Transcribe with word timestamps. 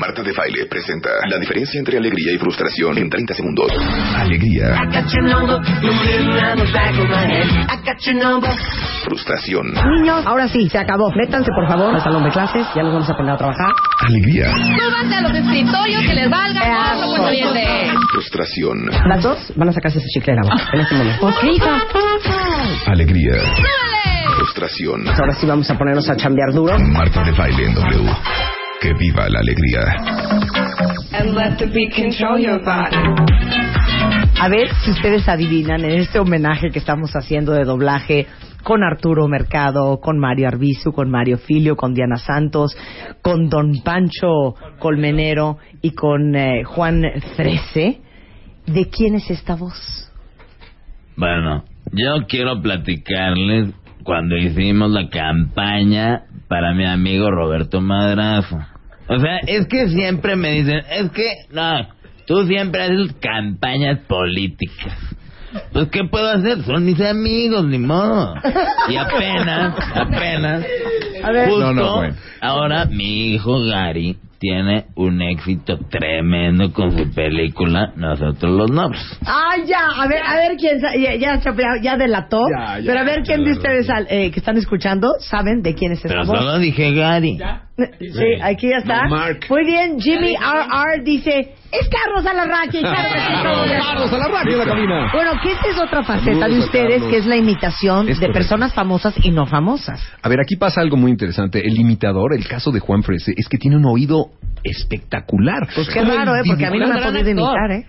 Marta 0.00 0.22
de 0.22 0.32
Baile 0.32 0.64
presenta 0.64 1.10
la 1.28 1.36
diferencia 1.36 1.78
entre 1.78 1.98
alegría 1.98 2.32
y 2.32 2.38
frustración 2.38 2.96
en 2.96 3.10
30 3.10 3.34
segundos. 3.34 3.70
Alegría. 4.16 4.74
Frustración. 9.04 9.66
Niños, 9.66 10.24
ahora 10.24 10.48
sí, 10.48 10.70
se 10.70 10.78
acabó. 10.78 11.12
Métanse, 11.14 11.50
por 11.54 11.68
favor, 11.68 11.94
al 11.94 12.02
salón 12.02 12.24
de 12.24 12.30
clases. 12.30 12.66
Ya 12.74 12.82
nos 12.82 12.94
vamos 12.94 13.10
a 13.10 13.14
poner 13.14 13.34
a 13.34 13.36
trabajar. 13.36 13.72
Alegría. 14.00 14.50
Súbanse 14.50 15.14
a 15.16 15.20
los 15.20 15.34
escritorios 15.34 16.02
que 16.06 16.14
les 16.14 16.30
valga 16.30 16.94
pues 17.04 17.20
oyente. 17.20 17.92
Frustración. 18.12 18.86
Las 19.06 19.22
dos 19.22 19.52
van 19.54 19.68
a 19.68 19.72
sacarse 19.72 20.00
su 20.00 20.06
chiclera 20.06 20.40
vamos, 20.42 20.62
en 20.72 20.80
este 20.80 20.94
momento. 20.94 21.26
Ok, 21.26 21.44
hija. 21.52 21.82
Alegría. 22.86 23.32
¡Súbale! 23.34 24.36
Frustración. 24.36 25.06
Ahora 25.06 25.34
sí 25.38 25.46
vamos 25.46 25.70
a 25.70 25.76
ponernos 25.76 26.08
a 26.08 26.16
chambear 26.16 26.54
duro. 26.54 26.78
Marta 26.78 27.22
de 27.22 27.32
Baile 27.32 27.66
en 27.66 27.74
W. 27.74 28.10
Que 28.80 28.94
viva 28.94 29.28
la 29.28 29.40
alegría. 29.40 30.40
and 31.12 31.34
let 31.34 31.58
the 31.58 31.66
beat 31.66 31.92
control 31.94 32.38
your 32.38 32.60
body. 32.64 32.96
A 34.40 34.48
ver 34.48 34.68
si 34.82 34.90
ustedes 34.92 35.28
adivinan 35.28 35.84
en 35.84 36.00
este 36.00 36.18
homenaje 36.18 36.70
que 36.70 36.78
estamos 36.78 37.10
haciendo 37.12 37.52
de 37.52 37.64
doblaje 37.64 38.26
con 38.62 38.82
Arturo 38.82 39.28
Mercado, 39.28 40.00
con 40.00 40.18
Mario 40.18 40.48
Arbizu, 40.48 40.92
con 40.92 41.10
Mario 41.10 41.38
Filio, 41.38 41.76
con 41.76 41.94
Diana 41.94 42.16
Santos, 42.16 42.76
con 43.22 43.48
Don 43.48 43.82
Pancho 43.82 44.54
Colmenero 44.78 45.58
y 45.82 45.90
con 45.92 46.34
eh, 46.34 46.64
Juan 46.64 47.02
Frese. 47.36 48.00
¿De 48.66 48.88
quién 48.88 49.16
es 49.16 49.30
esta 49.30 49.56
voz? 49.56 50.10
Bueno, 51.16 51.64
yo 51.92 52.26
quiero 52.28 52.62
platicarles 52.62 53.74
cuando 54.04 54.36
hicimos 54.36 54.90
la 54.90 55.08
campaña 55.08 56.22
para 56.48 56.72
mi 56.74 56.86
amigo 56.86 57.30
Roberto 57.30 57.80
Madrazo. 57.80 58.58
O 59.10 59.18
sea, 59.18 59.38
es 59.46 59.66
que 59.66 59.88
siempre 59.88 60.36
me 60.36 60.52
dicen, 60.52 60.80
es 60.90 61.10
que, 61.10 61.32
no, 61.52 61.88
tú 62.26 62.46
siempre 62.46 62.82
haces 62.84 63.12
campañas 63.20 63.98
políticas. 64.06 64.96
Pues, 65.72 65.88
¿qué 65.88 66.04
puedo 66.04 66.28
hacer? 66.30 66.62
Son 66.62 66.84
mis 66.84 67.00
amigos, 67.00 67.64
ni 67.64 67.78
modo. 67.78 68.34
Y 68.88 68.96
apenas, 68.96 69.74
apenas, 69.96 70.64
A 71.24 71.32
ver. 71.32 71.48
justo 71.48 71.72
No, 71.72 71.82
no, 71.82 71.96
bueno. 71.96 72.14
ahora 72.40 72.84
mi 72.86 73.32
hijo 73.34 73.60
Gary 73.64 74.16
tiene 74.38 74.86
un 74.94 75.20
éxito 75.20 75.76
tremendo 75.90 76.72
con 76.72 76.96
su 76.96 77.12
película 77.12 77.92
Nosotros 77.96 78.50
los 78.56 78.70
Nobles. 78.70 79.02
Ah, 79.26 79.56
ya, 79.66 79.88
a 80.02 80.06
ver, 80.06 80.22
a 80.24 80.36
ver 80.36 80.56
quién, 80.56 80.80
sa- 80.80 80.94
ya, 80.96 81.14
ya, 81.16 81.38
ya, 81.42 81.52
ya 81.82 81.96
delató, 81.98 82.46
Ya, 82.56 82.78
ya, 82.78 82.84
pero 82.86 83.00
a 83.00 83.04
ver 83.04 83.22
quién 83.22 83.44
de 83.44 83.50
ustedes 83.50 83.90
al- 83.90 84.06
eh, 84.08 84.30
que 84.30 84.38
están 84.38 84.56
escuchando 84.56 85.08
saben 85.18 85.60
de 85.62 85.74
quién 85.74 85.92
es 85.92 85.98
esta 85.98 86.08
Pero 86.08 86.24
voz. 86.26 86.38
solo 86.38 86.58
dije 86.58 86.94
Gary. 86.94 87.38
Sí, 87.98 88.40
aquí 88.42 88.68
ya 88.68 88.78
está. 88.78 89.04
No, 89.04 89.10
Mark. 89.10 89.40
Muy 89.48 89.64
bien, 89.64 90.00
Jimmy 90.00 90.34
RR 90.36 91.02
dice, 91.04 91.54
es 91.72 91.88
Carlos 91.88 92.26
Alarraqui. 92.26 92.82
Carlos 92.82 94.12
Alarraqui 94.12 94.52
en 94.52 94.58
la 94.58 94.64
cabina. 94.64 95.10
Bueno, 95.12 95.32
que 95.42 95.52
esta 95.52 95.68
es 95.68 95.80
otra 95.80 96.02
faceta 96.02 96.40
Saludos 96.40 96.50
de 96.50 96.64
ustedes, 96.64 97.02
que 97.04 97.18
es 97.18 97.26
la 97.26 97.36
imitación 97.36 98.08
Es 98.08 98.18
de 98.18 98.26
correcto. 98.26 98.32
personas 98.32 98.74
famosas 98.74 99.14
y 99.22 99.30
no 99.30 99.46
famosas. 99.46 100.00
A 100.22 100.28
ver, 100.28 100.40
aquí 100.40 100.56
pasa 100.56 100.80
algo 100.80 100.96
muy 100.96 101.10
interesante. 101.10 101.66
El 101.66 101.78
imitador, 101.78 102.34
el 102.34 102.46
caso 102.46 102.70
de 102.70 102.80
Juan 102.80 103.02
Frese, 103.02 103.32
es 103.36 103.48
que 103.48 103.58
tiene 103.58 103.76
un 103.76 103.86
oído 103.86 104.30
espectacular. 104.62 105.68
Pues 105.74 105.88
qué 105.88 106.02
raro, 106.02 106.36
¿eh? 106.36 106.42
Porque 106.46 106.66
a 106.66 106.70
mí 106.70 106.78
no 106.78 106.88
me 106.88 107.00
ha 107.00 107.02
podido 107.02 107.30
imitar, 107.30 107.70
¿eh? 107.72 107.86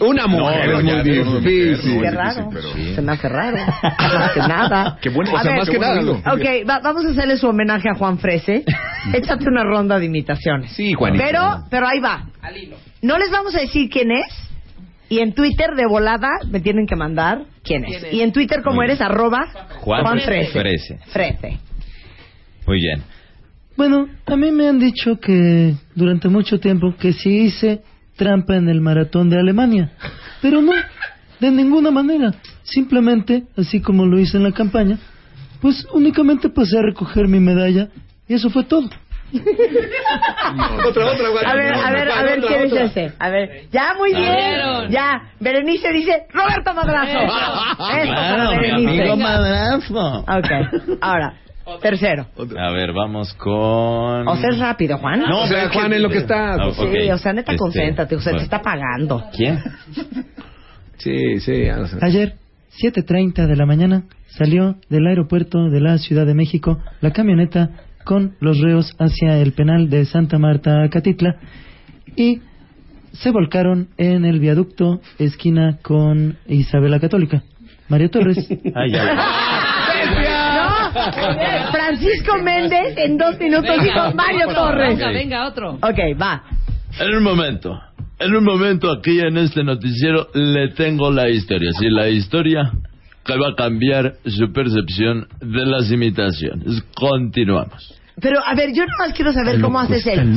Una 0.00 0.26
mujer 0.26 0.68
No, 0.70 0.78
es 0.78 0.84
muy 0.84 1.02
difícil. 1.02 1.42
Qué 1.42 1.50
difícil, 1.70 2.12
raro. 2.14 2.50
Se 2.94 3.02
me 3.02 3.12
hace 3.12 3.28
raro. 3.28 3.56
Más 3.82 4.32
que 4.32 4.40
nada. 4.40 4.98
Qué 5.00 5.08
bueno, 5.10 5.32
o 5.32 5.36
A 5.36 5.42
sea, 5.42 5.50
ver, 5.52 5.60
más 5.60 5.68
que 5.70 5.78
nada. 5.78 6.00
Ok, 6.32 6.68
va- 6.68 6.80
vamos 6.80 7.04
a 7.06 7.10
hacerle 7.10 7.36
su 7.36 7.48
homenaje 7.48 7.88
a 7.88 7.94
Juan 7.94 8.18
Frese. 8.18 8.64
Échate 9.12 9.48
una 9.48 9.64
ronda 9.64 9.98
de 9.98 10.06
imitaciones. 10.06 10.72
Sí, 10.72 10.92
Juanito. 10.94 11.22
Pero, 11.24 11.64
pero 11.70 11.86
ahí 11.88 12.00
va. 12.00 12.26
No 13.02 13.18
les 13.18 13.30
vamos 13.30 13.54
a 13.54 13.60
decir 13.60 13.88
quién 13.90 14.10
es. 14.12 14.26
Y 15.08 15.18
en 15.18 15.34
Twitter 15.34 15.74
de 15.76 15.86
volada 15.86 16.28
me 16.50 16.60
tienen 16.60 16.86
que 16.86 16.96
mandar 16.96 17.42
quién 17.64 17.84
es. 17.84 18.06
Y 18.12 18.22
en 18.22 18.32
Twitter 18.32 18.62
como 18.62 18.82
eres 18.82 19.00
arroba 19.00 19.46
Juan 19.80 20.20
Frese. 20.20 20.52
Frese. 20.58 20.98
Frese. 21.08 21.58
Muy 22.66 22.76
bien. 22.78 23.02
Bueno, 23.76 24.06
a 24.26 24.36
mí 24.36 24.50
me 24.52 24.68
han 24.68 24.78
dicho 24.78 25.18
que 25.18 25.74
durante 25.94 26.28
mucho 26.28 26.60
tiempo 26.60 26.94
que 26.98 27.12
sí 27.12 27.44
hice 27.46 27.82
trampa 28.22 28.56
en 28.56 28.68
el 28.68 28.80
maratón 28.80 29.30
de 29.30 29.38
Alemania. 29.38 29.90
Pero 30.40 30.60
no, 30.62 30.72
de 31.40 31.50
ninguna 31.50 31.90
manera. 31.90 32.32
Simplemente, 32.62 33.44
así 33.56 33.80
como 33.80 34.06
lo 34.06 34.18
hice 34.18 34.36
en 34.36 34.44
la 34.44 34.52
campaña, 34.52 34.98
pues 35.60 35.86
únicamente 35.92 36.48
pasé 36.48 36.78
a 36.78 36.82
recoger 36.82 37.28
mi 37.28 37.40
medalla 37.40 37.88
y 38.28 38.34
eso 38.34 38.48
fue 38.50 38.64
todo. 38.64 38.88
Otra, 40.86 41.06
otra. 41.06 41.50
A 41.50 41.54
ver, 41.54 41.74
a 41.74 41.90
ver, 41.90 42.10
a 42.10 42.22
ver 42.22 42.38
Otra, 42.40 42.48
quién 42.48 42.60
es 42.66 42.72
otra. 42.72 42.84
ese. 42.84 43.12
A 43.18 43.28
ver, 43.30 43.62
ya 43.72 43.94
muy 43.98 44.14
bien. 44.14 44.90
Ya. 44.90 45.22
Berenice 45.40 45.90
dice 45.92 46.26
Roberto 46.32 46.74
Madrazo. 46.74 47.18
Para 47.78 48.02
Claro, 48.02 48.50
mi 48.50 48.56
Berenice. 48.58 49.00
amigo 49.02 49.16
madrazo. 49.16 50.18
Ok. 50.20 50.98
Ahora, 51.00 51.34
tercero. 51.80 52.26
A 52.58 52.70
ver, 52.70 52.92
vamos 52.92 53.32
con... 53.34 54.28
O 54.28 54.36
sea, 54.36 54.50
es 54.50 54.58
rápido, 54.58 54.98
Juan. 54.98 55.20
No, 55.20 55.42
o 55.42 55.46
sea, 55.46 55.68
Juan, 55.70 55.92
en 55.92 56.02
lo 56.02 56.08
que 56.08 56.18
está. 56.18 56.54
Ah, 56.54 56.70
Sí, 56.72 56.82
ok. 56.82 57.14
o 57.14 57.18
sea, 57.18 57.32
neta, 57.32 57.52
Este, 57.52 57.58
concéntrate. 57.58 58.16
O 58.16 58.20
sea, 58.20 58.36
te 58.36 58.42
está 58.44 58.60
pagando. 58.62 59.24
¿Quién? 59.36 59.58
Sí, 60.98 61.40
sí. 61.40 61.64
Ayer, 62.00 62.34
7.30 62.80 63.46
de 63.46 63.56
la 63.56 63.66
mañana, 63.66 64.04
salió 64.28 64.76
del 64.88 65.06
aeropuerto 65.06 65.68
de 65.68 65.80
la 65.80 65.98
Ciudad 65.98 66.26
de 66.26 66.34
México 66.34 66.78
la 67.00 67.10
camioneta 67.12 67.70
con 68.04 68.34
los 68.40 68.58
reos 68.60 68.94
hacia 68.98 69.38
el 69.38 69.52
penal 69.52 69.88
de 69.90 70.04
Santa 70.04 70.38
Marta, 70.38 70.88
Catitla, 70.90 71.36
y 72.16 72.40
se 73.12 73.30
volcaron 73.30 73.88
en 73.98 74.24
el 74.24 74.40
viaducto 74.40 75.00
esquina 75.18 75.78
con 75.82 76.38
Isabela 76.46 76.98
Católica. 76.98 77.42
Mario 77.88 78.10
Torres. 78.10 78.48
Ah, 78.74 78.86
ya. 78.90 79.14
Francisco 81.72 82.38
Méndez 82.42 82.94
en 82.96 83.16
dos 83.18 83.38
minutos 83.38 83.76
dijo 83.82 84.12
Mario 84.14 84.48
Torres. 84.48 84.96
Venga, 84.98 85.08
venga, 85.12 85.48
otro. 85.48 85.72
Ok, 85.74 85.98
va. 86.20 86.42
En 86.98 87.16
un 87.16 87.22
momento, 87.22 87.80
en 88.18 88.34
un 88.36 88.44
momento 88.44 88.90
aquí 88.92 89.20
en 89.20 89.36
este 89.38 89.64
noticiero 89.64 90.28
le 90.34 90.68
tengo 90.70 91.10
la 91.10 91.28
historia. 91.28 91.70
Sí, 91.78 91.88
la 91.88 92.08
historia 92.08 92.70
que 93.24 93.36
va 93.38 93.50
a 93.52 93.54
cambiar 93.56 94.14
su 94.26 94.52
percepción 94.52 95.26
de 95.40 95.64
las 95.66 95.90
imitaciones. 95.90 96.82
Continuamos. 96.94 97.94
Pero, 98.20 98.40
a 98.44 98.54
ver, 98.54 98.72
yo 98.74 98.84
nomás 98.84 99.14
quiero 99.14 99.32
saber 99.32 99.60
cómo 99.60 99.80
haces 99.80 100.06
el... 100.06 100.34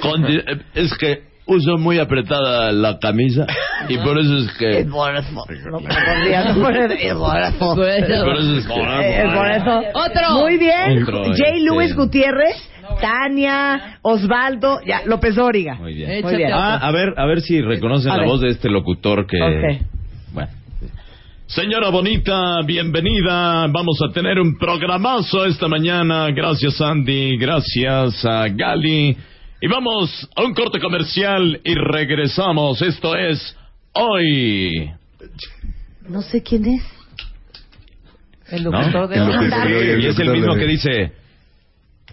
Conti- 0.00 0.42
eh, 0.46 0.62
es 0.74 0.96
que 0.96 1.33
uso 1.46 1.76
muy 1.76 1.98
apretada 1.98 2.72
la 2.72 2.98
camisa 2.98 3.46
y 3.88 3.98
por 3.98 4.18
eso 4.18 4.38
es 4.38 4.52
que... 4.58 4.78
Es 4.80 4.86
por 4.86 5.14
eso. 5.14 5.44
No 5.70 5.78
poner- 5.80 6.92
es 6.92 7.14
por 7.14 7.36
eso. 7.38 7.74
Por 7.74 7.84
eso 7.88 8.56
es 8.58 8.66
que... 8.66 9.22
Es 9.22 9.32
por 9.34 9.50
eso. 9.50 9.82
Otro. 9.94 10.40
Muy 10.40 10.56
bien. 10.58 11.02
Otro, 11.02 11.24
J. 11.26 11.42
Luis 11.64 11.94
Gutiérrez, 11.94 12.56
Tania, 13.00 13.98
Osvaldo, 14.02 14.80
ya, 14.86 15.02
López 15.06 15.34
Dóriga. 15.34 15.74
Muy 15.74 15.94
bien. 15.94 16.22
Muy 16.22 16.36
bien. 16.36 16.50
Ah, 16.52 16.76
a 16.76 16.90
ver, 16.92 17.12
a 17.16 17.26
ver 17.26 17.40
si 17.42 17.60
reconocen 17.60 18.10
A 18.12 18.14
la 18.16 18.20
ver. 18.22 18.30
voz 18.30 18.40
de 18.40 18.48
este 18.48 18.70
locutor 18.70 19.26
que... 19.26 19.36
Ok. 19.42 19.82
Bueno. 20.32 20.50
Señora 21.46 21.90
bonita, 21.90 22.60
bienvenida. 22.66 23.66
Vamos 23.68 23.98
a 24.02 24.12
tener 24.12 24.40
un 24.40 24.56
programazo 24.58 25.44
esta 25.44 25.68
mañana. 25.68 26.28
Gracias 26.30 26.80
Andy, 26.80 27.36
gracias 27.36 28.24
a 28.24 28.48
Gali. 28.48 29.14
Y 29.60 29.66
vamos 29.68 30.28
a 30.36 30.42
un 30.42 30.52
corte 30.54 30.78
comercial 30.80 31.60
y 31.64 31.74
regresamos. 31.74 32.82
Esto 32.82 33.16
es 33.16 33.56
Hoy. 33.92 34.90
No 36.08 36.20
sé 36.22 36.42
quién 36.42 36.66
es. 36.66 36.82
El 38.50 38.64
¿No? 38.64 38.70
locutor 38.72 39.08
de 39.08 39.16
El 39.16 40.00
Y 40.02 40.06
es 40.06 40.18
el 40.18 40.30
mismo 40.30 40.54
que 40.56 40.66
dice, 40.66 41.12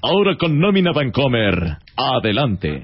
ahora 0.01 0.37
con 0.37 0.57
nómina 0.59 0.91
Vancomer, 0.93 1.77
adelante. 1.97 2.83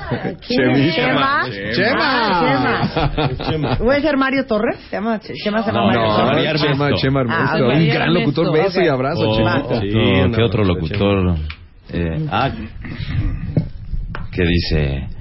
¿Quién 0.48 0.70
es? 0.70 0.94
Chema. 0.96 1.42
Chema. 1.72 2.80
Ah, 2.82 3.30
Chema. 3.48 3.76
¿Puede 3.78 4.00
ser 4.02 4.16
Mario 4.16 4.44
Torres? 4.46 4.76
¿Se 4.88 4.96
llama, 4.96 5.20
Chema 5.20 5.62
se 5.62 5.70
llama 5.70 5.80
No, 5.80 5.86
Mario 5.86 6.00
no, 6.02 6.16
Torres. 6.16 6.32
María 6.34 6.54
Chema, 6.56 6.84
Ernesto. 6.86 6.96
Chema 7.06 7.20
Ah, 7.20 7.22
Ernesto. 7.22 7.66
ok. 7.68 7.74
un 7.74 7.88
gran 7.88 8.14
locutor. 8.14 8.46
Ernesto, 8.46 8.64
Beso 8.68 8.80
y 8.80 8.88
ok. 8.88 8.94
abrazo, 8.94 9.20
Oh, 9.28 9.36
Chemita. 9.36 9.80
sí, 9.80 10.34
¿qué 10.36 10.42
otro 10.42 10.64
locutor? 10.64 11.36
Eh, 11.92 12.26
ah, 12.30 12.50
que 14.40 14.46
dice... 14.46 15.20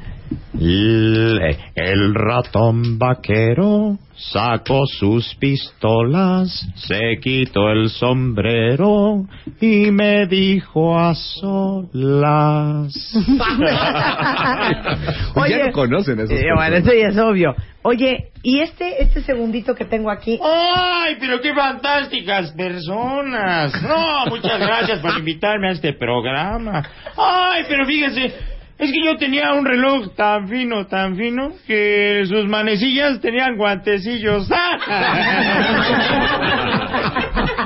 El, 0.60 2.14
ratón 2.14 3.00
vaquero 3.00 3.98
sacó 4.16 4.86
sus 4.86 5.34
pistolas, 5.36 6.68
se 6.76 7.18
quitó 7.22 7.72
el 7.72 7.90
sombrero 7.90 9.26
y 9.62 9.92
me 9.92 10.28
dijo 10.28 11.00
a 11.00 11.16
solas. 11.16 12.94
ya 15.50 15.66
lo 15.66 15.72
conocen 15.72 16.20
esos 16.20 16.32
eh, 16.32 16.46
bueno, 16.56 16.76
eso 16.76 16.94
ya 16.94 17.08
es 17.08 17.18
obvio. 17.18 17.56
Oye, 17.82 18.32
¿y 18.44 18.60
este, 18.60 19.02
este 19.02 19.22
segundito 19.22 19.74
que 19.74 19.86
tengo 19.86 20.12
aquí? 20.12 20.38
¡Ay, 20.44 21.16
pero 21.20 21.42
qué 21.42 21.54
fantásticas 21.54 22.52
personas! 22.52 23.82
No, 23.82 24.26
muchas 24.28 24.60
gracias 24.60 25.00
por 25.00 25.18
invitarme 25.18 25.70
a 25.70 25.72
este 25.72 25.94
programa. 25.94 26.84
¡Ay, 27.18 27.64
pero 27.68 27.86
fíjese! 27.86 28.59
Es 28.80 28.92
que 28.94 29.04
yo 29.04 29.18
tenía 29.18 29.52
un 29.54 29.66
reloj 29.66 30.16
tan 30.16 30.48
fino, 30.48 30.88
tan 30.88 31.18
fino, 31.18 31.52
que 31.68 32.24
sus 32.26 32.48
manecillas 32.48 33.20
tenían 33.20 33.58
guantecillos. 33.58 34.50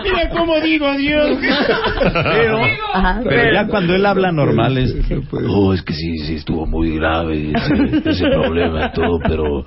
Mira 0.03 0.29
cómo 0.29 0.59
digo 0.61 0.91
Dios. 0.95 1.37
Pero, 2.13 2.59
pero 3.23 3.53
ya 3.53 3.67
cuando 3.67 3.95
él 3.95 4.05
habla 4.05 4.31
normal 4.31 4.77
es... 4.77 4.93
Oh, 5.49 5.73
es 5.73 5.81
que 5.81 5.93
sí, 5.93 6.17
sí, 6.19 6.35
estuvo 6.35 6.65
muy 6.65 6.95
grave 6.97 7.51
ese, 7.53 8.09
ese 8.09 8.25
problema 8.27 8.87
y 8.87 8.91
todo, 8.91 9.19
pero... 9.27 9.65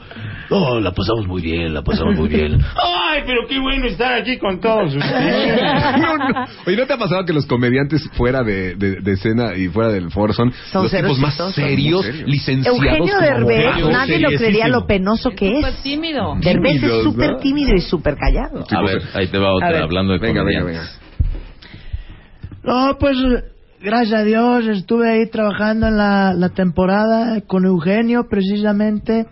No, 0.51 0.79
la 0.81 0.93
pasamos 0.93 1.27
muy 1.27 1.43
bien, 1.43 1.75
la 1.75 1.83
pasamos 1.83 2.15
muy 2.17 2.29
bien. 2.29 2.59
¡Ay, 2.77 3.23
pero 3.27 3.47
qué 3.49 3.59
bueno 3.59 3.87
estar 3.87 4.13
aquí 4.21 4.39
con 4.39 4.61
todos 4.61 4.95
ustedes! 4.95 5.61
No, 5.97 6.17
no. 6.17 6.45
Oye, 6.67 6.77
¿no 6.77 6.87
te 6.87 6.93
ha 6.93 6.99
pasado 6.99 7.25
que 7.25 7.33
los 7.33 7.47
comediantes 7.47 8.09
fuera 8.13 8.43
de, 8.43 8.75
de, 8.77 9.01
de 9.01 9.13
escena 9.13 9.55
y 9.57 9.69
fuera 9.69 9.91
del 9.91 10.11
foro 10.11 10.33
son, 10.33 10.53
Son 10.71 10.83
los 10.85 10.93
tipos 10.93 11.19
más 11.19 11.35
serios, 11.55 12.03
Muy 12.05 12.13
serios. 12.13 12.29
licenciados? 12.31 12.79
Eugenio 12.81 13.19
Derbez, 13.21 13.89
nadie 13.91 14.21
lo 14.21 14.29
creería 14.31 14.69
lo 14.69 14.87
penoso 14.87 15.31
que 15.31 15.57
Súper 15.57 15.73
es. 15.75 15.83
tímido. 15.83 16.35
Derbez 16.41 16.83
es 16.83 17.03
súper 17.03 17.37
tímido 17.39 17.75
y 17.75 17.81
súper 17.81 18.17
callado. 18.17 18.65
A 18.71 18.83
ver, 18.83 19.03
ahí 19.15 19.27
te 19.29 19.39
va 19.39 19.53
otra, 19.55 19.83
hablando 19.83 20.13
de 20.19 20.27
Venga, 20.27 20.43
venga, 20.43 20.65
venga. 20.65 20.89
No, 22.65 22.97
pues 22.99 23.17
gracias 23.81 24.21
a 24.21 24.25
Dios 24.25 24.67
estuve 24.67 25.09
ahí 25.11 25.27
trabajando 25.31 25.87
en 25.87 25.97
la, 25.97 26.33
la 26.35 26.49
temporada 26.51 27.41
con 27.43 27.65
Eugenio 27.65 28.27
precisamente, 28.29 29.27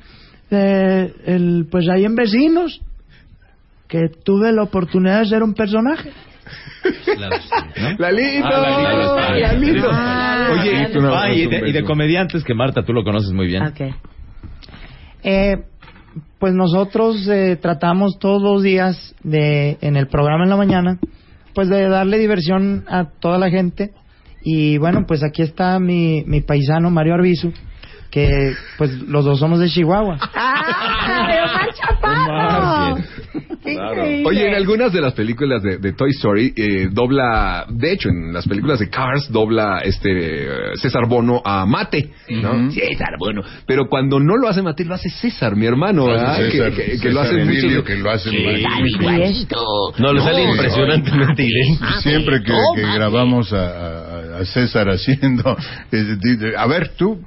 eh, 0.50 1.12
el, 1.26 1.66
pues 1.70 1.88
ahí 1.88 2.04
en 2.04 2.14
Vecinos, 2.14 2.80
que 3.88 4.08
tuve 4.24 4.52
la 4.52 4.62
oportunidad 4.62 5.20
de 5.20 5.26
ser 5.26 5.42
un 5.42 5.54
personaje. 5.54 6.12
Lalito, 7.98 8.46
Ah, 8.46 8.60
Lalito, 8.60 9.16
Lalito. 9.40 9.88
Ah, 9.90 10.48
Oye, 10.52 10.72
Lalito. 10.72 11.14
Ah, 11.16 11.32
y, 11.32 11.46
de, 11.46 11.68
y 11.70 11.72
de 11.72 11.82
comediantes 11.84 12.44
que 12.44 12.54
Marta, 12.54 12.84
tú 12.84 12.92
lo 12.92 13.02
conoces 13.02 13.32
muy 13.32 13.46
bien. 13.46 13.62
Ok. 13.64 13.80
Eh, 15.22 15.56
pues 16.38 16.54
nosotros 16.54 17.26
eh, 17.28 17.56
tratamos 17.60 18.18
todos 18.18 18.42
los 18.42 18.62
días 18.62 19.14
de 19.22 19.78
en 19.80 19.96
el 19.96 20.08
programa 20.08 20.44
en 20.44 20.50
la 20.50 20.56
mañana, 20.56 20.98
pues 21.54 21.68
de 21.68 21.88
darle 21.88 22.18
diversión 22.18 22.84
a 22.88 23.06
toda 23.06 23.38
la 23.38 23.50
gente. 23.50 23.92
Y 24.42 24.76
bueno, 24.78 25.06
pues 25.06 25.22
aquí 25.22 25.42
está 25.42 25.78
mi, 25.78 26.22
mi 26.26 26.42
paisano 26.42 26.90
Mario 26.90 27.14
Arbizu, 27.14 27.52
que 28.14 28.54
pues 28.78 28.92
los 29.08 29.24
dos 29.24 29.40
somos 29.40 29.58
de 29.58 29.68
Chihuahua. 29.68 30.16
¡Ah! 30.36 31.26
¡Pero 31.28 31.46
más 31.46 31.76
chaparro! 31.76 32.96
¡Qué 33.64 33.72
increíble! 33.72 34.22
Oye, 34.24 34.48
en 34.48 34.54
algunas 34.54 34.92
de 34.92 35.00
las 35.00 35.14
películas 35.14 35.62
de, 35.64 35.78
de 35.78 35.92
Toy 35.94 36.10
Story 36.10 36.52
eh, 36.56 36.88
dobla, 36.92 37.66
de 37.68 37.90
hecho, 37.92 38.08
en 38.10 38.32
las 38.32 38.46
películas 38.46 38.78
de 38.78 38.88
Cars 38.88 39.32
dobla 39.32 39.80
este 39.80 40.10
eh, 40.12 40.48
César 40.76 41.08
Bono 41.08 41.42
a 41.44 41.66
Mate, 41.66 42.10
¿no? 42.30 42.70
César 42.70 43.16
Bono. 43.18 43.42
Pero 43.66 43.88
cuando 43.88 44.20
no 44.20 44.36
lo 44.36 44.48
hace 44.48 44.62
Mate, 44.62 44.84
lo 44.84 44.94
hace 44.94 45.10
César, 45.10 45.56
mi 45.56 45.66
hermano, 45.66 46.06
¿verdad? 46.06 46.36
César, 46.36 46.70
que, 46.70 46.76
que- 46.76 46.90
que 46.92 46.98
César 46.98 47.12
lo 47.14 47.20
hace 47.20 47.40
Emilio, 47.40 47.68
mucho. 47.78 47.84
que 47.84 47.96
lo 47.96 48.10
hace 48.12 48.30
Sí. 48.30 48.36
magnífico. 49.04 49.92
No, 49.98 50.12
le 50.12 50.20
sale 50.20 50.44
impresionantemente 50.44 51.42
idéntico. 51.42 52.00
Siempre 52.00 52.42
que, 52.42 52.52
que 52.76 52.82
grabamos 52.94 53.52
a, 53.52 53.66
a- 53.66 54.38
a 54.40 54.44
César 54.44 54.88
haciendo... 54.88 55.56
A 56.58 56.66
ver, 56.68 56.90
tú... 56.96 57.18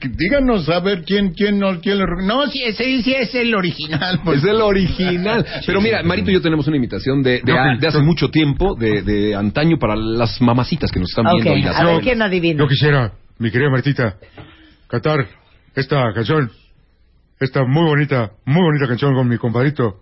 Díganos 0.00 0.68
a 0.68 0.78
ver 0.80 1.02
quién 1.04 1.32
quién 1.34 1.58
no 1.58 1.80
quién 1.80 1.98
lo- 1.98 2.22
no 2.22 2.46
si 2.46 2.62
es 2.62 2.78
él 2.80 3.02
sí 3.02 3.14
es 3.14 3.34
el 3.34 3.54
original 3.54 4.20
pues. 4.24 4.38
Es 4.38 4.44
el 4.48 4.60
original. 4.60 5.44
Pero 5.66 5.80
mira, 5.80 6.02
Marito 6.04 6.30
y 6.30 6.34
yo 6.34 6.40
tenemos 6.40 6.66
una 6.68 6.76
invitación 6.76 7.22
de, 7.22 7.42
de, 7.42 7.86
hace 7.86 7.98
mucho 8.00 8.28
tiempo, 8.30 8.74
de, 8.76 9.02
de 9.02 9.34
antaño, 9.34 9.76
para 9.78 9.96
las 9.96 10.40
mamacitas 10.40 10.90
que 10.92 11.00
nos 11.00 11.10
están 11.10 11.26
viendo. 11.34 11.56
y 11.56 11.62
las 11.62 11.76
a 11.80 11.84
ver 11.84 12.00
quién 12.02 12.22
adivina. 12.22 12.60
Yo 12.60 12.68
quisiera, 12.68 13.12
mi 13.38 13.50
querida 13.50 13.70
Martita, 13.70 14.16
cantar 14.86 15.26
esta 15.74 16.12
canción, 16.14 16.50
esta 17.40 17.64
muy 17.64 17.84
bonita, 17.84 18.30
muy 18.44 18.62
bonita 18.62 18.86
canción 18.86 19.14
con 19.14 19.28
mi 19.28 19.36
compadrito, 19.36 19.96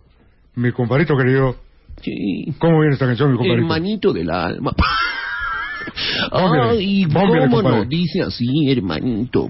mi 0.57 0.73
compadrito 0.73 1.17
querido. 1.17 1.57
Sí, 2.03 2.53
¿Cómo 2.59 2.81
viene 2.81 2.93
esta 2.95 3.07
canción, 3.07 3.31
mi 3.33 3.39
compadrito? 3.39 3.63
hermanito 3.67 4.13
del 4.13 4.31
alma. 4.31 4.73
Ay, 6.33 7.07
póngale, 7.07 7.41
cómo 7.49 7.57
no, 7.57 7.63
compadre. 7.63 7.87
dice 7.89 8.23
así, 8.23 8.71
hermanito. 8.71 9.49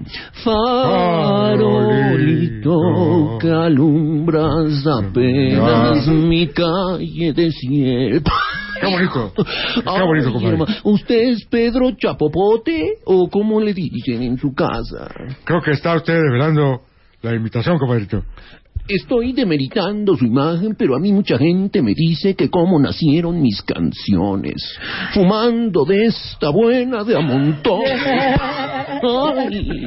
Farolito 2.07 3.37
que 3.39 3.49
alumbras 3.49 4.85
apenas 4.87 6.07
mi 6.07 6.47
calle 6.47 7.33
desierta. 7.33 8.31
Qué 8.79 8.85
bonito, 8.85 9.33
qué 9.75 10.03
bonito, 10.03 10.31
compadre. 10.33 10.57
¿Usted 10.83 11.29
es 11.29 11.45
Pedro 11.45 11.91
Chapopote 11.91 12.99
o 13.05 13.27
cómo 13.29 13.59
le 13.59 13.73
dicen 13.73 14.21
en 14.21 14.37
su 14.37 14.53
casa? 14.53 15.09
Creo 15.43 15.61
que 15.61 15.71
está 15.71 15.95
usted 15.95 16.13
revelando 16.13 16.81
la 17.21 17.35
invitación, 17.35 17.79
compadrito. 17.79 18.23
Estoy 18.87 19.33
demeritando 19.33 20.15
su 20.15 20.25
imagen, 20.25 20.75
pero 20.77 20.95
a 20.95 20.99
mí 20.99 21.11
mucha 21.11 21.37
gente 21.37 21.81
me 21.81 21.93
dice 21.93 22.35
que 22.35 22.49
cómo 22.49 22.79
nacieron 22.79 23.41
mis 23.41 23.61
canciones. 23.61 24.55
Fumando 25.13 25.83
de 25.85 26.05
esta 26.05 26.49
buena 26.49 27.03
de 27.03 27.17
a 27.17 27.19
montón. 27.19 27.81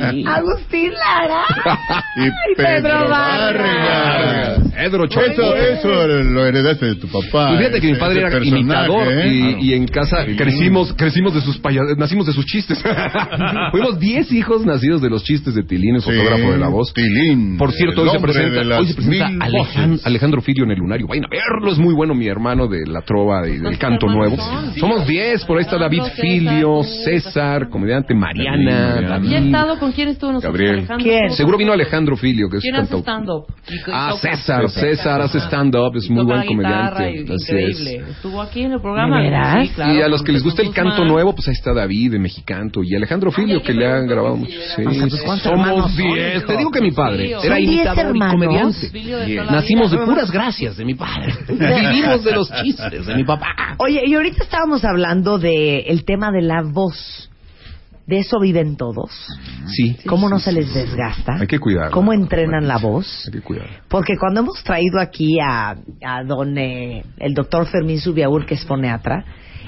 Ay. 0.02 0.24
Agustín 0.26 0.92
Lara. 0.92 1.44
Y 2.16 2.54
Pedro 2.56 3.08
Vargas. 3.08 4.60
Pedro 4.74 5.04
Eso, 5.04 5.56
eso 5.56 6.06
lo 6.22 6.46
heredaste 6.46 6.86
de 6.86 6.94
tu 6.96 7.08
papá. 7.08 7.54
Y 7.54 7.58
fíjate 7.58 7.80
que 7.80 7.86
mi 7.92 7.98
padre 7.98 8.20
era 8.20 8.44
imitador 8.44 9.08
¿eh? 9.12 9.28
y, 9.60 9.70
y 9.70 9.74
en 9.74 9.86
casa 9.86 10.24
crecimos 10.36 10.92
crecimos 10.94 11.34
de 11.34 11.40
sus 11.40 11.58
paya- 11.58 11.82
nacimos 11.96 12.26
de 12.26 12.32
sus 12.32 12.44
chistes. 12.46 12.82
Fuimos 13.72 13.98
10 13.98 14.32
hijos 14.32 14.64
nacidos 14.64 15.00
de 15.02 15.10
los 15.10 15.22
chistes 15.24 15.54
de 15.54 15.62
Tilín, 15.62 15.96
el 15.96 16.02
Sí, 16.02 16.10
fotógrafo 16.10 16.52
de 16.52 16.58
la 16.58 16.68
voz. 16.68 16.92
Tilín. 16.94 17.56
Por 17.58 17.72
cierto, 17.72 18.02
hoy 18.02 18.10
se 18.10 18.20
presenta, 18.20 18.78
hoy 18.78 18.86
se 18.90 18.94
presenta 18.94 19.28
mil. 19.28 20.00
Alejandro 20.04 20.40
Filio 20.42 20.64
en 20.64 20.70
el 20.72 20.78
Lunario. 20.78 21.06
Vayan 21.06 21.24
a 21.24 21.28
verlo, 21.28 21.72
es 21.72 21.78
muy 21.78 21.94
bueno 21.94 22.14
mi 22.14 22.26
hermano 22.26 22.66
de 22.68 22.86
la 22.86 23.02
trova 23.02 23.46
y 23.48 23.58
del 23.58 23.78
canto 23.78 24.06
nuevo. 24.06 24.36
Somos 24.78 25.06
10, 25.06 25.44
por 25.44 25.58
ahí 25.58 25.64
está 25.64 25.78
David 25.78 26.02
Filio, 26.20 26.82
César, 27.04 27.68
comediante 27.68 28.14
Mariana, 28.14 28.56
Mariana. 28.56 29.00
¿Y 29.00 29.04
ha 29.04 29.08
David. 29.08 29.46
estado 29.46 29.78
con 29.78 29.92
quién 29.92 30.08
estuvo 30.08 30.32
nosotros? 30.32 30.52
Gabriel. 30.60 30.88
¿Quién? 31.02 31.30
Seguro 31.30 31.56
vino 31.58 31.72
Alejandro 31.72 32.16
Filio, 32.16 32.48
que 32.48 32.58
es 32.58 32.62
¿Quién 32.62 32.76
hace 32.76 32.96
stand-up? 32.98 33.46
Ah, 33.92 34.12
César, 34.20 34.68
César 34.70 35.20
hace 35.22 35.38
stand-up, 35.40 35.96
es 35.96 36.08
muy 36.10 36.24
buen 36.24 36.44
comediante. 36.46 37.10
increíble. 37.20 37.96
es. 37.96 38.08
Estuvo 38.16 38.40
aquí 38.40 38.62
en 38.62 38.72
el 38.72 38.80
programa. 38.80 39.20
Sí, 39.62 39.68
claro, 39.74 39.94
y 39.94 40.02
a 40.02 40.08
los 40.08 40.22
que 40.22 40.32
les 40.32 40.42
gusta 40.42 40.62
el 40.62 40.72
canto 40.72 40.90
Guzmán. 40.92 41.08
nuevo, 41.08 41.34
pues 41.34 41.48
ahí 41.48 41.54
está 41.54 41.72
David 41.72 42.12
de 42.12 42.18
Mexicanto 42.18 42.82
y 42.82 42.94
Alejandro 42.94 43.30
Filio, 43.30 43.62
que 43.62 43.72
le 43.72 43.86
han 43.86 44.06
grabado 44.06 44.36
mucho. 44.36 44.52
Sí, 44.76 44.82
¿cuántos 44.82 45.20
somos 45.20 45.46
hermanos 45.46 45.92
son, 45.92 45.96
10. 45.96 46.36
hijo? 46.36 46.46
Te 46.46 46.56
digo 46.56 46.70
que 46.70 46.80
mi 46.80 46.90
padre 46.90 47.30
era 47.30 47.40
Son 47.40 47.56
10 47.56 47.70
imitador 47.70 48.16
y 48.16 48.20
comediante. 48.20 48.79
Nacimos 49.50 49.90
de 49.90 49.98
puras 49.98 50.30
gracias 50.30 50.76
de 50.76 50.84
mi 50.84 50.94
padre. 50.94 51.34
Vivimos 51.48 52.24
de 52.24 52.32
los 52.32 52.50
chistes 52.62 53.06
de 53.06 53.14
mi 53.14 53.24
papá. 53.24 53.74
Oye, 53.78 54.02
y 54.06 54.14
ahorita 54.14 54.44
estábamos 54.44 54.84
hablando 54.84 55.38
de 55.38 55.80
el 55.80 56.04
tema 56.04 56.30
de 56.30 56.42
la 56.42 56.62
voz. 56.62 57.30
¿De 58.06 58.18
eso 58.18 58.40
viven 58.40 58.76
todos? 58.76 59.10
Sí. 59.68 59.96
¿Cómo 60.06 60.28
no 60.28 60.40
se 60.40 60.50
les 60.50 60.74
desgasta? 60.74 61.36
Hay 61.38 61.46
que 61.46 61.60
cuidarla. 61.60 61.92
¿Cómo 61.92 62.12
entrenan 62.12 62.66
la 62.66 62.78
voz? 62.78 63.06
Hay 63.26 63.32
que 63.32 63.40
cuidarla. 63.40 63.82
Porque 63.88 64.16
cuando 64.18 64.40
hemos 64.40 64.64
traído 64.64 64.98
aquí 65.00 65.38
a, 65.38 65.76
a 66.04 66.24
don 66.24 66.58
eh, 66.58 67.04
el 67.18 67.34
doctor 67.34 67.66
Fermín 67.66 68.00
Subiaur, 68.00 68.46
que 68.46 68.54
es 68.54 68.64
foniatra, 68.64 69.24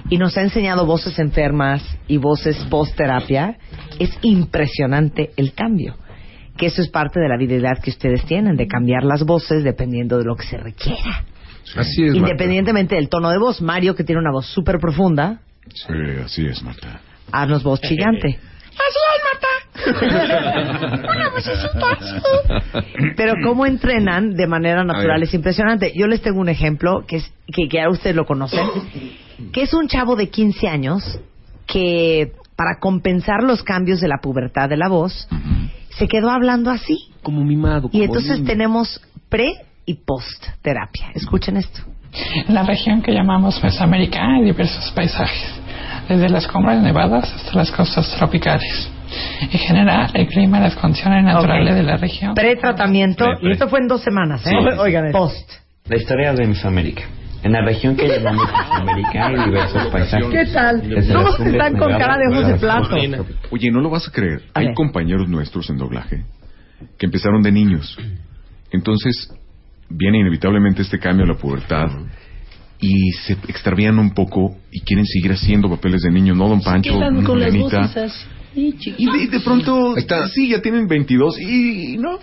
y 0.09 0.19
nos 0.19 0.37
ha 0.37 0.43
enseñado 0.43 0.87
voces 0.87 1.19
enfermas 1.19 1.85
y 2.09 2.17
voces 2.17 2.57
post-terapia, 2.69 3.59
es 4.01 4.11
impresionante 4.23 5.31
el 5.37 5.53
cambio. 5.53 5.95
Que 6.57 6.67
eso 6.67 6.83
es 6.83 6.89
parte 6.89 7.21
de 7.21 7.29
la 7.29 7.35
habilidad 7.35 7.79
que 7.83 7.91
ustedes 7.91 8.25
tienen, 8.27 8.57
de 8.57 8.67
cambiar 8.67 9.05
las 9.05 9.25
voces 9.25 9.65
dependiendo 9.65 10.19
de 10.19 10.25
lo 10.25 10.37
que 10.37 10.47
se 10.47 10.59
requiera. 10.59 11.25
Así 11.77 12.05
es, 12.05 12.13
Marta. 12.13 12.19
Independientemente 12.19 12.95
del 12.97 13.09
tono 13.09 13.31
de 13.31 13.39
voz. 13.39 13.63
Mario, 13.63 13.95
que 13.95 14.05
tiene 14.05 14.21
una 14.21 14.31
voz 14.31 14.47
súper 14.47 14.79
profunda, 14.79 15.41
Sí, 15.75 15.93
así 16.25 16.47
es, 16.47 16.63
Marta. 16.63 17.01
haznos 17.31 17.63
voz 17.63 17.81
chillante. 17.81 18.39
Pero 23.17 23.35
cómo 23.43 23.67
entrenan 23.67 24.35
de 24.35 24.47
manera 24.47 24.85
natural 24.85 25.23
es 25.23 25.35
impresionante. 25.35 25.93
Yo 25.95 26.07
les 26.07 26.23
tengo 26.23 26.41
un 26.41 26.49
ejemplo 26.49 27.05
que 27.07 27.17
es 27.17 27.33
que, 27.47 27.69
que 27.69 27.77
ya 27.79 27.89
ustedes 27.91 28.17
lo 28.17 28.25
conocen, 28.25 28.67
que 29.53 29.63
es 29.63 29.75
un 29.75 29.89
chavo 29.89 30.17
de 30.17 30.29
15 30.31 30.69
años 30.69 31.21
que 31.67 32.33
para 32.57 32.79
compensar 32.81 33.43
los 33.43 33.63
cambios 33.63 34.01
de 34.01 34.09
la 34.09 34.19
pubertad 34.19 34.69
de 34.69 34.77
la 34.77 34.89
voz 34.89 35.29
se 35.99 36.09
quedó 36.09 36.31
hablando 36.31 36.71
así. 36.71 37.11
Como 37.23 37.45
mimado. 37.45 37.89
Y 37.89 37.91
como 37.93 38.05
entonces 38.05 38.37
niño. 38.39 38.47
tenemos 38.47 39.01
pre 39.29 39.53
y 39.87 39.95
post-terapia. 39.95 41.11
Escuchen 41.15 41.57
esto. 41.57 41.81
En 42.47 42.55
la 42.55 42.63
región 42.63 43.01
que 43.03 43.13
llamamos 43.13 43.63
Mesoamérica 43.63 44.21
hay 44.23 44.45
diversos 44.45 44.91
paisajes, 44.93 45.51
desde 46.09 46.29
las 46.29 46.47
cumbres 46.47 46.81
nevadas 46.83 47.33
hasta 47.35 47.57
las 47.57 47.71
costas 47.71 48.11
tropicales. 48.17 48.91
En 49.41 49.49
general, 49.59 50.11
el 50.15 50.27
clima 50.27 50.59
y 50.59 50.63
las 50.63 50.75
condiciones 50.75 51.25
naturales 51.25 51.71
Ok. 51.73 51.77
de 51.77 51.83
la 51.83 51.97
región. 51.97 52.35
Pre-tratamiento, 52.35 53.25
Pre, 53.25 53.37
pre. 53.39 53.49
y 53.49 53.53
esto 53.53 53.69
fue 53.69 53.81
en 53.81 53.89
dos 53.89 54.03
semanas, 54.03 54.47
¿eh? 54.47 54.51
Sí. 54.51 54.79
Oigan, 54.79 55.11
post. 55.13 55.51
La 55.87 55.97
historia 55.97 56.33
de 56.33 56.47
Mesoamérica. 56.47 57.03
En 57.43 57.53
la 57.53 57.65
región 57.65 57.97
que 57.97 58.07
llamamos 58.07 58.47
Mesoamérica 58.47 59.27
hay 59.27 59.45
diversos 59.47 59.87
paisajes. 59.89 60.27
¿Qué 60.31 60.47
tal? 60.53 60.81
Todos 61.13 61.41
están 61.41 61.77
con 61.77 61.91
cara 61.99 62.17
de 62.19 62.35
ojos 62.37 62.49
de 62.49 62.55
plato. 62.55 62.97
Oye, 63.51 63.71
no 63.71 63.81
lo 63.81 63.91
vas 63.91 64.07
a 64.09 64.13
creer. 64.13 64.43
A 64.55 64.61
Hay 64.61 64.67
ver. 64.67 64.75
compañeros 64.75 65.29
nuestros 65.29 65.69
en 65.71 65.77
doblaje 65.77 66.25
que 66.99 67.07
empezaron 67.07 67.43
de 67.43 67.53
niños. 67.53 67.97
Entonces, 68.71 69.29
viene 69.89 70.21
inevitablemente 70.21 70.83
este 70.83 70.99
cambio 70.99 71.25
a 71.25 71.29
la 71.29 71.35
pubertad 71.35 71.87
y 72.81 73.11
se 73.13 73.35
extravían 73.35 73.99
un 73.99 74.13
poco 74.15 74.57
y 74.71 74.81
quieren 74.81 75.07
seguir 75.07 75.33
haciendo 75.33 75.69
papeles 75.69 76.03
de 76.03 76.11
niño, 76.11 76.35
¿no, 76.35 76.49
don 76.49 76.61
Pancho? 76.61 76.93
Quedan 76.95 77.23
con 77.25 77.41
las 77.41 77.57
voces 77.57 77.97
así, 77.97 78.75
Y 78.99 79.07
de, 79.07 79.29
de 79.29 79.41
pronto, 79.41 79.95
sí, 80.33 80.49
ya 80.49 80.61
tienen 80.61 80.87
22 80.89 81.39
y, 81.41 81.95
y 81.95 81.99
no. 81.99 82.19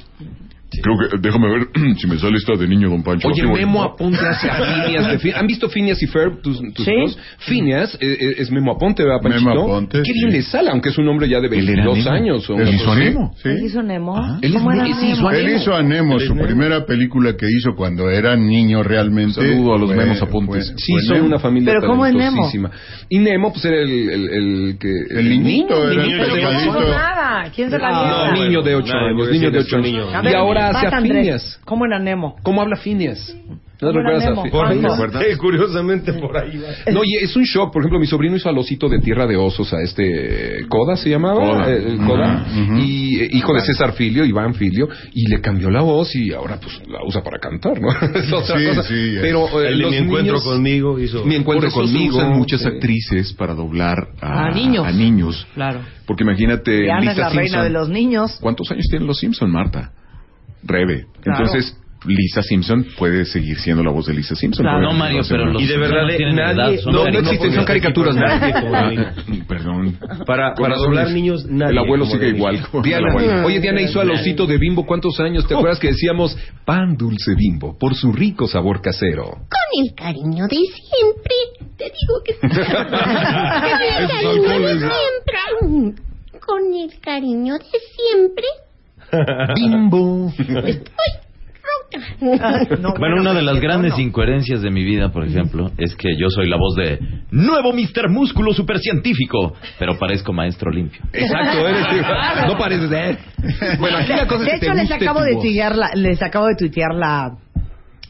Creo 0.71 0.95
que, 0.99 1.17
déjame 1.17 1.49
ver 1.49 1.67
si 1.97 2.07
me 2.07 2.17
sale 2.19 2.37
esta 2.37 2.53
de 2.55 2.67
niño, 2.67 2.89
don 2.89 3.01
Pancho. 3.03 3.27
Oye, 3.27 3.43
Memo. 3.43 3.83
Aponte 3.83 4.19
hace 4.25 4.49
a 4.49 4.55
Phineas 4.85 5.11
de 5.11 5.19
Fin- 5.19 5.33
¿Han 5.35 5.47
visto 5.47 5.67
Phineas 5.67 6.01
y 6.03 6.07
Ferb, 6.07 6.41
tus, 6.43 6.59
tus 6.73 6.85
Sí. 6.85 6.91
hijos? 6.91 7.17
Phineas 7.39 7.95
eh, 7.99 8.17
eh, 8.19 8.35
es 8.37 8.51
Memo 8.51 8.73
Aponte, 8.73 9.03
¿verdad, 9.03 9.19
Panchito? 9.21 9.49
Memo 9.49 9.61
Aponte, 9.63 10.01
Qué 10.03 10.11
bien 10.13 10.29
sí. 10.29 10.37
le 10.37 10.41
sale, 10.43 10.69
aunque 10.69 10.89
es 10.89 10.97
un 10.99 11.07
hombre 11.07 11.27
ya 11.27 11.39
de 11.39 11.47
Él 11.47 11.69
era 11.69 11.83
22 11.85 11.97
Nemo. 11.97 12.11
años. 12.11 12.49
o 12.49 12.53
Él 12.53 12.61
una 12.61 12.69
hizo. 12.71 12.95
Nemo, 12.95 13.33
sí. 13.41 13.49
¿Él 13.49 13.65
hizo 13.65 13.81
Nemo? 13.83 14.37
Él 14.41 14.51
es 14.55 14.57
¿Cómo 14.61 14.71
era 14.71 14.83
Nemo, 14.83 14.99
sí, 14.99 15.05
hizo 15.07 15.15
Nemo? 15.23 15.29
Él 15.31 15.55
hizo 15.55 15.73
a 15.75 15.81
Nemo, 15.83 16.13
Él 16.15 16.21
es 16.21 16.27
su 16.27 16.35
Nemo. 16.35 16.47
primera 16.47 16.85
película 16.85 17.35
que 17.35 17.45
hizo 17.49 17.75
cuando 17.75 18.09
era 18.11 18.35
niño 18.35 18.83
realmente. 18.83 19.33
Saludo 19.41 19.73
a 19.73 19.77
los 19.79 19.89
fue- 19.91 19.97
Memos 20.03 20.21
Apontes. 20.21 20.67
fue- 20.71 20.77
Sí, 20.79 20.91
fue 20.93 21.01
son 21.01 21.15
Nemo. 21.15 21.27
una 21.27 21.39
familia 21.39 21.73
Pero 21.73 21.87
¿cómo 21.87 22.05
es 22.05 22.13
Nemo? 22.13 22.49
Y 23.09 23.17
Nemo, 23.17 23.51
pues 23.51 23.65
era 23.65 23.77
el, 23.81 23.89
el, 24.09 24.29
el 24.29 24.77
que... 24.79 24.89
El 25.17 25.29
niñito, 25.29 25.91
era 25.91 26.03
el 26.03 26.09
niño. 26.09 26.23
¿Quién 27.55 27.69
se 27.69 27.79
la 27.79 27.89
No, 27.89 27.95
avienta? 27.97 28.45
niño 28.45 28.61
de 28.61 28.75
8 28.75 28.93
Nada, 28.93 29.09
años, 29.09 29.29
niño 29.31 29.51
de 29.51 29.57
decía 29.59 29.77
8 29.77 29.83
que 29.83 29.89
es 29.89 29.95
años. 30.13 30.31
Y 30.31 30.35
ahora 30.35 30.58
vas, 30.59 30.75
hace 30.75 30.87
a 30.87 30.97
Andrés. 30.97 31.17
Phineas. 31.23 31.59
¿Cómo 31.65 31.85
era 31.85 31.99
Nemo? 31.99 32.35
¿Cómo 32.43 32.61
habla 32.61 32.75
Phineas? 32.77 33.35
¿No 33.81 33.87
te 33.93 33.97
¿Cómo 33.97 34.09
era 34.09 34.19
recuerdas 34.19 34.23
a? 34.25 34.41
Phineas? 34.43 34.51
¿Por 34.51 34.65
ahí, 34.65 34.79
¿Cuándo? 34.79 34.87
¿te 34.89 34.93
acuerdas? 34.93 35.23
Eh, 35.25 35.37
curiosamente 35.37 36.13
por 36.13 36.37
ahí 36.37 36.57
va. 36.57 36.91
No, 36.91 37.01
y 37.05 37.15
es 37.23 37.33
un 37.35 37.43
shock. 37.43 37.71
Por 37.71 37.81
ejemplo, 37.81 37.97
mi 37.99 38.07
sobrino 38.07 38.35
hizo 38.35 38.49
al 38.49 38.57
osito 38.57 38.89
de 38.89 38.99
Tierra 38.99 39.25
de 39.25 39.37
Osos, 39.37 39.71
a 39.73 39.77
este 39.81 40.65
Coda 40.67 40.97
se 40.97 41.09
llamaba, 41.09 41.39
Coda. 41.63 41.71
eh, 41.73 41.97
Coda, 42.05 42.45
Ujú, 42.51 42.61
ujú. 42.73 42.77
y 42.77 43.19
eh, 43.21 43.29
hijo 43.31 43.53
de 43.53 43.61
César 43.61 43.93
Filio, 43.93 44.25
Iván 44.25 44.53
Filio, 44.55 44.89
y 45.13 45.27
le 45.29 45.39
cambió 45.39 45.69
la 45.69 45.81
voz 45.81 46.13
y 46.13 46.33
ahora 46.33 46.59
pues 46.61 46.81
la 46.89 46.99
usa 47.07 47.23
para 47.23 47.39
cantar, 47.39 47.79
¿no? 47.79 47.87
es 48.15 48.33
otra 48.33 48.59
Sí, 48.59 48.65
cosa. 48.65 48.83
sí, 48.83 49.15
es. 49.15 49.21
Pero 49.21 49.45
eh, 49.63 49.69
El 49.69 49.79
los 49.79 49.91
mi 49.91 49.97
encuentro 49.97 50.33
niños- 50.33 50.43
conmigo 50.43 50.99
hizo. 50.99 51.23
mi 51.23 51.35
encuentro 51.35 51.69
Por 51.69 51.83
eso 51.83 51.87
se 51.87 51.93
conmigo, 51.93 52.17
usan 52.17 52.37
muchas 52.37 52.61
sí. 52.61 52.67
actrices 52.67 53.31
para 53.33 53.53
doblar 53.53 54.09
a, 54.19 54.47
A 54.47 54.51
niños. 54.51 54.85
a 54.85 54.91
niños. 54.91 55.47
Claro. 55.53 55.79
Porque 56.05 56.23
imagínate, 56.23 56.81
Diana 56.81 57.11
es 57.11 57.17
Lisa 57.17 57.21
la 57.21 57.29
reina 57.29 57.43
Simpson. 57.43 57.63
de 57.63 57.69
los 57.69 57.89
niños. 57.89 58.37
¿Cuántos 58.41 58.69
años 58.71 58.85
tienen 58.89 59.07
los 59.07 59.19
Simpson, 59.19 59.49
Marta? 59.51 59.91
Rebe. 60.63 61.05
Claro. 61.21 61.45
Entonces, 61.45 61.75
Lisa 62.05 62.41
Simpson 62.41 62.85
puede 62.97 63.25
seguir 63.25 63.57
siendo 63.59 63.83
la 63.83 63.91
voz 63.91 64.05
de 64.05 64.13
Lisa 64.13 64.33
Simpson. 64.33 64.63
Claro. 64.63 64.79
No, 64.79 64.93
Mario, 64.93 65.19
pero 65.27 65.47
los 65.47 65.61
Y 65.61 65.65
de 65.67 65.77
verdad, 65.77 66.03
no 66.03 66.15
tienen 66.15 66.35
nadie- 66.37 66.75
edad, 66.75 66.81
son 66.81 66.93
No, 66.93 67.05
existen, 67.05 67.53
son 67.53 67.65
caricaturas. 67.65 68.15
Nadie 68.19 68.53
como 68.53 68.73
Ah, 68.73 68.91
perdón. 69.49 69.97
Para, 70.25 70.53
para 70.53 70.77
doblar 70.77 71.09
niños, 71.11 71.45
nadie. 71.45 71.73
El 71.73 71.77
abuelo 71.79 72.05
sigue 72.05 72.29
igual. 72.29 72.57
Diana, 72.83 73.09
abuelo. 73.11 73.45
oye, 73.45 73.59
Diana 73.59 73.81
hizo 73.81 73.99
al 73.99 74.11
osito 74.11 74.45
de 74.47 74.57
bimbo 74.57 74.85
cuántos 74.85 75.19
años, 75.19 75.45
¿te 75.45 75.55
acuerdas 75.55 75.77
que 75.77 75.87
decíamos 75.87 76.37
pan 76.63 76.95
dulce 76.95 77.35
bimbo 77.35 77.77
por 77.77 77.93
su 77.95 78.13
rico 78.13 78.47
sabor 78.47 78.81
casero? 78.81 79.25
Con 79.25 79.83
el 79.85 79.93
cariño 79.93 80.45
de 80.47 80.55
siempre. 80.55 81.35
Te 81.77 81.83
digo 81.83 82.23
que 82.23 82.33
con 82.39 82.49
el 82.49 82.65
cariño 84.45 84.59
de 84.59 84.79
siempre. 84.79 85.39
Con 86.45 86.73
el 86.73 86.99
cariño 87.01 87.53
de 87.57 87.79
siempre. 87.95 88.45
Bimbo. 89.55 90.31
No, 92.79 92.93
Bueno, 92.99 93.21
una 93.21 93.33
de 93.33 93.41
las 93.41 93.59
grandes 93.59 93.97
incoherencias 93.97 94.61
de 94.61 94.69
mi 94.69 94.83
vida, 94.83 95.09
por 95.11 95.25
ejemplo, 95.25 95.71
es 95.77 95.95
que 95.95 96.09
yo 96.17 96.29
soy 96.29 96.47
la 96.47 96.57
voz 96.57 96.75
de 96.75 96.99
Nuevo 97.31 97.73
Mister 97.73 98.09
Músculo 98.09 98.53
Supercientífico, 98.53 99.53
pero 99.77 99.97
parezco 99.97 100.33
maestro 100.33 100.71
limpio. 100.71 101.01
Exacto, 101.13 101.67
eres 101.67 101.85
no 102.47 102.57
pareces 102.57 102.89
de 102.89 103.09
él. 103.09 103.17
Bueno, 103.79 103.97
aquí 103.97 104.09
la 104.09 104.27
cosa 104.27 104.43
de 104.43 104.51
es 104.51 104.59
que 104.59 104.65
hecho, 104.65 104.75
te 104.75 104.81
les 104.81 104.91
acabo 104.91 105.21
de 105.21 105.33
tuitear 105.35 105.75
la, 105.75 105.89
les 105.95 106.21
acabo 106.21 106.47
de 106.47 106.55
tuitear 106.55 106.93
la, 106.93 107.31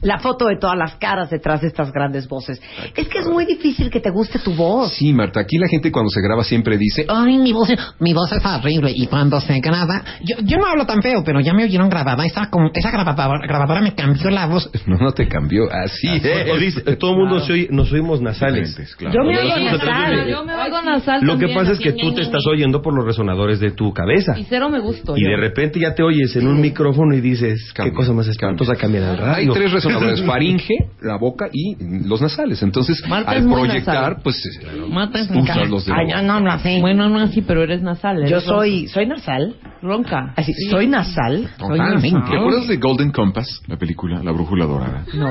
la 0.01 0.19
foto 0.19 0.45
de 0.45 0.57
todas 0.57 0.77
las 0.77 0.95
caras 0.95 1.29
detrás 1.29 1.61
de 1.61 1.67
estas 1.67 1.91
grandes 1.91 2.27
voces. 2.27 2.61
Es 2.95 3.07
que 3.07 3.19
es 3.19 3.27
muy 3.27 3.45
difícil 3.45 3.89
que 3.89 3.99
te 3.99 4.09
guste 4.09 4.39
tu 4.39 4.53
voz. 4.53 4.93
Sí, 4.93 5.13
Marta, 5.13 5.39
aquí 5.41 5.57
la 5.57 5.67
gente 5.67 5.91
cuando 5.91 6.09
se 6.09 6.21
graba 6.21 6.43
siempre 6.43 6.77
dice, 6.77 7.05
Ay, 7.07 7.37
mi 7.37 7.51
voz, 7.53 7.69
mi 7.99 8.13
voz 8.13 8.31
es 8.31 8.43
horrible. 8.45 8.91
Y 8.95 9.07
cuando 9.07 9.39
se 9.41 9.59
graba, 9.59 10.03
yo, 10.21 10.37
yo 10.43 10.57
no 10.57 10.65
hablo 10.65 10.85
tan 10.85 11.01
feo, 11.01 11.23
pero 11.23 11.39
ya 11.39 11.53
me 11.53 11.63
oyeron 11.63 11.89
grabada. 11.89 12.25
Esa, 12.25 12.49
como- 12.49 12.71
esa 12.73 12.91
grabadora, 12.91 13.39
grabadora 13.47 13.81
me 13.81 13.93
cambió 13.93 14.29
la 14.29 14.45
voz. 14.47 14.69
no, 14.87 14.97
no 14.97 15.11
te 15.11 15.27
cambió, 15.27 15.69
así 15.71 16.07
O 16.07 16.13
es. 16.55 16.59
dice, 16.59 16.81
todo 16.97 17.11
el 17.11 17.17
mundo 17.17 17.39
se 17.41 17.53
oye- 17.53 17.67
nos 17.71 17.91
oímos 17.91 18.21
nasales. 18.21 18.75
Claro. 18.97 19.13
Yo 19.15 19.23
me 19.29 19.37
oigo 19.37 19.57
nasal. 19.71 20.27
Yo 20.29 20.43
me 20.45 20.53
oigo 20.55 20.81
nasal 20.81 21.19
Lo 21.21 21.33
que 21.37 21.45
también, 21.47 21.57
pasa 21.59 21.71
es 21.73 21.79
que 21.79 21.93
tú 21.93 22.13
te 22.13 22.21
estás 22.21 22.45
oyendo 22.47 22.81
por 22.81 22.93
los 22.93 23.05
resonadores 23.05 23.59
de 23.59 23.71
tu 23.71 23.93
cabeza. 23.93 24.37
Y 24.37 24.45
cero 24.47 24.69
me 24.69 24.79
gusto. 24.79 25.15
Y 25.17 25.23
yo. 25.23 25.29
de 25.29 25.37
repente 25.37 25.79
ya 25.79 25.93
te 25.93 26.03
oyes 26.03 26.35
en 26.35 26.47
un 26.47 26.59
micrófono 26.61 27.13
y 27.15 27.21
dices, 27.21 27.67
qué 27.73 27.83
Cambia, 27.83 27.93
cosa 27.95 28.13
más 28.13 28.27
espantosa 28.27 28.75
cambian 28.75 29.03
al 29.03 29.15
Hay 29.19 29.47
radio. 29.47 29.53
Resonadores, 29.93 30.21
faringe, 30.25 30.75
la 31.01 31.17
boca 31.17 31.49
y 31.51 31.75
los 32.07 32.21
nasales. 32.21 32.61
Entonces, 32.63 33.01
Marta 33.07 33.31
al 33.31 33.43
proyectar, 33.45 33.95
nasal. 34.11 34.21
pues 34.23 34.59
Mata 34.89 35.19
es 35.19 35.29
usas 35.31 35.43
nasal. 35.45 35.69
los 35.69 35.85
de 35.85 35.91
la 35.91 35.97
Ay, 35.99 36.25
no, 36.25 36.39
no 36.39 36.51
así. 36.51 36.79
Bueno, 36.81 37.09
no 37.09 37.19
así, 37.19 37.41
pero 37.41 37.63
eres 37.63 37.81
nasal. 37.81 38.17
eres 38.19 38.31
Yo 38.31 38.39
soy, 38.41 38.87
soy 38.87 39.05
nasal. 39.07 39.55
ronca. 39.81 40.33
Así, 40.35 40.53
soy 40.69 40.87
nasal. 40.87 41.49
Totalmente. 41.57 42.09
¿Te 42.29 42.37
acuerdas 42.37 42.67
de 42.67 42.77
Golden 42.77 43.11
Compass, 43.11 43.61
la 43.67 43.77
película, 43.77 44.21
La 44.23 44.31
Brújula 44.31 44.65
Dorada? 44.65 45.05
No. 45.13 45.27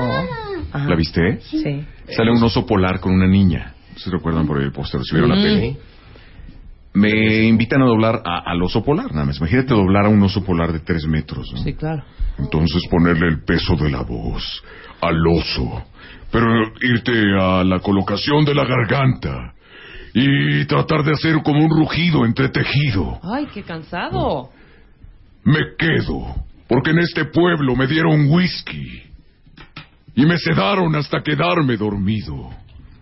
Ajá. 0.71 0.87
¿La 0.89 0.95
viste? 0.95 1.39
Sí. 1.41 1.83
Sale 2.15 2.31
un 2.31 2.41
oso 2.43 2.65
polar 2.65 2.99
con 2.99 3.13
una 3.13 3.27
niña. 3.27 3.73
¿Se 3.95 4.09
recuerdan 4.11 4.45
por 4.47 4.61
el 4.61 4.71
póster? 4.71 5.01
Si 5.03 5.13
vieron 5.15 5.29
la 5.31 5.35
Mm. 5.35 5.41
peli. 5.43 5.77
Me 6.93 7.43
invitan 7.43 7.81
a 7.81 7.85
doblar 7.85 8.21
a- 8.25 8.39
al 8.51 8.61
oso 8.63 8.83
polar, 8.83 9.11
nada 9.13 9.25
más. 9.25 9.37
Imagínate 9.37 9.73
doblar 9.73 10.05
a 10.05 10.09
un 10.09 10.21
oso 10.23 10.43
polar 10.43 10.71
de 10.73 10.79
tres 10.79 11.05
metros. 11.07 11.47
¿no? 11.53 11.59
Sí, 11.63 11.73
claro. 11.73 12.03
Entonces 12.39 12.81
ponerle 12.89 13.27
el 13.27 13.43
peso 13.43 13.75
de 13.75 13.89
la 13.91 14.01
voz 14.01 14.63
al 15.01 15.15
oso. 15.27 15.83
Pero 16.31 16.45
irte 16.81 17.11
a 17.39 17.63
la 17.63 17.79
colocación 17.79 18.43
de 18.45 18.55
la 18.55 18.65
garganta. 18.65 19.53
Y 20.13 20.65
tratar 20.65 21.03
de 21.03 21.11
hacer 21.11 21.35
como 21.43 21.63
un 21.63 21.69
rugido 21.69 22.25
entretejido. 22.25 23.19
Ay, 23.23 23.47
qué 23.53 23.61
cansado. 23.61 24.49
Me 25.43 25.59
quedo. 25.77 26.35
Porque 26.67 26.91
en 26.91 26.99
este 26.99 27.25
pueblo 27.25 27.75
me 27.75 27.85
dieron 27.87 28.27
whisky. 28.31 29.03
Y 30.15 30.25
me 30.25 30.37
sedaron 30.37 30.95
hasta 30.95 31.21
quedarme 31.21 31.77
dormido. 31.77 32.49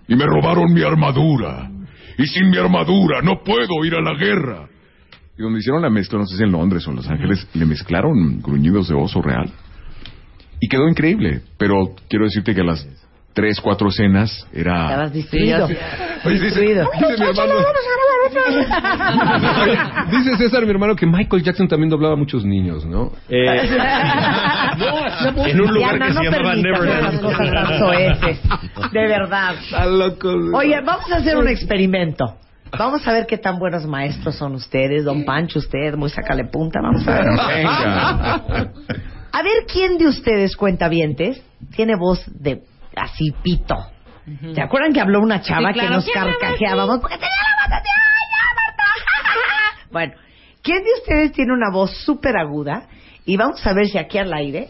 Y 0.08 0.16
me 0.16 0.26
robaron 0.26 0.72
mi 0.74 0.82
armadura. 0.84 1.70
Y 2.18 2.26
sin 2.28 2.50
mi 2.50 2.58
armadura 2.58 3.22
no 3.22 3.44
puedo 3.44 3.84
ir 3.86 3.96
a 3.96 4.02
la 4.02 4.14
guerra. 4.16 4.68
Y 5.38 5.42
donde 5.44 5.60
hicieron 5.60 5.82
la 5.82 5.90
mezcla, 5.90 6.18
no 6.18 6.26
sé 6.26 6.38
si 6.38 6.44
en 6.44 6.52
Londres 6.52 6.88
o 6.88 6.90
en 6.90 6.96
Los 6.96 7.08
Ángeles, 7.08 7.48
le 7.54 7.66
mezclaron 7.66 8.42
gruñidos 8.42 8.88
de 8.88 8.96
oso 8.96 9.22
real. 9.22 9.52
Y 10.60 10.68
quedó 10.68 10.88
increíble. 10.90 11.42
Pero 11.58 11.96
quiero 12.10 12.26
decirte 12.26 12.56
que 12.56 12.62
a 12.62 12.64
las 12.64 12.88
tres, 13.34 13.62
cuatro 13.62 13.90
escenas 13.90 14.48
era... 14.52 14.86
Estabas 14.86 15.14
distraído. 15.14 15.66
Oye, 15.66 16.34
dice, 16.34 16.46
Distraído. 16.46 16.88
Dice 16.92 17.24
mi 17.24 17.30
hermano. 17.30 17.54
Dice 20.10 20.38
César, 20.38 20.64
mi 20.66 20.72
hermano, 20.72 20.96
que 20.96 21.06
Michael 21.06 21.44
Jackson 21.44 21.68
también 21.68 21.90
doblaba 21.90 22.16
a 22.16 22.18
muchos 22.18 22.44
niños, 22.44 22.84
¿no? 22.86 23.12
Eh, 23.30 23.62
en 25.46 25.62
un 25.62 25.74
lugar 25.74 25.98
Diana, 25.98 26.08
que 26.08 26.14
no 26.14 26.20
se 26.22 26.26
llamaba 26.32 26.56
Neverland. 26.56 27.22
cosas 27.22 27.52
tan 27.52 27.80
soeces. 27.80 28.42
De 28.92 29.08
verdad. 29.08 29.56
Oye, 30.54 30.82
vamos 30.82 31.12
a 31.12 31.18
hacer 31.18 31.38
un 31.38 31.48
experimento. 31.48 32.38
Vamos 32.78 33.08
a 33.08 33.14
ver 33.14 33.26
qué 33.26 33.38
tan 33.38 33.60
buenos 33.60 33.86
maestros 33.86 34.36
son 34.36 34.56
ustedes, 34.56 35.06
don 35.06 35.24
Pancho, 35.24 35.60
usted, 35.60 35.96
muy 35.96 36.10
sacale 36.10 36.46
punta, 36.46 36.80
vamos 36.82 37.08
a 37.08 37.12
ver. 37.12 37.26
Venga. 37.26 38.34
A 39.32 39.42
ver 39.44 39.66
quién 39.72 39.98
de 39.98 40.08
ustedes, 40.08 40.56
cuentavientes, 40.58 41.42
tiene 41.76 41.96
voz 41.96 42.24
de 42.28 42.64
así 42.96 43.32
pito. 43.42 43.76
¿Se 44.54 44.62
acuerdan 44.62 44.92
que 44.92 45.00
habló 45.00 45.22
una 45.22 45.40
chava 45.42 45.70
Sí, 45.70 45.74
claro. 45.76 45.90
que 45.90 45.96
nos 45.96 46.10
carcajeábamos? 46.10 47.00
Porque 47.00 47.16
tenía 47.16 47.30
la 47.30 47.68
voz 47.68 47.78
así, 47.80 47.88
¡ay, 47.88 48.26
ya, 48.34 48.56
Marta! 48.56 48.84
Bueno, 49.92 50.14
¿quién 50.62 50.84
de 50.84 50.90
ustedes 51.00 51.32
tiene 51.32 51.54
una 51.54 51.70
voz 51.72 51.92
súper 52.04 52.36
aguda? 52.38 52.88
Y 53.28 53.38
vamos 53.38 53.64
a 53.68 53.74
ver 53.74 53.88
si 53.88 53.98
aquí 54.00 54.18
al 54.18 54.34
aire 54.34 54.70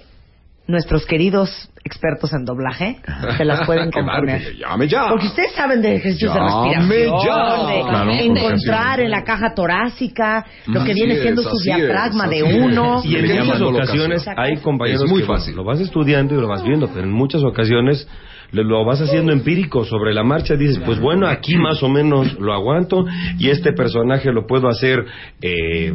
nuestros 0.67 1.05
queridos 1.05 1.69
expertos 1.85 2.33
en 2.33 2.43
doblaje 2.43 2.97
se 3.37 3.45
las 3.45 3.65
pueden 3.65 3.89
componer. 3.93 4.53
llame 4.57 4.87
ya. 4.89 5.07
Porque 5.09 5.27
ustedes 5.27 5.53
saben 5.53 5.81
de 5.81 5.95
ejercicios 5.95 6.33
de 6.33 6.39
Llame 6.41 6.95
respiración, 6.95 7.25
ya. 7.25 7.67
de 7.67 7.81
Claro, 7.87 8.11
encontrar 8.11 8.99
en 8.99 9.11
la 9.11 9.23
caja 9.23 9.53
torácica 9.55 10.45
lo 10.65 10.83
que 10.83 10.91
Así 10.91 10.99
viene 10.99 11.13
es, 11.13 11.21
siendo 11.21 11.43
su 11.43 11.57
diafragma 11.63 12.25
es, 12.25 12.31
de 12.31 12.43
uno. 12.43 13.01
Y 13.05 13.15
en 13.15 13.45
muchas 13.45 13.61
ocasiones 13.61 14.25
hay 14.35 14.57
compañeros 14.57 15.03
Es 15.03 15.09
muy 15.09 15.21
que 15.21 15.27
fácil. 15.27 15.55
Lo 15.55 15.63
vas 15.63 15.79
estudiando 15.79 16.35
y 16.35 16.41
lo 16.41 16.47
vas 16.49 16.63
viendo, 16.63 16.89
pero 16.89 17.03
en 17.03 17.13
muchas 17.13 17.43
ocasiones 17.43 18.05
lo 18.51 18.85
vas 18.85 19.01
haciendo 19.01 19.31
empírico 19.31 19.85
sobre 19.85 20.13
la 20.13 20.23
marcha. 20.23 20.55
Dices, 20.55 20.79
pues 20.85 20.99
bueno, 20.99 21.27
aquí 21.27 21.55
más 21.55 21.81
o 21.83 21.89
menos 21.89 22.39
lo 22.39 22.53
aguanto 22.53 23.05
y 23.37 23.49
este 23.49 23.73
personaje 23.73 24.31
lo 24.31 24.45
puedo 24.47 24.67
hacer 24.67 25.05
eh, 25.41 25.93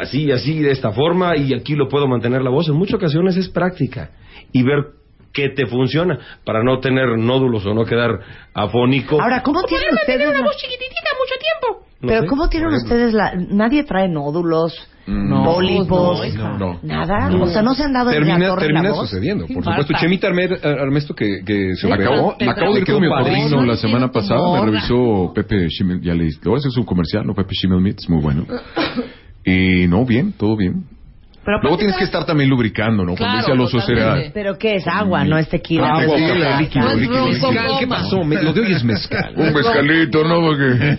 así, 0.00 0.30
así, 0.30 0.60
de 0.60 0.70
esta 0.70 0.92
forma 0.92 1.36
y 1.36 1.54
aquí 1.54 1.74
lo 1.74 1.88
puedo 1.88 2.06
mantener 2.06 2.42
la 2.42 2.50
voz. 2.50 2.68
En 2.68 2.74
muchas 2.74 2.96
ocasiones 2.96 3.36
es 3.36 3.48
práctica 3.48 4.10
y 4.52 4.62
ver 4.62 4.84
qué 5.32 5.48
te 5.50 5.66
funciona 5.66 6.18
para 6.44 6.62
no 6.62 6.78
tener 6.78 7.18
nódulos 7.18 7.66
o 7.66 7.74
no 7.74 7.84
quedar 7.84 8.20
afónico. 8.54 9.20
Ahora, 9.20 9.42
¿cómo 9.42 9.62
tienen 9.64 9.92
ustedes 9.92 10.28
chiquitita 10.28 10.38
mucho 10.40 10.56
tiempo. 10.56 11.13
No 12.04 12.08
Pero 12.08 12.20
sé, 12.22 12.26
¿cómo 12.28 12.48
tienen 12.48 12.72
ustedes 12.74 13.12
la... 13.12 13.34
Nadie 13.34 13.84
trae 13.84 14.08
nódulos, 14.08 14.74
No. 15.06 15.44
pólipos, 15.44 16.34
No, 16.34 16.58
no. 16.58 16.78
nada? 16.82 17.28
O 17.36 17.46
sea, 17.48 17.62
¿no 17.62 17.74
se 17.74 17.82
han 17.84 17.92
dado 17.92 18.10
en 18.10 18.20
la 18.20 18.26
Termina, 18.26 18.48
torre 18.48 18.60
termina 18.62 18.82
la 18.84 18.90
voz? 18.90 19.08
sucediendo, 19.10 19.46
por 19.46 19.56
Marta. 19.64 19.82
supuesto. 19.82 19.94
Chemita 20.00 20.28
Arme- 20.28 20.64
Armesto, 20.80 21.14
que, 21.14 21.42
que 21.44 21.74
se 21.76 21.86
Me 21.86 21.94
operó, 21.94 22.12
acabo, 22.12 22.36
me 22.40 22.50
acabo 22.50 22.72
de 22.74 22.80
ir 22.80 22.86
con 22.86 23.00
mi 23.02 23.08
padrino 23.08 23.62
la 23.66 23.76
semana 23.76 24.10
pasada, 24.10 24.60
me 24.60 24.66
revisó 24.70 25.32
Pepe 25.34 25.68
Schimmel, 25.70 26.00
ya 26.00 26.14
le, 26.14 26.24
le 26.24 26.30
voy 26.44 26.54
a 26.54 26.58
hacer 26.58 26.70
su 26.70 26.84
comercial, 26.84 27.26
¿no? 27.26 27.34
Pepe 27.34 27.54
Schimmel 27.54 27.80
Meats, 27.80 28.08
muy 28.08 28.22
bueno. 28.22 28.46
Y 29.46 29.86
no, 29.88 30.06
bien, 30.06 30.32
todo 30.32 30.56
bien. 30.56 30.84
Pero 31.44 31.60
Luego 31.62 31.76
tienes 31.76 31.96
que 31.96 32.04
estar 32.04 32.24
también 32.24 32.48
lubricando, 32.48 33.04
¿no? 33.04 33.14
Claro, 33.14 33.38
dice 33.38 33.52
Alonso 33.52 33.78
totalmente. 33.78 34.20
será 34.22 34.32
¿Pero 34.32 34.58
qué 34.58 34.76
es? 34.76 34.86
Agua, 34.86 35.24
no 35.24 35.36
es 35.38 35.48
tequila. 35.48 35.88
Agua, 35.88 36.02
no 36.06 36.14
es 36.14 36.26
tequila, 36.26 36.58
tequila. 36.58 36.60
líquido, 36.60 36.84
No 36.84 36.94
líquido, 37.34 37.78
¿qué 37.80 37.86
pasó? 37.86 38.24
Me- 38.24 38.42
lo 38.42 38.52
de 38.52 38.60
hoy 38.62 38.72
es 38.72 38.84
mezcal. 38.84 39.34
Un 39.36 39.52
mezcalito, 39.52 40.24
¿no? 40.24 40.40
Porque... 40.40 40.96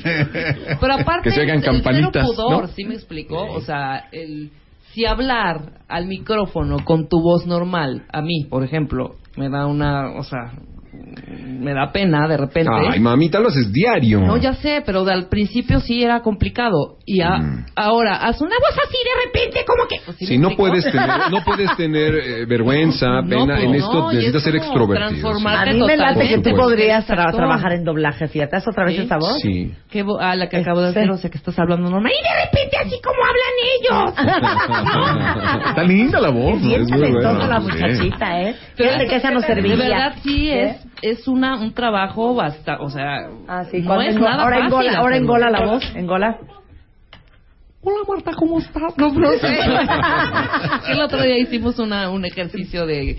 Pero 0.80 0.94
aparte, 0.94 1.30
Que 1.30 1.32
se 1.32 1.42
hagan 1.42 1.58
el 1.58 1.64
campanitas, 1.64 2.25
pudor, 2.28 2.62
¿no? 2.64 2.68
¿sí 2.68 2.86
me 2.86 2.94
explicó? 2.96 3.42
O 3.52 3.62
sea, 3.62 4.08
el, 4.12 4.52
si 4.94 5.06
hablar 5.06 5.80
al 5.88 6.06
micrófono 6.08 6.78
con 6.86 7.10
tu 7.10 7.22
voz 7.22 7.46
normal, 7.48 8.04
a 8.14 8.22
mí, 8.22 8.46
por 8.50 8.64
ejemplo, 8.64 9.16
me 9.36 9.50
da 9.50 9.66
una, 9.66 10.12
o 10.12 10.24
sea, 10.24 10.54
me 11.60 11.74
da 11.74 11.92
pena 11.92 12.28
de 12.28 12.38
repente. 12.38 12.70
Ay, 12.92 13.00
mamita, 13.00 13.40
lo 13.40 13.48
haces 13.48 13.72
diario. 13.72 14.20
No, 14.22 14.38
ya 14.38 14.54
sé, 14.54 14.84
pero 14.86 15.04
de 15.04 15.14
al 15.14 15.28
principio 15.30 15.80
sí 15.80 16.04
era 16.04 16.22
complicado. 16.22 16.98
Y 17.06 17.22
a- 17.22 17.38
Mm. 17.38 17.66
ahora, 17.75 18.18
haz 18.18 18.42
una 18.42 18.56
voz 18.60 18.78
así 18.86 18.98
de 19.04 19.25
repente, 19.25 19.66
como 19.66 19.88
que... 19.88 19.96
Pues, 20.06 20.18
¿sí 20.18 20.25
Si 20.25 20.38
me 20.38 20.50
no 20.50 20.56
puedes 20.56 20.84
tener, 20.92 21.32
no 21.32 21.44
puedes 21.44 21.75
tener 21.78 22.16
eh, 22.16 22.46
vergüenza, 22.46 23.22
No, 23.22 23.30
pena, 23.30 23.56
pues 23.56 23.64
en 23.66 23.75
esto 23.75 24.08
necesitas 24.12 24.36
es 24.36 24.44
ser 24.44 24.56
extrovertido. 24.58 25.10
transformar- 25.10 25.68
A 25.70 25.72
mí 25.74 25.80
me 25.80 25.98
late 25.98 26.20
que 26.20 26.36
tú 26.36 26.42
Totalmente. 26.44 26.54
podrías 26.56 27.08
tra- 27.08 27.32
trabajar 27.36 27.74
en 27.74 27.84
doblaje, 27.84 28.28
fíjate. 28.28 28.56
¿Haz 28.58 28.68
otra 28.68 28.86
vez 28.86 28.96
Sí. 28.98 29.02
esa 29.04 29.18
voz? 29.18 29.40
Sí. 29.42 29.72
¿Qué 29.90 30.04
vo- 30.06 30.18
ah, 30.20 30.36
la 30.36 30.50
que 30.50 30.58
acabo 30.58 30.82
de 30.82 30.90
hacer, 30.90 31.10
o 31.10 31.18
sea, 31.18 31.30
que 31.30 31.38
estás 31.38 31.58
hablando 31.58 31.90
normal. 31.90 32.12
Y 32.12 32.22
de 32.24 32.46
repente, 32.46 32.78
así 32.78 33.00
como 33.02 33.18
hablan 33.25 33.56
ellos. 33.80 35.66
Está 35.70 35.84
linda 35.84 36.20
la 36.20 36.30
voz, 36.30 36.56
Es 36.56 36.62
muy 36.62 36.88
talentosa 36.88 37.32
buena. 37.34 37.48
la 37.48 37.62
Sí. 37.62 37.68
muchachita, 37.72 38.42
¿eh? 38.42 38.56
Fíjate 38.75 39.08
que 39.08 39.16
esa 39.16 39.32
no 39.32 39.42
serviría. 39.42 39.75
De 39.75 39.90
verdad, 39.90 40.16
sí, 40.24 40.50
es, 40.52 40.78
es 41.02 41.28
una, 41.28 41.58
un 41.60 41.74
trabajo 41.74 42.34
bastante, 42.36 42.84
o 42.84 42.90
sea, 42.90 43.28
Ah, 43.48 43.66
sí, 43.66 43.82
no 43.82 44.02
es 44.02 44.16
nada 44.16 44.44
ahora 44.44 44.58
fácil 44.58 44.66
engola, 44.74 44.98
ahora 45.00 45.18
engola 45.18 45.50
la 45.50 45.66
voz, 45.66 45.84
engola. 45.96 46.38
Hola 47.82 47.98
Marta, 48.08 48.32
¿cómo 48.36 48.58
estás? 48.60 48.98
No, 48.98 49.12
no 49.12 49.32
sé. 49.34 49.60
el 50.92 51.02
otro 51.02 51.22
día 51.22 51.38
hicimos 51.38 51.78
una, 51.78 52.10
un 52.10 52.25
ejercicio 52.25 52.86
de- 52.88 53.18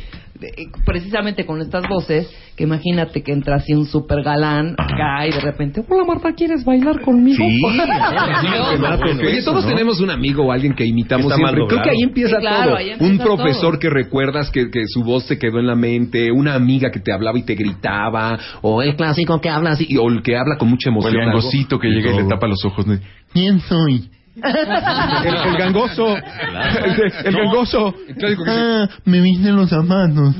precisamente 0.85 1.45
con 1.47 1.61
estas 1.61 1.89
voces, 1.89 2.29
que 2.57 2.65
imagínate 2.65 3.23
que 3.23 3.33
entra 3.33 3.57
así 3.57 3.75
un 3.75 3.87
super 3.87 4.23
galán 4.23 4.75
acá 4.79 5.27
y 5.27 5.33
de 5.33 5.41
repente, 5.41 5.83
hola 5.89 6.05
Marta, 6.05 6.33
¿quieres 6.35 6.65
bailar 6.65 7.01
conmigo? 7.03 7.45
Sí, 7.45 7.61
Oye, 9.27 9.43
todos 9.45 9.67
tenemos 9.67 10.01
un 10.01 10.11
amigo 10.11 10.45
o 10.47 10.53
alguien 10.53 10.75
que 10.75 10.85
imitamos 10.85 11.27
Está 11.31 11.37
mal 11.43 11.55
siempre. 11.55 11.75
Creo 11.77 11.83
que 11.85 11.91
ahí 11.91 12.03
empieza 12.03 12.37
Sí, 12.37 12.41
claro, 12.43 12.65
todo. 12.71 12.77
ahí 12.77 12.91
empieza 12.91 13.13
un 13.13 13.19
profesor 13.19 13.71
todo. 13.73 13.79
que 13.81 13.91
recuerdas 13.91 14.51
que, 14.51 14.71
que 14.71 14.87
su 14.87 15.03
voz 15.05 15.27
te 15.27 15.39
quedó 15.39 15.59
en 15.59 15.67
la 15.67 15.75
mente, 15.77 16.31
una 16.33 16.55
amiga 16.55 16.91
que 16.91 17.01
te 17.01 17.13
hablaba 17.13 17.39
y 17.39 17.45
te 17.45 17.55
gritaba, 17.55 18.39
o 18.63 18.83
el 18.83 18.97
clásico 18.97 19.41
que 19.41 19.49
habla 19.49 19.71
así, 19.71 19.97
o 19.99 20.09
el 20.09 20.23
que 20.23 20.37
habla 20.37 20.57
con 20.59 20.69
mucha 20.69 20.91
O 20.91 20.93
emoción. 20.93 21.15
el 21.15 21.21
algo. 21.21 21.33
gangosito 21.39 21.79
que 21.79 21.89
llega 21.89 22.13
y 22.13 22.17
le 22.17 22.25
tapa 22.29 22.47
los 22.47 22.65
ojos. 22.65 22.87
¿no? 22.87 22.99
¿Quién 23.33 23.61
soy? 23.61 24.11
El, 24.37 25.35
el 25.35 25.57
gangoso. 25.57 26.17
El, 26.17 27.27
el 27.27 27.35
gangoso. 27.37 27.95
Que 28.07 28.27
dice, 28.31 28.43
Ah, 28.47 28.89
me 29.05 29.21
visten 29.21 29.57
los 29.57 29.71
zapatos. 29.71 30.35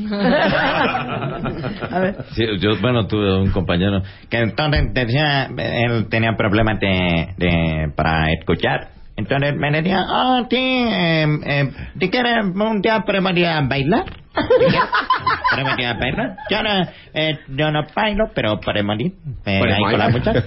A 1.91 1.99
ver. 2.01 2.17
Sí, 2.33 2.45
yo, 2.61 2.79
bueno, 2.81 3.07
tuve 3.07 3.41
un 3.41 3.51
compañero 3.51 4.03
que 4.29 4.39
entonces 4.39 4.93
decía, 4.93 5.47
él 5.47 6.09
tenía 6.09 6.33
problemas 6.37 6.79
de, 6.81 7.29
de 7.39 7.93
para 7.97 8.31
escuchar. 8.33 8.96
Entonces 9.17 9.57
me 9.57 9.71
decía, 9.71 10.05
ah, 10.07 10.47
sí, 10.51 10.57
eh, 10.57 11.27
eh, 11.47 11.71
¿te 11.99 12.11
quieres 12.11 12.45
un 12.55 12.83
día 12.83 13.03
para 13.07 13.21
venir 13.21 13.47
a 13.47 13.63
bailar? 13.63 14.05
¿Te 14.05 14.67
quieres? 14.67 14.81
¿Para 15.51 15.65
venir 15.65 15.87
a 15.87 15.95
bailar? 15.95 16.37
Yo 16.51 16.63
no, 16.63 16.83
eh, 17.15 17.39
yo 17.49 17.71
no 17.71 17.87
bailo, 17.95 18.25
pero 18.35 18.61
para 18.61 18.83
venir 18.83 19.15
eh, 19.47 19.61
ahí 19.63 19.83
con 19.83 19.99
la 19.99 20.09
muchacha. 20.11 20.45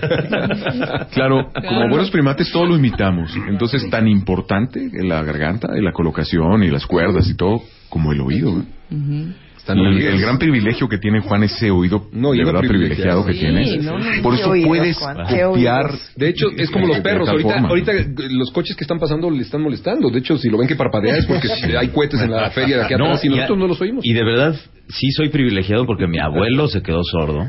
Claro, 1.12 1.52
como 1.68 1.90
buenos 1.90 2.12
primates 2.12 2.52
todos 2.52 2.70
lo 2.70 2.76
imitamos. 2.76 3.36
Entonces, 3.48 3.90
tan 3.90 4.08
importante 4.08 4.80
la 4.94 5.24
garganta 5.24 5.70
y 5.76 5.82
la 5.82 5.92
colocación 5.92 6.64
y 6.64 6.70
las 6.70 6.86
cuerdas 6.86 7.28
y 7.28 7.36
todo 7.36 7.62
como 7.90 8.12
el 8.12 8.22
oído. 8.22 8.60
¿eh? 8.60 8.64
Están 8.92 9.36
El, 9.78 10.20
gran 10.22 10.38
privilegio 10.38 10.88
que 10.88 10.98
tiene 10.98 11.20
Juan, 11.22 11.44
ese 11.44 11.70
oído 11.72 12.08
No, 12.12 12.32
de 12.32 12.44
verdad 12.44 12.62
privilegiado 12.62 13.26
que 13.26 13.32
privilegiado. 13.34 13.64
tiene. 13.64 13.82
Sí, 13.82 13.86
no, 13.86 13.98
no, 14.00 14.22
Por 14.22 14.34
eso 14.36 14.50
oídos, 14.52 14.68
puedes 14.68 14.98
Juan, 14.98 15.18
copiar. 15.50 15.92
De 16.16 16.30
hecho, 16.30 16.48
es 16.58 16.70
como 16.72 16.88
los 16.88 17.00
perros. 17.02 17.30
Ahorita, 17.30 17.50
forma. 17.54 17.70
ahorita 17.70 17.92
eh, 17.94 18.08
los 18.32 18.52
coches 18.52 18.76
que 18.76 18.84
están 18.84 19.00
pasando 19.00 19.30
le 19.30 19.42
están 19.42 19.62
molestando. 19.62 20.10
De 20.10 20.20
hecho, 20.20 20.38
si 20.38 20.50
lo 20.50 20.58
ven 20.58 20.68
que 20.68 20.76
parpadea 20.76 21.18
es 21.18 21.26
porque 21.26 21.48
hay 21.78 21.88
cohetes 21.90 22.22
en 22.22 22.32
la 22.32 22.50
feria 22.52 22.78
de 22.78 22.84
aquí 22.86 22.94
atrás 22.94 23.24
y 23.24 23.28
a- 23.28 23.32
nosotros 23.32 23.58
no 23.58 23.68
los 23.68 23.82
oímos. 23.82 24.06
Y 24.06 24.14
de 24.14 24.24
verdad, 24.24 24.56
sí 24.90 25.12
soy 25.12 25.30
privilegiado 25.30 25.86
porque 25.86 26.08
mi 26.08 26.20
abuelo 26.20 26.68
se 26.68 26.82
quedó 26.82 27.04
sordo. 27.04 27.46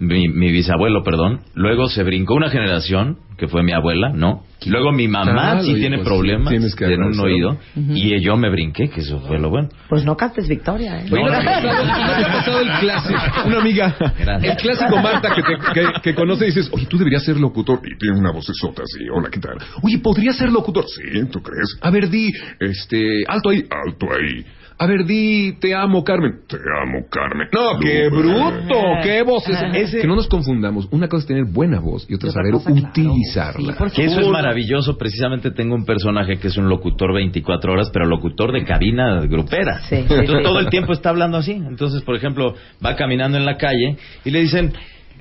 Mi, 0.00 0.28
mi 0.28 0.50
bisabuelo, 0.50 1.02
perdón. 1.04 1.40
Luego 1.54 1.88
se 1.88 2.02
brincó 2.02 2.34
una 2.34 2.50
generación, 2.50 3.18
que 3.38 3.46
fue 3.48 3.62
mi 3.62 3.72
abuela, 3.72 4.10
¿no? 4.10 4.42
Luego 4.66 4.92
mi 4.92 5.08
mamá 5.08 5.32
Claro, 5.32 5.62
sí 5.62 5.74
tiene 5.74 5.96
pues, 5.98 6.08
problemas 6.08 6.74
que 6.74 6.84
en 6.86 7.02
un 7.02 7.18
oído. 7.20 7.58
Y 7.76 8.20
yo 8.20 8.36
me 8.36 8.50
brinqué, 8.50 8.88
que 8.90 9.00
eso 9.02 9.20
fue 9.20 9.38
lo 9.38 9.50
bueno. 9.50 9.68
Pues 9.88 10.04
no 10.04 10.16
cantes 10.16 10.48
victoria, 10.48 11.00
¿eh? 11.00 11.06
¿no 11.08 11.16
te 11.16 11.34
ha 11.34 11.44
pasado- 11.44 11.84
no 11.84 11.92
ha 11.92 12.32
pasado 12.32 12.60
el 12.60 12.70
clásico? 12.80 13.20
Una 13.46 13.58
amiga, 13.60 13.96
Gracias. 14.18 14.52
el 14.52 14.56
clásico 14.62 14.96
Marta 15.00 15.34
que, 15.34 15.42
te, 15.42 15.56
que, 15.74 15.86
que 16.02 16.14
conoce 16.14 16.44
y 16.44 16.46
dices, 16.48 16.68
oye, 16.72 16.86
tú 16.86 16.96
deberías 16.98 17.24
ser 17.24 17.36
locutor. 17.38 17.80
Y 17.84 17.96
tiene 17.98 18.18
una 18.18 18.32
vocesota 18.32 18.82
así, 18.82 19.04
hola, 19.14 19.28
¿qué 19.30 19.38
tal? 19.40 19.56
Oye, 19.82 19.98
¿podrías 19.98 20.36
ser 20.36 20.50
locutor? 20.50 20.84
Sí, 20.88 21.24
¿tú 21.30 21.40
crees? 21.40 21.76
A 21.82 21.90
ver, 21.90 22.08
di, 22.10 22.32
este, 22.60 23.22
alto 23.28 23.50
ahí, 23.50 23.64
alto 23.86 24.06
ahí. 24.12 24.44
A 24.76 24.86
ver, 24.86 25.04
di, 25.04 25.52
te 25.60 25.72
amo, 25.72 26.02
Carmen. 26.02 26.40
Te 26.48 26.56
amo, 26.56 27.06
Carmen. 27.08 27.48
No, 27.52 27.78
qué 27.78 28.08
bruto, 28.08 28.74
qué 29.02 29.22
voz 29.22 29.48
es 29.48 29.58
ese. 29.72 30.00
Que 30.00 30.06
no 30.06 30.16
nos 30.16 30.26
confundamos. 30.26 30.88
Una 30.90 31.08
cosa 31.08 31.22
es 31.22 31.26
tener 31.28 31.44
buena 31.44 31.78
voz 31.78 32.06
y 32.08 32.14
otra 32.14 32.28
es 32.28 32.34
saber 32.34 32.54
utilizarla. 32.54 33.76
Que 33.94 34.04
eso 34.06 34.20
es 34.20 34.28
maravilloso. 34.28 34.98
Precisamente 34.98 35.52
tengo 35.52 35.76
un 35.76 35.84
personaje 35.84 36.38
que 36.38 36.48
es 36.48 36.56
un 36.56 36.68
locutor 36.68 37.14
24 37.14 37.72
horas, 37.72 37.90
pero 37.92 38.06
locutor 38.06 38.52
de 38.52 38.64
cabina 38.64 39.20
grupera. 39.20 39.78
Sí, 39.82 39.88
sí, 39.90 39.94
Entonces, 40.02 40.28
sí. 40.28 40.42
todo 40.42 40.58
el 40.58 40.68
tiempo 40.68 40.92
está 40.92 41.10
hablando 41.10 41.38
así. 41.38 41.52
Entonces, 41.52 42.02
por 42.02 42.16
ejemplo, 42.16 42.54
va 42.84 42.96
caminando 42.96 43.38
en 43.38 43.44
la 43.44 43.56
calle 43.56 43.96
y 44.24 44.30
le 44.30 44.40
dicen, 44.40 44.72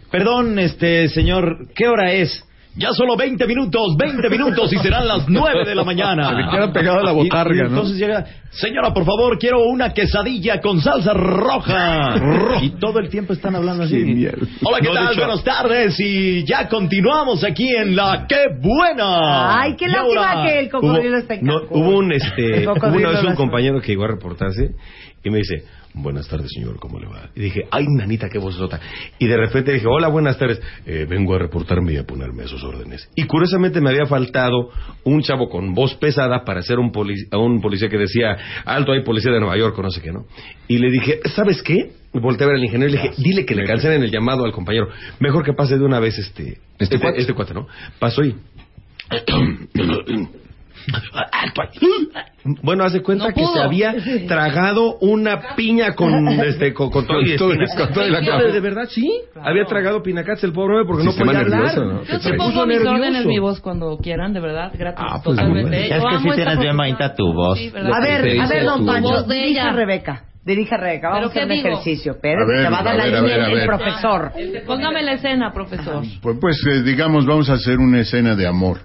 perdón, 0.10 0.58
este 0.58 1.10
señor, 1.10 1.68
¿qué 1.76 1.88
hora 1.88 2.12
es? 2.12 2.44
Ya 2.76 2.90
solo 2.92 3.16
20 3.16 3.46
minutos, 3.46 3.96
20 4.00 4.30
minutos 4.32 4.74
y 4.74 4.78
serán 4.80 5.08
las 5.08 5.30
9 5.30 5.64
de 5.64 5.76
la 5.76 5.84
mañana. 5.84 6.30
Se 6.30 6.58
queda 6.58 6.74
pegada 6.74 7.04
la 7.04 7.12
botarga, 7.12 7.54
Y- 7.54 7.58
y 7.60 7.62
¿no? 7.62 7.68
entonces 7.68 7.98
llega, 7.98 8.26
señora, 8.50 8.92
por 8.92 9.06
favor, 9.06 9.38
quiero 9.38 9.62
una 9.66 9.94
quesadilla 9.94 10.60
con 10.60 10.82
salsa 10.82 11.14
roja. 11.14 12.16
y 12.64 12.72
todo 12.80 12.98
el 13.00 13.10
tiempo 13.10 13.34
están 13.34 13.56
hablando 13.56 13.84
así. 13.84 13.96
Genial. 14.00 14.40
Hola, 14.64 14.80
¿qué 14.82 14.88
No, 14.88 14.94
tal? 14.96 15.16
Buenas 15.16 15.44
tardes 15.44 16.00
y 16.00 16.44
ya 16.46 16.68
continuamos 16.68 17.44
aquí 17.44 17.70
en 17.76 17.96
la 17.96 18.26
¡Qué 18.28 18.46
buena! 18.60 19.60
Ay, 19.62 19.76
qué 19.76 19.88
lástima 19.88 20.44
que 20.48 20.60
el 20.60 20.70
cocodrilo 20.70 21.18
está 21.18 21.36
en 21.36 21.46
No, 21.46 21.62
hubo 21.70 21.98
un 22.00 22.12
este 22.12 22.68
hubo 22.68 22.88
una 22.98 23.10
vez 23.12 23.24
un 23.24 23.36
compañero 23.36 23.82
que 23.82 23.90
llegó 23.90 24.06
a 24.06 24.08
reportarse 24.08 24.72
y 25.24 25.30
me 25.30 25.38
dice 25.38 25.64
buenas 25.94 26.28
tardes 26.28 26.50
señor 26.54 26.80
cómo 26.80 27.00
le 27.00 27.08
va 27.08 27.30
y 27.36 27.40
dije 27.42 27.62
ay 27.72 27.86
nanita 27.88 28.30
qué 28.30 28.40
vozota 28.40 28.80
y 29.20 29.28
de 29.28 29.38
repente 29.38 29.72
dije 29.72 29.86
hola 29.88 30.08
buenas 30.08 30.38
tardes 30.38 30.60
"Eh, 30.86 31.06
vengo 31.10 31.36
a 31.36 31.40
reportarme 31.40 31.94
y 31.94 31.98
a 31.98 32.04
ponerme 32.04 32.44
a 32.44 32.48
sus 32.48 32.64
órdenes 32.64 33.10
y 33.16 33.24
curiosamente 33.26 33.80
me 33.80 33.90
había 33.92 34.06
faltado 34.06 34.70
un 35.04 35.22
chavo 35.22 35.50
con 35.50 35.74
voz 35.74 35.96
pesada 35.96 36.44
para 36.44 36.62
ser 36.62 36.80
un 36.80 36.92
policía 36.92 37.38
un 37.38 37.62
policía 37.62 37.90
que 37.90 37.98
decía 37.98 38.38
alto 38.66 38.92
hay 38.92 39.04
policía 39.04 39.32
de 39.32 39.40
Nueva 39.40 39.58
York 39.58 39.78
o 39.78 39.82
no 39.82 39.92
sé 39.92 40.02
qué 40.02 40.12
no 40.12 40.26
y 40.68 40.78
le 40.80 40.90
dije 40.90 41.20
sabes 41.36 41.62
qué 41.62 41.92
volteé 42.14 42.46
a 42.46 42.48
ver 42.50 42.58
al 42.58 42.64
ingeniero 42.64 42.92
y 42.92 42.96
le 42.96 43.02
dije 43.02 43.14
dile 43.18 43.46
que 43.46 43.56
le 43.56 43.66
cancelen 43.66 44.04
el 44.04 44.12
llamado 44.12 44.46
al 44.46 44.52
compañero. 44.52 44.88
Mejor 45.20 45.44
que 45.44 45.54
pase 45.54 45.78
de 45.78 45.84
una 45.84 46.00
vez 46.00 46.18
este 46.20 46.60
este, 46.80 47.00
cuate. 47.00 47.20
este 47.20 47.34
cuate 47.34 47.54
no 47.54 47.68
pasó 48.00 48.24
y 48.24 48.36
Bueno, 52.62 52.84
haz 52.84 52.94
de 52.94 53.02
cuenta 53.02 53.26
No 53.30 53.34
que 53.34 53.42
pudo. 53.42 53.54
se 53.54 53.62
había 53.62 53.96
tragado 54.28 54.98
una 55.00 55.56
piña 55.56 55.94
con 55.96 56.28
este 56.44 56.74
con, 56.74 56.90
con 56.90 57.06
todo 57.08 57.22
y 57.22 57.38
Con 57.38 57.50
todo- 57.58 57.58
con 57.78 57.94
todo 57.94 58.08
y 58.08 58.12
la 58.12 58.22
No, 58.22 58.28
cama. 58.28 58.44
de, 58.44 58.60
verdad, 58.60 58.84
sí. 58.90 59.10
Había 59.42 59.66
tragado 59.66 60.02
pinacates 60.04 60.44
el 60.44 60.52
pobre 60.54 60.74
hombre 60.80 60.88
porque 60.88 61.04
no 61.06 61.12
Sistema 61.12 61.32
podía 61.32 61.46
hablar. 61.46 61.60
nervioso, 61.76 61.86
¿no? 61.86 62.04
Yo 62.04 62.20
Se 62.20 62.32
te 62.32 62.38
pongo 62.38 62.66
mis 62.66 62.78
nervioso. 62.78 62.92
órdenes 62.96 63.26
mi 63.26 63.40
voz 63.40 63.60
cuando 63.62 63.98
quieran, 63.98 64.34
de 64.34 64.40
verdad, 64.42 64.72
gratis. 64.78 65.06
Ah, 65.08 65.22
pues, 65.24 65.36
totalmente. 65.38 65.86
Es 65.96 66.04
que 66.04 66.18
sí 66.20 66.30
tienes 66.36 66.60
bien 66.60 66.76
bonita 66.78 67.16
tu 67.16 67.34
voz. 67.34 67.58
Sí. 67.58 67.72
A 67.76 68.00
ver, 68.02 68.40
a 68.42 68.48
ver, 68.48 68.66
don 68.66 68.86
Pancho, 68.86 69.24
dirija 69.24 69.70
a 69.70 69.74
Rebeca. 69.74 70.24
Dirija 70.46 70.76
a 70.76 70.80
Rebeca, 70.80 71.10
vamos 71.10 71.20
¿Pero 71.20 71.28
a 71.28 71.32
hacer 71.32 71.44
un 71.44 71.50
digo? 71.64 71.68
ejercicio. 71.70 72.18
Ver, 72.22 72.38
te 72.46 72.70
va 72.70 72.80
a 72.80 72.84
dar 72.84 72.96
la 72.98 73.06
línea 73.08 73.48
el 73.48 73.66
profesor. 73.66 74.32
Póngame 74.66 75.02
la 75.04 75.14
escena, 75.14 75.54
profesor. 75.54 76.04
Pues, 76.22 76.38
pues 76.42 76.62
eh, 76.70 76.82
digamos, 76.84 77.26
vamos 77.26 77.50
a 77.50 77.54
hacer 77.54 77.78
una 77.80 78.02
escena 78.02 78.36
de 78.36 78.46
amor. 78.46 78.80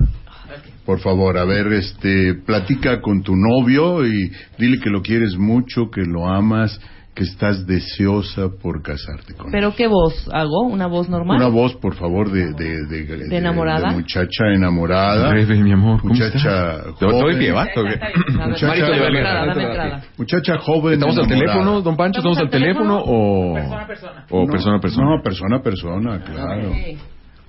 Por 0.88 1.00
favor, 1.00 1.36
a 1.36 1.44
ver, 1.44 1.66
este, 1.74 2.32
platica 2.46 3.02
con 3.02 3.22
tu 3.22 3.36
novio 3.36 4.06
y 4.06 4.32
dile 4.58 4.80
que 4.82 4.88
lo 4.88 5.02
quieres 5.02 5.36
mucho, 5.36 5.90
que 5.90 6.00
lo 6.00 6.26
amas, 6.26 6.80
que 7.14 7.24
estás 7.24 7.66
deseosa 7.66 8.48
por 8.62 8.80
casarte 8.80 9.34
con 9.34 9.48
él. 9.48 9.52
¿Pero 9.52 9.74
qué 9.76 9.86
voz 9.86 10.14
hago? 10.32 10.62
¿Una 10.62 10.86
voz 10.86 11.10
normal? 11.10 11.36
Una 11.36 11.48
voz, 11.48 11.74
por 11.74 11.94
favor, 11.94 12.32
de, 12.32 12.54
de, 12.54 12.86
de, 12.86 13.04
de- 13.04 13.36
enamorada? 13.36 13.90
de 13.90 13.96
muchacha 13.96 14.46
enamorada. 14.54 15.30
Rebe, 15.30 15.62
mi 15.62 15.72
amor, 15.72 16.00
¿cómo 16.00 16.14
muchacha 16.14 16.78
doy 16.98 17.20
joven. 17.20 17.54
va? 17.54 17.64
Está 17.66 17.82
bien. 17.82 18.00
Dame- 18.38 18.48
Muchacha-. 18.52 20.00
Muchacha 20.16 20.58
joven. 20.58 20.94
¿Estamos 20.94 21.18
al 21.18 21.28
teléfono, 21.28 21.82
don 21.82 21.96
Pancho? 21.98 22.20
¿Estamos 22.20 22.38
al 22.38 22.44
¿Estamos 22.46 22.54
al 22.54 22.60
teléfono 22.62 23.02
o...? 23.04 23.54
Persona 23.56 23.82
a 23.82 23.86
persona. 23.86 24.26
O 24.30 24.46
No, 24.46 24.50
persona 24.50 24.76
a 24.76 24.80
persona. 24.80 25.04
No, 25.06 25.22
persona 25.22 25.56
a 25.56 25.62
persona, 25.62 26.20
claro. 26.24 26.72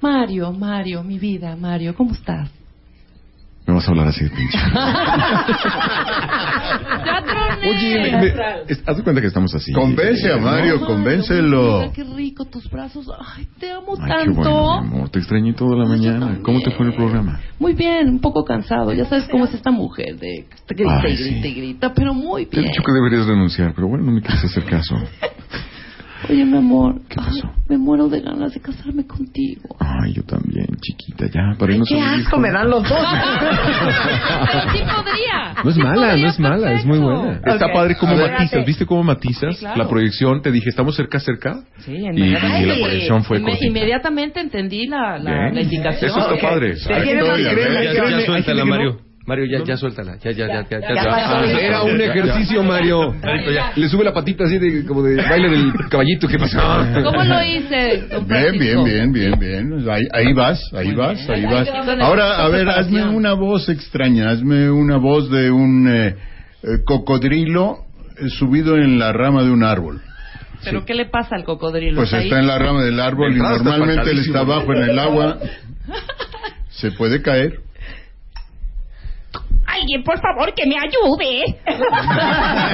Mario, 0.01 0.51
Mario, 0.51 1.03
mi 1.03 1.17
vida, 1.17 1.55
Mario, 1.55 1.95
¿cómo 1.95 2.11
estás? 2.11 2.58
Me 3.69 3.75
vas 3.75 3.87
a 3.87 3.91
hablar 3.91 4.07
así 4.07 4.23
de 4.23 4.31
pinche. 4.31 4.57
¡Ya 7.05 7.21
troné! 7.23 7.69
Oye, 7.69 7.99
me, 8.01 8.17
me- 8.17 8.33
es- 8.67 8.81
haz 8.87 8.97
de 8.97 9.03
cuenta 9.03 9.21
que 9.21 9.27
estamos 9.27 9.53
así. 9.53 9.71
Convence 9.73 10.25
a 10.31 10.37
Mario, 10.37 10.79
Mario, 10.79 10.87
convéncelo. 10.87 11.79
mira 11.81 11.91
Qué 11.93 12.03
rico 12.03 12.45
tus 12.45 12.67
brazos. 12.67 13.07
Ay, 13.37 13.47
te 13.59 13.69
amo 13.71 13.93
Ay, 13.99 14.01
qué 14.01 14.07
tanto. 14.25 14.33
bueno, 14.41 14.81
mi 14.81 14.87
amor. 14.87 15.09
Te 15.09 15.19
extrañé 15.19 15.53
toda 15.53 15.75
la 15.77 15.85
mañana. 15.87 16.39
¿Cómo 16.41 16.61
te 16.61 16.71
fue 16.71 16.87
el 16.87 16.93
programa? 16.95 17.39
Muy 17.59 17.73
bien, 17.73 18.09
un 18.09 18.19
poco 18.19 18.43
cansado. 18.43 18.91
Ya 18.91 19.05
sabes 19.05 19.27
cómo 19.29 19.45
es 19.45 19.53
esta 19.53 19.69
mujer 19.69 20.17
de 20.17 20.45
grita 20.67 21.01
Ay, 21.03 21.13
y 21.13 21.15
grita 21.17 21.41
sí. 21.43 21.47
y 21.47 21.53
grita, 21.53 21.93
pero 21.93 22.15
muy 22.15 22.47
Te 22.47 22.57
he 22.57 22.61
bien. 22.61 22.71
dicho 22.71 22.81
que 22.83 22.91
deberías 22.91 23.27
renunciar, 23.27 23.73
pero 23.75 23.87
bueno, 23.87 24.03
no 24.05 24.11
me 24.13 24.21
quieres 24.21 24.43
hacer 24.45 24.63
caso. 24.65 24.95
Oye, 26.27 26.43
mi 26.45 26.57
amor, 26.57 27.01
¿Qué 27.07 27.15
pasó? 27.15 27.47
ay, 27.47 27.61
me 27.69 27.77
muero 27.77 28.09
de 28.09 28.19
ganas 28.21 28.53
de 28.53 28.59
casarme 28.59 29.05
contigo. 29.07 29.77
Ay, 29.79 30.13
yo 30.13 30.23
también, 30.23 30.65
chiquita, 30.81 31.27
ya, 31.27 31.55
para 31.57 31.71
irnos 31.71 31.87
Qué 31.87 31.99
asco 32.01 32.37
me 32.39 32.51
dan 32.51 32.69
los 32.69 32.83
dos. 32.83 32.91
Pero 32.91 34.61
sí 34.73 34.79
podría. 34.79 35.53
No 35.63 35.69
es 35.69 35.75
Sí 35.75 35.81
mala, 35.81 36.07
podría, 36.07 36.23
no 36.23 36.29
es 36.29 36.39
mala, 36.39 36.73
es 36.73 36.85
muy 36.85 36.99
buena. 36.99 37.33
Está 37.45 37.67
Ok. 37.67 37.73
padre 37.73 37.95
cómo 37.99 38.17
ver. 38.17 38.31
matizas, 38.31 38.65
¿viste 38.65 38.85
cómo 38.85 39.03
matizas? 39.03 39.53
Sí, 39.55 39.59
claro. 39.61 39.77
La 39.83 39.89
proyección, 39.89 40.41
te 40.41 40.51
dije, 40.51 40.69
¿estamos 40.69 40.95
cerca, 40.95 41.19
cerca? 41.19 41.61
Sí, 41.79 41.93
Y, 41.93 41.95
y 41.95 42.07
inmediatamente. 42.07 42.65
la 42.67 42.75
proyección 42.85 43.23
fue 43.23 43.37
Inme- 43.39 43.43
cortita. 43.45 43.65
Inmediatamente 43.67 44.39
entendí 44.41 44.87
la, 44.87 45.17
la, 45.19 45.51
la 45.51 45.61
indicación. 45.61 46.11
Eso 46.11 46.19
está 46.19 46.47
padre. 46.49 46.73
Te 46.73 46.79
Ya, 46.79 48.25
suéltala, 48.25 48.63
no- 48.65 48.69
Mario. 48.69 48.99
Mario, 49.29 49.45
ya, 49.45 49.63
ya 49.63 49.77
suéltala. 49.77 50.17
Ya, 50.23 50.31
ya, 50.31 50.47
ya, 50.47 50.65
ya. 50.67 50.79
ya. 50.79 51.03
Ah, 51.07 51.45
era 51.45 51.83
un 51.83 52.01
ejercicio, 52.01 52.63
Mario. 52.63 53.13
Le 53.75 53.87
sube 53.87 54.03
la 54.03 54.11
patita 54.11 54.45
así 54.45 54.57
de 54.57 54.83
como 54.85 55.03
de 55.03 55.17
baile 55.17 55.49
del 55.49 55.71
caballito. 55.87 56.27
¿Qué 56.27 56.39
pasó? 56.39 56.57
¿Cómo 57.03 57.23
lo 57.23 57.43
hice, 57.43 58.07
Bien, 58.25 58.57
bien, 58.57 58.83
bien, 58.83 59.11
bien, 59.11 59.39
bien. 59.39 59.89
Ahí, 59.89 60.01
ahí 60.11 60.33
vas, 60.33 60.59
ahí 60.73 60.95
vas, 60.95 61.29
ahí 61.29 61.45
vas. 61.45 61.69
Ahora, 62.01 62.43
a 62.43 62.49
ver, 62.49 62.67
hazme 62.69 63.07
una 63.09 63.33
voz 63.33 63.69
extraña, 63.69 64.31
hazme 64.31 64.71
una 64.71 64.97
voz 64.97 65.29
de 65.29 65.51
un 65.51 65.87
eh, 65.87 66.15
eh, 66.63 66.67
cocodrilo 66.83 67.85
eh, 68.17 68.29
subido 68.29 68.77
en 68.77 68.97
la 68.97 69.13
rama 69.13 69.43
de 69.43 69.51
un 69.51 69.63
árbol. 69.63 70.01
¿Pero 70.63 70.85
qué 70.85 70.95
le 70.95 71.05
pasa 71.05 71.35
al 71.35 71.43
cocodrilo? 71.43 71.97
Pues 71.97 72.11
ahí? 72.13 72.23
está 72.23 72.39
en 72.39 72.47
la 72.47 72.57
rama 72.57 72.83
del 72.83 72.99
árbol 72.99 73.31
y 73.31 73.35
está 73.35 73.49
normalmente 73.49 74.09
él 74.09 74.19
está 74.19 74.39
abajo 74.39 74.73
en 74.73 74.89
el 74.89 74.97
agua. 74.97 75.37
Se 76.69 76.91
puede 76.91 77.21
caer. 77.21 77.68
Alguien, 79.71 80.03
por 80.03 80.19
favor, 80.19 80.53
que 80.53 80.65
me 80.65 80.75
ayude. 80.75 81.55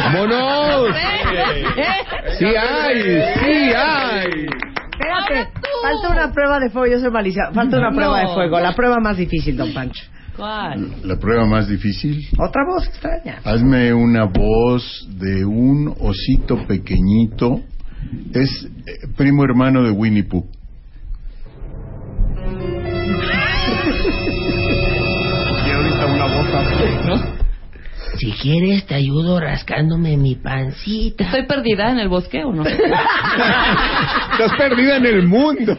¡Vámonos! 0.05 0.95
¡Sí 2.39 2.45
hay! 2.45 3.01
¡Sí 3.43 3.73
hay! 3.75 4.45
Espérate, 4.91 5.51
falta 5.81 6.09
una 6.09 6.31
prueba 6.31 6.59
de 6.59 6.69
fuego. 6.69 6.93
Yo 6.93 6.99
soy 6.99 7.11
malicia. 7.11 7.51
Falta 7.53 7.77
una 7.77 7.89
No. 7.89 7.95
prueba 7.95 8.19
de 8.21 8.27
fuego. 8.33 8.59
La 8.59 8.73
prueba 8.73 8.97
más 8.99 9.17
difícil, 9.17 9.57
don 9.57 9.73
Pancho. 9.73 10.03
¿Cuál? 10.37 10.95
La 11.03 11.15
prueba 11.17 11.45
más 11.45 11.67
difícil. 11.67 12.27
Otra 12.39 12.63
voz 12.67 12.87
extraña. 12.87 13.39
Hazme 13.43 13.93
una 13.93 14.25
voz 14.25 15.07
de 15.09 15.45
un 15.45 15.93
osito 15.99 16.65
pequeñito. 16.67 17.61
Es 18.33 18.65
eh, 18.65 19.07
primo 19.17 19.43
hermano 19.43 19.83
de 19.83 19.91
Winnie 19.91 20.23
Pooh. 20.23 20.45
Si 28.17 28.31
quieres, 28.31 28.85
te 28.85 28.95
ayudo 28.95 29.39
rascándome 29.39 30.17
mi 30.17 30.35
pancita. 30.35 31.25
¿Estoy 31.25 31.45
perdida 31.45 31.91
en 31.91 31.99
el 31.99 32.07
bosque 32.09 32.43
o 32.43 32.51
no? 32.53 32.63
Estás 32.65 32.87
perdida 34.57 34.97
en 34.97 35.05
el 35.05 35.27
mundo. 35.27 35.77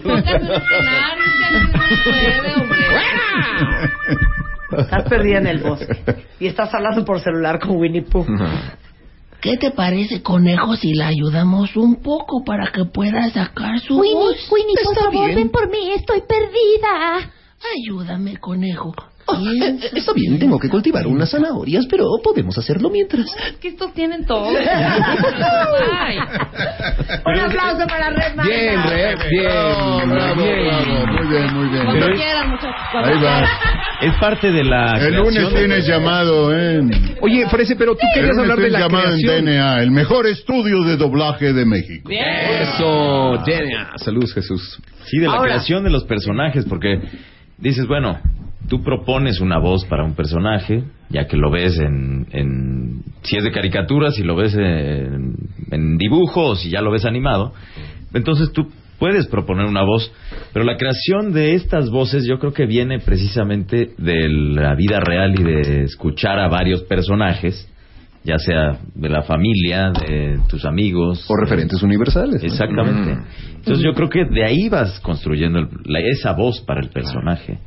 Estás 4.79 5.09
perdida 5.09 5.38
en 5.38 5.46
el 5.46 5.62
bosque. 5.62 6.27
Y 6.40 6.46
estás 6.46 6.72
hablando 6.75 7.05
por 7.05 7.20
celular 7.20 7.59
con 7.59 7.77
Winnie 7.77 8.03
Pooh. 8.03 8.27
¿Qué 9.40 9.57
te 9.59 9.70
parece, 9.70 10.22
conejo, 10.22 10.77
si 10.77 10.94
la 10.94 11.09
ayudamos 11.09 11.77
un 11.77 12.03
poco 12.03 12.42
para 12.44 12.72
que 12.72 12.85
pueda 12.85 13.31
sacar 13.31 13.79
su 13.81 13.99
Winnie, 13.99 14.14
voz? 14.14 14.51
Winnie, 14.51 14.75
por 14.83 14.94
favor, 14.96 15.27
bien. 15.27 15.37
ven 15.37 15.51
por 15.51 15.70
mí, 15.70 15.90
estoy 15.94 16.22
perdida. 16.22 17.31
Ayúdame, 17.77 18.38
conejo. 18.38 18.94
Está 19.92 20.12
bien, 20.14 20.38
tengo 20.38 20.58
que 20.58 20.68
cultivar 20.68 21.06
unas 21.06 21.30
zanahorias, 21.30 21.86
pero 21.90 22.04
podemos 22.22 22.56
hacerlo 22.58 22.90
mientras. 22.90 23.26
Es 23.26 23.56
que 23.60 23.68
estos 23.68 23.92
tienen 23.92 24.24
todo. 24.24 24.48
Ay. 25.92 26.16
Un 27.24 27.40
aplauso 27.40 27.86
para 27.88 28.10
Red. 28.10 28.34
Bien, 28.44 28.82
Red, 28.84 29.18
bien. 29.28 30.10
Bravo, 30.10 30.42
bien. 30.42 30.64
bravo, 30.64 31.06
muy 31.06 31.26
bien, 31.28 31.54
muy 31.54 31.68
bien. 31.70 31.84
Cuando 31.84 32.06
quieran, 32.14 32.50
muchachos. 32.50 32.76
cuando 32.92 33.10
Ahí 33.10 33.22
va. 33.22 33.44
Es 34.00 34.14
parte 34.20 34.52
de 34.52 34.62
la. 34.64 34.92
El 35.00 35.14
lunes 35.16 35.50
de- 35.50 35.58
tienes 35.58 35.86
llamado 35.86 36.56
en... 36.56 36.90
Oye, 37.20 37.48
Frese, 37.48 37.74
pero 37.76 37.94
tú 37.94 38.00
El 38.02 38.14
querías 38.14 38.36
lunes 38.36 38.50
hablar 38.50 38.64
de 38.64 38.70
la 38.70 38.78
llamado 38.80 39.04
creación. 39.06 39.38
en 39.38 39.44
DNA, 39.46 39.82
el 39.82 39.90
mejor 39.90 40.26
estudio 40.26 40.82
de 40.84 40.96
doblaje 40.96 41.52
de 41.52 41.64
México. 41.64 42.08
Bien. 42.08 42.24
Eso, 42.62 43.42
DNA. 43.44 43.92
Saludos, 43.96 44.32
Jesús. 44.34 44.78
Sí, 45.06 45.18
de 45.18 45.26
la 45.26 45.32
Ahora. 45.34 45.52
creación 45.52 45.82
de 45.84 45.90
los 45.90 46.04
personajes, 46.04 46.64
porque 46.68 47.00
dices, 47.58 47.86
bueno, 47.86 48.20
tú 48.68 48.83
propones 48.83 49.40
una 49.40 49.59
voz 49.59 49.85
para 49.87 50.05
un 50.05 50.14
personaje, 50.14 50.85
ya 51.09 51.26
que 51.26 51.37
lo 51.37 51.50
ves 51.50 51.79
en, 51.79 52.26
en 52.33 53.02
si 53.22 53.37
es 53.37 53.44
de 53.44 53.52
caricatura, 53.52 54.11
si 54.11 54.22
lo 54.22 54.37
ves 54.37 54.55
en, 54.55 55.35
en 55.70 55.98
dibujo 55.98 56.50
o 56.50 56.57
si 56.57 56.70
ya 56.70 56.81
lo 56.81 56.90
ves 56.90 57.05
animado, 57.05 57.52
entonces 58.12 58.52
tú 58.52 58.68
puedes 58.98 59.26
proponer 59.26 59.66
una 59.66 59.83
voz, 59.83 60.11
pero 60.52 60.64
la 60.64 60.76
creación 60.76 61.33
de 61.33 61.55
estas 61.55 61.90
voces 61.90 62.26
yo 62.26 62.38
creo 62.38 62.52
que 62.52 62.66
viene 62.66 62.98
precisamente 62.98 63.92
de 63.98 64.29
la 64.29 64.74
vida 64.74 65.00
real 65.00 65.38
y 65.38 65.42
de 65.42 65.83
escuchar 65.85 66.38
a 66.38 66.48
varios 66.48 66.83
personajes, 66.83 67.68
ya 68.24 68.38
sea 68.38 68.79
de 68.94 69.09
la 69.09 69.22
familia, 69.22 69.90
de 69.90 70.40
tus 70.48 70.64
amigos. 70.64 71.24
O 71.29 71.37
referentes 71.37 71.83
universales. 71.83 72.42
¿no? 72.42 72.48
Exactamente. 72.48 73.14
Mm. 73.14 73.55
Entonces 73.66 73.85
yo 73.85 73.94
creo 73.94 74.09
que 74.09 74.24
de 74.33 74.44
ahí 74.44 74.68
vas 74.68 75.00
construyendo 75.00 75.59
el- 75.59 75.68
la- 75.85 75.98
esa 76.00 76.33
voz 76.35 76.61
para 76.61 76.81
el 76.81 76.88
personaje. 76.90 77.59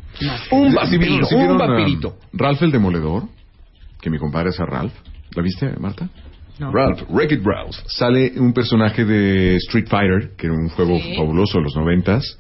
Un 0.52 0.74
vampiro, 0.74 1.28
un 1.32 1.52
un 1.52 1.58
vampirito. 1.58 2.16
Ralph 2.32 2.62
el 2.64 2.72
Demoledor, 2.72 3.24
que 4.02 4.10
mi 4.10 4.18
compadre 4.18 4.50
es 4.50 4.60
a 4.62 4.66
Ralph. 4.66 4.94
¿La 5.36 5.44
viste, 5.44 5.74
Marta? 5.78 6.08
Ralph, 6.60 7.04
Wreck-It 7.10 7.42
Ralph. 7.44 7.76
Sale 7.88 8.34
un 8.38 8.54
personaje 8.54 9.04
de 9.06 9.56
Street 9.58 9.88
Fighter, 9.88 10.32
que 10.38 10.48
era 10.48 10.56
un 10.56 10.70
juego 10.70 10.98
Sí. 11.00 11.16
fabuloso 11.16 11.58
de 11.58 11.64
los 11.66 11.76
noventas. 11.76 12.38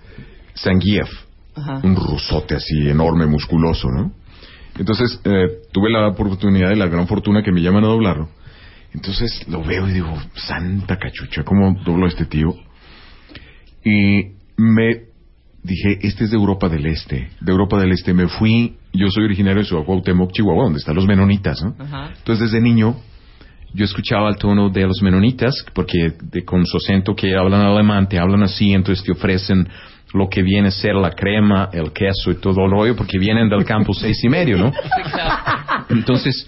Zangief, 0.58 1.10
Ajá. 1.56 1.82
un 1.84 1.95
rusote 1.95 2.56
así 2.56 2.89
enorme, 2.89 3.26
musculoso, 3.28 3.89
¿no? 3.89 4.12
Entonces 4.78 5.19
eh, 5.26 5.48
tuve 5.74 5.89
la 5.89 6.08
oportunidad 6.08 6.72
y 6.72 6.76
la 6.76 6.88
gran 6.88 7.08
fortuna 7.08 7.43
que 7.43 7.52
me 7.52 7.62
llaman 7.62 7.84
a 7.84 7.88
doblarlo. 7.88 8.30
Entonces 8.93 9.45
lo 9.48 9.63
veo 9.63 9.88
y 9.88 9.93
digo, 9.93 10.13
santa 10.36 10.98
cachucha, 10.98 11.43
¿cómo 11.43 11.76
doblo 11.86 12.06
a 12.06 12.10
este 12.10 12.26
tío? 12.26 12.54
Y 13.84 14.34
me 14.58 15.04
dije, 15.63 16.00
este 16.02 16.26
es 16.26 16.32
de 16.32 16.38
Europa 16.38 16.70
del 16.70 16.86
Este. 16.86 17.30
De 17.42 17.52
Europa 17.52 17.80
del 17.80 17.92
Este 17.92 18.13
me 18.13 18.28
fui, 18.28 18.76
yo 18.94 19.10
soy 19.10 19.26
originario 19.26 19.62
de 19.62 19.68
Suacuauhtémoc, 19.68 20.32
Chihuahua, 20.32 20.65
donde 20.65 20.80
están 20.80 20.96
los 20.96 21.06
menonitas, 21.06 21.62
¿no? 21.63 21.76
Ajá. 21.84 22.12
Entonces 22.18 22.52
desde 22.52 22.62
niño 22.63 22.96
yo 23.74 23.86
escuchaba 23.86 24.30
el 24.30 24.38
tono 24.38 24.70
de 24.70 24.82
los 24.88 25.02
menonitas, 25.04 25.54
porque 25.76 26.13
de- 26.24 26.44
con 26.44 26.65
su 26.65 26.78
acento 26.78 27.15
que 27.15 27.36
hablan 27.36 27.62
alemán, 27.62 28.08
te 28.10 28.18
hablan 28.18 28.42
así, 28.44 28.74
entonces 28.74 29.04
te 29.06 29.12
ofrecen 29.12 29.68
lo 30.13 30.28
que 30.28 30.42
viene 30.42 30.70
a 30.70 30.72
ser 30.72 30.96
la 30.96 31.12
crema, 31.12 31.70
el 31.72 31.92
queso 31.94 32.32
y 32.32 32.36
todo 32.42 32.65
el 32.65 32.72
rollo, 32.72 32.96
porque 32.96 33.20
vienen 33.20 33.48
del 33.48 33.63
campo 33.63 33.94
seis 33.94 34.18
y 34.24 34.30
medio, 34.30 34.58
¿no? 34.58 34.72
Entonces, 35.89 36.48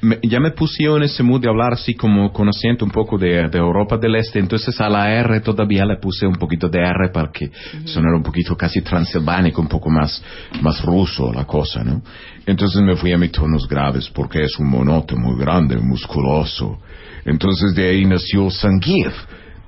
me- 0.00 0.18
ya 0.22 0.38
me 0.40 0.52
puse 0.52 0.84
yo 0.84 0.96
en 0.96 1.02
ese 1.04 1.22
mood 1.22 1.40
de 1.40 1.48
hablar 1.48 1.72
así 1.72 1.94
como 1.94 2.32
con 2.32 2.48
acento 2.48 2.84
un 2.84 2.90
poco 2.90 3.18
de, 3.18 3.48
de 3.48 3.58
Europa 3.58 3.96
del 3.96 4.14
Este, 4.16 4.38
entonces 4.38 4.80
a 4.80 4.88
la 4.88 5.10
R 5.10 5.40
todavía 5.40 5.84
le 5.84 5.96
puse 5.96 6.26
un 6.26 6.34
poquito 6.36 6.68
de 6.68 6.78
R 6.80 7.10
para 7.12 7.30
que 7.32 7.50
sonara 7.84 8.16
un 8.16 8.22
poquito 8.22 8.56
casi 8.56 8.80
transilvánico, 8.82 9.60
un 9.60 9.68
poco 9.68 9.90
más, 9.90 10.22
más 10.62 10.82
ruso 10.84 11.32
la 11.32 11.44
cosa, 11.44 11.82
¿no? 11.82 12.02
Entonces 12.46 12.80
me 12.82 12.96
fui 12.96 13.12
a 13.12 13.18
mis 13.18 13.32
tonos 13.32 13.66
graves 13.68 14.08
porque 14.10 14.42
es 14.44 14.58
un 14.58 14.68
monote 14.68 15.14
muy 15.16 15.38
grande, 15.38 15.76
musculoso. 15.78 16.78
Entonces 17.24 17.74
de 17.74 17.90
ahí 17.90 18.04
nació 18.04 18.50
Zangief, 18.50 19.14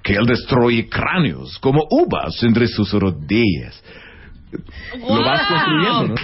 que 0.02 0.14
él 0.14 0.26
destruye 0.26 0.88
cráneos 0.88 1.58
como 1.58 1.82
uvas 1.90 2.42
entre 2.42 2.66
sus 2.68 2.92
rodillas. 2.92 3.82
Lo 4.98 5.24
vas 5.24 5.46
construyendo, 5.46 6.08
¿no? 6.08 6.14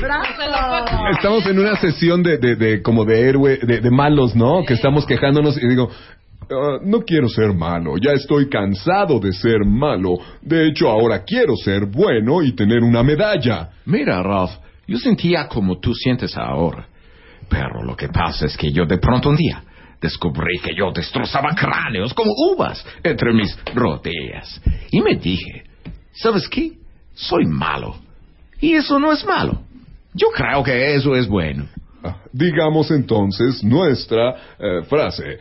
Estamos 1.11 1.47
en 1.47 1.59
una 1.59 1.77
sesión 1.77 2.23
de, 2.23 2.39
de, 2.39 2.57
de 2.57 2.83
como 2.83 3.05
de 3.05 3.21
héroe, 3.29 3.59
de, 3.59 3.81
de 3.81 3.91
malos, 3.91 4.35
¿no? 4.35 4.65
Que 4.65 4.75
estamos 4.75 5.07
quejándonos 5.07 5.57
y 5.63 5.67
digo, 5.69 5.91
"Ah, 6.51 6.79
no 6.83 7.03
quiero 7.03 7.29
ser 7.29 7.53
malo, 7.55 7.95
ya 7.99 8.13
estoy 8.13 8.49
cansado 8.49 9.19
de 9.21 9.33
ser 9.33 9.65
malo. 9.65 10.19
De 10.43 10.69
hecho, 10.69 10.89
ahora 10.89 11.25
quiero 11.25 11.55
ser 11.57 11.87
bueno 11.87 12.43
y 12.43 12.53
tener 12.55 12.83
una 12.83 13.03
medalla. 13.03 13.71
Mira, 13.85 14.23
Ralph, 14.23 14.53
yo 14.87 14.99
sentía 14.99 15.47
como 15.49 15.79
tú 15.79 15.95
sientes 15.95 16.37
ahora. 16.37 16.87
Pero 17.49 17.83
lo 17.85 17.95
que 17.97 18.09
pasa 18.09 18.47
es 18.47 18.57
que 18.57 18.73
yo 18.73 18.87
de 18.87 18.99
pronto 18.99 19.29
un 19.29 19.37
día 19.37 19.63
descubrí 20.01 20.59
que 20.59 20.75
yo 20.77 20.91
destrozaba 20.93 21.55
cráneos 21.55 22.13
como 22.13 22.31
uvas 22.53 22.85
entre 23.03 23.33
mis 23.33 23.57
rodillas. 23.75 24.61
Y 24.91 25.01
me 25.01 25.15
dije, 25.17 25.65
¿sabes 26.13 26.49
qué? 26.49 26.73
Soy 27.15 27.47
malo. 27.47 27.97
Y 28.61 28.75
eso 28.75 28.99
no 28.99 29.13
es 29.13 29.25
malo. 29.25 29.61
Yo 30.15 30.29
creo 30.35 30.63
que 30.63 30.95
eso 30.95 31.15
es 31.15 31.29
bueno. 31.29 31.67
Ah, 32.03 32.17
Digamos 32.33 32.91
entonces 32.91 33.63
nuestra 33.63 34.35
eh, 34.59 34.83
frase. 34.89 35.39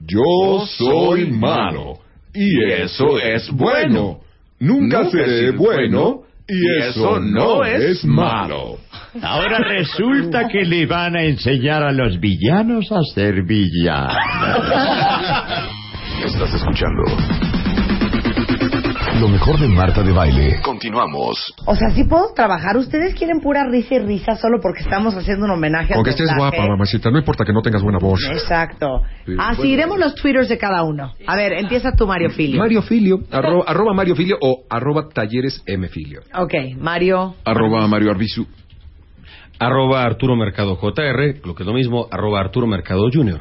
Yo 0.00 0.64
soy 0.66 1.30
malo 1.30 1.98
y 2.32 2.72
eso 2.72 3.18
es 3.18 3.50
bueno. 3.50 4.20
Nunca 4.58 5.02
Nunca 5.02 5.10
seré 5.10 5.26
seré 5.26 5.50
bueno 5.52 6.22
y 6.46 6.82
eso 6.82 7.20
no 7.20 7.64
es 7.64 8.04
malo. 8.04 8.78
Ahora 9.22 9.58
resulta 9.58 10.48
que 10.48 10.64
le 10.64 10.86
van 10.86 11.16
a 11.16 11.22
enseñar 11.22 11.82
a 11.82 11.92
los 11.92 12.18
villanos 12.20 12.90
a 12.92 13.00
ser 13.14 13.42
villanos. 13.44 14.12
Estás 16.24 16.54
escuchando 16.54 17.02
lo 19.20 19.28
mejor 19.28 19.58
de 19.58 19.68
Marta 19.68 20.02
de 20.02 20.12
Baile. 20.12 20.60
Continuamos. 20.62 21.54
O 21.66 21.76
sea, 21.76 21.90
sí 21.90 22.04
puedo 22.04 22.32
trabajar. 22.34 22.76
Ustedes 22.76 23.14
quieren 23.14 23.40
pura 23.40 23.64
risa 23.70 23.94
y 23.94 23.98
risa 24.00 24.36
solo 24.36 24.58
porque 24.60 24.82
estamos 24.82 25.14
haciendo 25.14 25.44
un 25.44 25.52
homenaje 25.52 25.94
Aunque 25.94 26.10
al 26.10 26.16
estés 26.16 26.36
guapa, 26.36 26.66
mamacita, 26.66 27.10
no 27.10 27.18
importa 27.18 27.44
que 27.44 27.52
no 27.52 27.62
tengas 27.62 27.82
buena 27.82 27.98
voz. 27.98 28.20
Exacto. 28.30 29.02
Sí, 29.24 29.34
Así 29.38 29.56
bueno. 29.58 29.72
iremos 29.72 29.98
los 29.98 30.14
twitters 30.14 30.48
de 30.48 30.58
cada 30.58 30.82
uno. 30.82 31.12
A 31.26 31.36
ver, 31.36 31.52
empieza 31.52 31.92
tú, 31.92 32.06
Mario 32.06 32.30
Filio. 32.30 32.58
Mario 32.58 32.82
Filio, 32.82 33.20
arroba, 33.30 33.64
arroba 33.66 33.94
Mario 33.94 34.16
Filio 34.16 34.36
o 34.40 34.64
arroba 34.68 35.08
talleres 35.12 35.62
M 35.66 35.88
Filio. 35.88 36.20
Ok, 36.34 36.54
Mario. 36.78 37.36
Arroba 37.44 37.86
Mario 37.86 38.10
Arbizu. 38.10 38.46
Arroba 39.58 40.02
Arturo 40.02 40.34
Mercado 40.36 40.76
JR, 40.76 41.40
lo 41.44 41.54
que 41.54 41.62
es 41.62 41.66
lo 41.66 41.72
mismo, 41.72 42.08
arroba 42.10 42.40
Arturo 42.40 42.66
Mercado 42.66 43.08
Junior. 43.12 43.40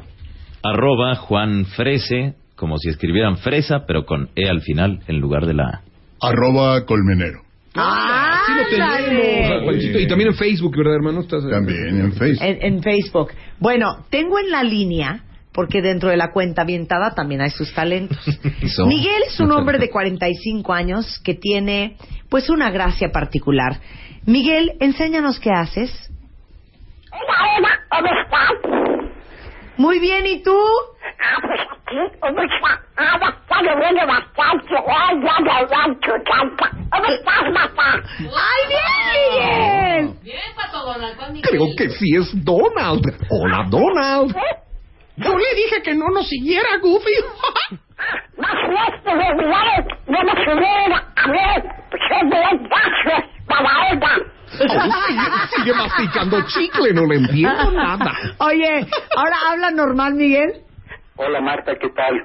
Arroba 0.62 1.16
Juan 1.16 1.66
Frese, 1.66 2.36
como 2.64 2.78
si 2.78 2.88
escribieran 2.88 3.40
fresa, 3.40 3.84
pero 3.86 4.06
con 4.06 4.30
E 4.38 4.48
al 4.48 4.62
final 4.62 5.02
en 5.10 5.20
lugar 5.20 5.46
de 5.46 5.54
la 5.54 5.66
A. 5.66 5.82
Arroba 6.30 6.86
Colmenero. 6.86 7.42
¡Ah! 7.76 8.42
Sí 8.48 8.54
lo 8.56 8.70
tenemos. 8.70 9.84
Y 9.84 10.08
también 10.08 10.30
en 10.30 10.36
Facebook, 10.36 10.74
¿verdad, 10.78 10.96
hermano? 10.96 11.20
Estás, 11.20 11.44
También 11.50 12.00
en 12.00 12.14
Facebook. 12.14 12.48
En, 12.48 12.76
en 12.76 12.82
Facebook. 12.82 13.34
Bueno, 13.60 14.06
tengo 14.10 14.40
en 14.40 14.50
la 14.50 14.64
línea, 14.64 15.26
porque 15.52 15.82
dentro 15.82 16.08
de 16.08 16.16
la 16.16 16.32
cuenta 16.32 16.62
avientada 16.62 17.14
también 17.14 17.42
hay 17.42 17.50
sus 17.50 17.74
talentos. 17.74 18.26
Miguel 18.88 19.24
es 19.28 19.38
un 19.42 19.52
hombre 19.52 19.78
de 19.78 19.90
45 19.90 20.72
años 20.72 21.20
que 21.22 21.34
tiene, 21.34 21.98
pues, 22.30 22.50
una 22.50 22.72
gracia 22.72 23.10
particular. 23.12 23.82
Miguel, 24.26 24.72
enséñanos 24.80 25.38
qué 25.38 25.50
haces. 25.52 25.92
¿cómo 27.90 28.08
estás? 28.24 29.03
Muy 29.78 30.00
bien, 30.00 30.26
¿y 30.26 30.44
tú? 30.44 30.56
Ah, 31.20 31.40
pues 31.42 31.60
aquí, 31.62 31.96
ya 35.24 35.40
me 35.40 35.66
rancho, 35.66 36.12
tanta. 36.26 36.70
¿Cómo 36.92 37.06
estás, 37.06 37.52
Marta? 37.52 38.04
¡Ay, 38.20 38.62
bien, 38.70 39.06
Miguel! 39.14 40.20
Bien, 40.24 40.56
Pato 40.56 40.86
Donald, 40.86 41.18
¿cuál 41.18 41.42
Creo 41.42 41.68
que 41.78 41.90
sí 41.90 42.16
es 42.16 42.44
Donald. 42.44 43.04
Hola, 43.30 43.66
Donald. 43.70 44.36
Yo 45.16 45.38
le 45.38 45.56
dije 45.56 45.82
que 45.84 45.94
no 45.96 46.10
nos 46.10 46.28
siguiera, 46.28 46.78
Goofy. 46.82 47.12
Más 48.38 48.54
de 48.68 50.24
no 50.24 50.34
subieron 50.44 50.94
a 50.94 51.32
ver. 51.32 51.84
Ella. 52.14 53.03
Sigue, 54.58 55.56
sigue 55.56 55.74
masticando 55.74 56.42
chicle, 56.48 56.94
no 56.94 57.06
le 57.06 57.16
entiendo 57.16 57.72
nada. 57.72 58.12
Oye, 58.40 58.86
ahora 59.16 59.36
habla 59.52 59.72
normal, 59.72 60.14
Miguel. 60.16 60.64
Hola 61.16 61.42
Marta, 61.42 61.76
¿qué 61.76 61.90
tal? 61.90 62.24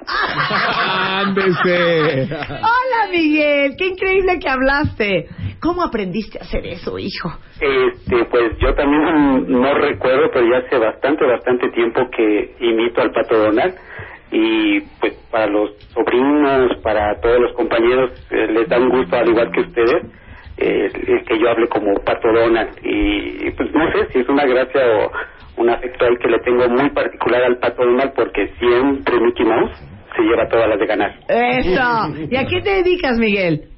Ándese. 1.27 2.23
Hola, 2.23 3.11
Miguel. 3.11 3.75
Qué 3.77 3.85
increíble 3.85 4.39
que 4.39 4.49
hablaste. 4.49 5.27
¿Cómo 5.61 5.83
aprendiste 5.83 6.39
a 6.39 6.41
hacer 6.41 6.65
eso, 6.65 6.97
hijo? 6.97 7.29
Este, 7.61 8.25
pues 8.25 8.57
yo 8.59 8.73
también 8.73 9.45
no 9.47 9.73
recuerdo, 9.75 10.31
pero 10.33 10.45
ya 10.49 10.65
hace 10.65 10.79
bastante, 10.79 11.23
bastante 11.23 11.69
tiempo 11.69 12.09
que 12.09 12.55
imito 12.61 13.01
al 13.01 13.11
Pato 13.11 13.37
Donald 13.37 13.75
y 14.31 14.81
pues 14.99 15.13
para 15.29 15.47
los 15.47 15.71
sobrinos, 15.93 16.77
para 16.81 17.19
todos 17.21 17.39
los 17.41 17.53
compañeros 17.53 18.11
eh, 18.31 18.47
les 18.53 18.67
da 18.69 18.79
un 18.79 18.89
gusto 18.89 19.15
al 19.15 19.29
igual 19.29 19.51
que 19.51 19.61
ustedes 19.61 20.03
eh, 20.59 20.89
el 21.07 21.23
que 21.25 21.39
yo 21.39 21.49
hable 21.49 21.67
como 21.67 21.93
Pato 22.03 22.31
Donald 22.31 22.69
y, 22.83 23.49
pues 23.51 23.71
no 23.73 23.91
sé 23.91 24.11
si 24.11 24.19
es 24.19 24.29
una 24.29 24.45
gracia 24.45 24.81
o 24.81 25.11
un 25.61 25.69
afecto 25.69 26.05
ahí 26.05 26.17
que 26.17 26.27
le 26.27 26.39
tengo 26.39 26.67
muy 26.69 26.89
particular 26.91 27.43
al 27.43 27.57
Pato 27.57 27.83
Donald 27.83 28.13
porque 28.15 28.47
siempre 28.59 29.19
Mickey 29.19 29.45
Mouse 29.45 29.71
se 30.15 30.21
lleva 30.23 30.47
todas 30.47 30.69
las 30.69 30.79
de 30.79 30.85
ganar. 30.85 31.15
Eso. 31.27 32.27
¿Y 32.29 32.35
a 32.35 32.45
qué 32.45 32.61
te 32.61 32.83
dedicas, 32.83 33.17
Miguel? 33.17 33.69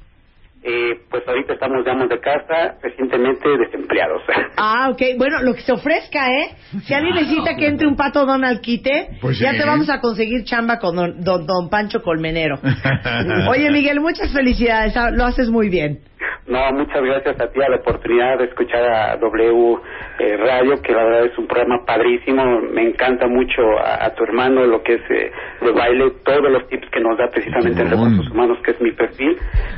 Eh, 0.64 1.00
pues 1.10 1.26
ahorita 1.26 1.54
estamos 1.54 1.84
llamos 1.84 2.08
de 2.08 2.20
casa, 2.20 2.76
recientemente 2.82 3.48
desempleados. 3.58 4.22
Ah, 4.56 4.90
ok. 4.92 5.00
Bueno, 5.18 5.40
lo 5.42 5.54
que 5.54 5.62
se 5.62 5.72
ofrezca, 5.72 6.28
¿eh? 6.30 6.54
Si 6.84 6.92
alguien 6.94 7.14
necesita 7.16 7.56
que 7.56 7.66
entre 7.66 7.86
un 7.88 7.96
pato 7.96 8.26
Donald 8.26 8.60
Quite, 8.60 9.18
Pues 9.20 9.38
ya 9.40 9.50
sí. 9.52 9.58
te 9.58 9.64
vamos 9.66 9.88
a 9.90 9.98
conseguir 10.00 10.44
chamba 10.44 10.78
con 10.78 10.94
don, 10.94 11.24
don, 11.24 11.46
don 11.46 11.70
Pancho 11.70 12.02
Colmenero. 12.02 12.58
Oye, 13.50 13.70
Miguel, 13.70 14.00
muchas 14.00 14.32
felicidades. 14.32 14.96
ah, 14.96 15.10
Lo 15.10 15.24
haces 15.24 15.48
muy 15.50 15.68
bien. 15.68 16.00
No, 16.46 16.58
muchas 16.72 17.00
gracias 17.02 17.40
a 17.40 17.50
ti 17.52 17.62
a 17.62 17.68
la 17.68 17.76
oportunidad 17.76 18.38
de 18.38 18.44
escuchar 18.46 18.82
a 18.84 19.16
W 19.16 19.76
eh, 20.18 20.36
Radio, 20.36 20.80
que 20.82 20.92
la 20.92 21.04
verdad 21.04 21.26
es 21.26 21.38
un 21.38 21.46
programa 21.46 21.84
padrísimo. 21.86 22.60
Me 22.72 22.82
encanta 22.82 23.26
mucho 23.28 23.62
a, 23.78 24.04
a 24.06 24.14
tu 24.14 24.24
hermano 24.24 24.66
lo 24.66 24.82
que 24.82 24.94
es 24.94 25.00
eh, 25.10 25.30
de 25.60 25.70
baile, 25.72 26.12
todos 26.24 26.50
los 26.50 26.68
tips 26.68 26.88
que 26.90 27.00
nos 27.00 27.16
da 27.16 27.28
precisamente 27.28 27.82
en 27.82 27.90
recursos 27.90 28.28
humanos, 28.30 28.58
que 28.64 28.72
es 28.72 28.80
mi 28.80 28.90
perfil. 28.92 29.36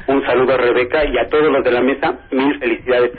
Un 0.08 0.24
saludo 0.26 0.54
a 0.54 0.56
Rebeca 0.74 1.04
y 1.04 1.18
a 1.18 1.28
todos 1.30 1.52
los 1.52 1.64
de 1.64 1.70
la 1.70 1.80
mesa. 1.80 2.12
Mil 2.32 2.58
felicidades. 2.58 3.12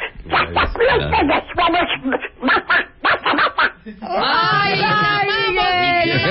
¡Ay, 4.01 4.81
ay, 4.83 5.27
Miguel! 5.47 6.21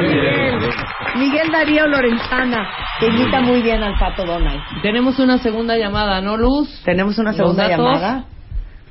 Miguel! 0.00 0.70
Miguel 1.16 1.52
Darío 1.52 1.86
Lorenzana, 1.86 2.68
que 2.98 3.08
imita 3.08 3.40
muy 3.40 3.62
bien 3.62 3.82
al 3.82 3.98
pato 3.98 4.24
Donald. 4.24 4.62
Tenemos 4.82 5.18
una 5.18 5.38
segunda 5.38 5.76
llamada, 5.76 6.20
¿no, 6.20 6.36
Luz? 6.36 6.82
Tenemos 6.84 7.18
una 7.18 7.30
¿Los 7.30 7.36
segunda 7.36 7.68
llamada. 7.68 8.24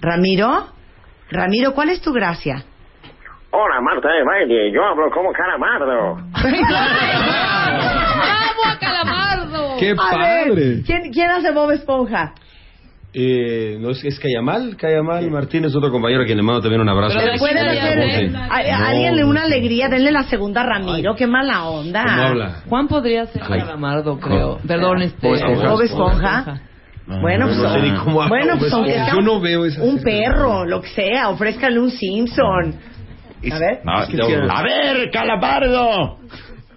Ramiro, 0.01 0.67
Ramiro, 1.31 1.73
¿cuál 1.73 1.89
es 1.89 2.01
tu 2.01 2.12
gracia? 2.12 2.63
Hola, 3.51 3.81
Marta 3.81 4.09
de 4.09 4.23
baile. 4.23 4.71
Yo 4.71 4.83
hablo 4.83 5.09
como 5.12 5.31
calamardo. 5.31 6.17
¡Qué 9.79 9.87
ver, 9.87 9.95
padre! 9.95 10.83
¿quién, 10.85 11.11
quién 11.11 11.31
hace 11.31 11.51
Bob 11.51 11.71
Esponja? 11.71 12.33
Eh, 13.11 13.77
no 13.79 13.89
es, 13.89 14.03
es 14.03 14.19
Cayamal, 14.19 14.77
Cayamal 14.77 15.31
Martínez, 15.31 15.73
otro 15.75 15.91
compañero 15.91 16.21
a 16.21 16.25
quien 16.25 16.37
le 16.37 16.43
mando 16.43 16.61
también 16.61 16.81
un 16.81 16.89
abrazo. 16.89 17.17
Pero 17.17 17.39
pueden 17.39 17.57
hacer 17.67 18.35
alguien 18.51 19.15
le 19.15 19.25
una 19.25 19.43
alegría, 19.43 19.89
denle 19.89 20.11
la 20.11 20.23
segunda 20.23 20.61
a 20.61 20.65
Ramiro, 20.65 21.15
qué 21.15 21.25
mala 21.25 21.65
onda. 21.65 22.03
¿Cómo 22.03 22.21
habla? 22.21 22.61
Juan 22.67 22.87
podría 22.87 23.25
ser 23.25 23.41
Calamardo, 23.41 24.19
creo. 24.19 24.59
Perdón, 24.65 25.01
este... 25.01 25.27
Bob 25.27 25.81
Esponja. 25.81 26.61
Bueno, 27.07 27.47
pues, 27.47 27.57
no 27.57 27.73
sé 27.73 27.81
ni 27.81 27.91
cómo 27.95 28.21
habla 28.21 28.29
bueno, 28.29 28.59
pues 28.59 28.71
aunque 28.71 28.91
sea 28.91 29.09
Yo 29.11 29.21
no 29.21 29.41
veo 29.41 29.65
esa 29.65 29.81
un 29.81 29.97
perro, 30.03 30.63
lo 30.65 30.79
que 30.79 30.89
sea, 30.89 31.29
ofrézcale 31.29 31.79
un 31.79 31.89
Simpson. 31.89 32.75
A 33.51 33.57
ver. 33.57 33.81
A 33.85 34.61
ver, 34.61 35.09
Calamardo, 35.11 36.19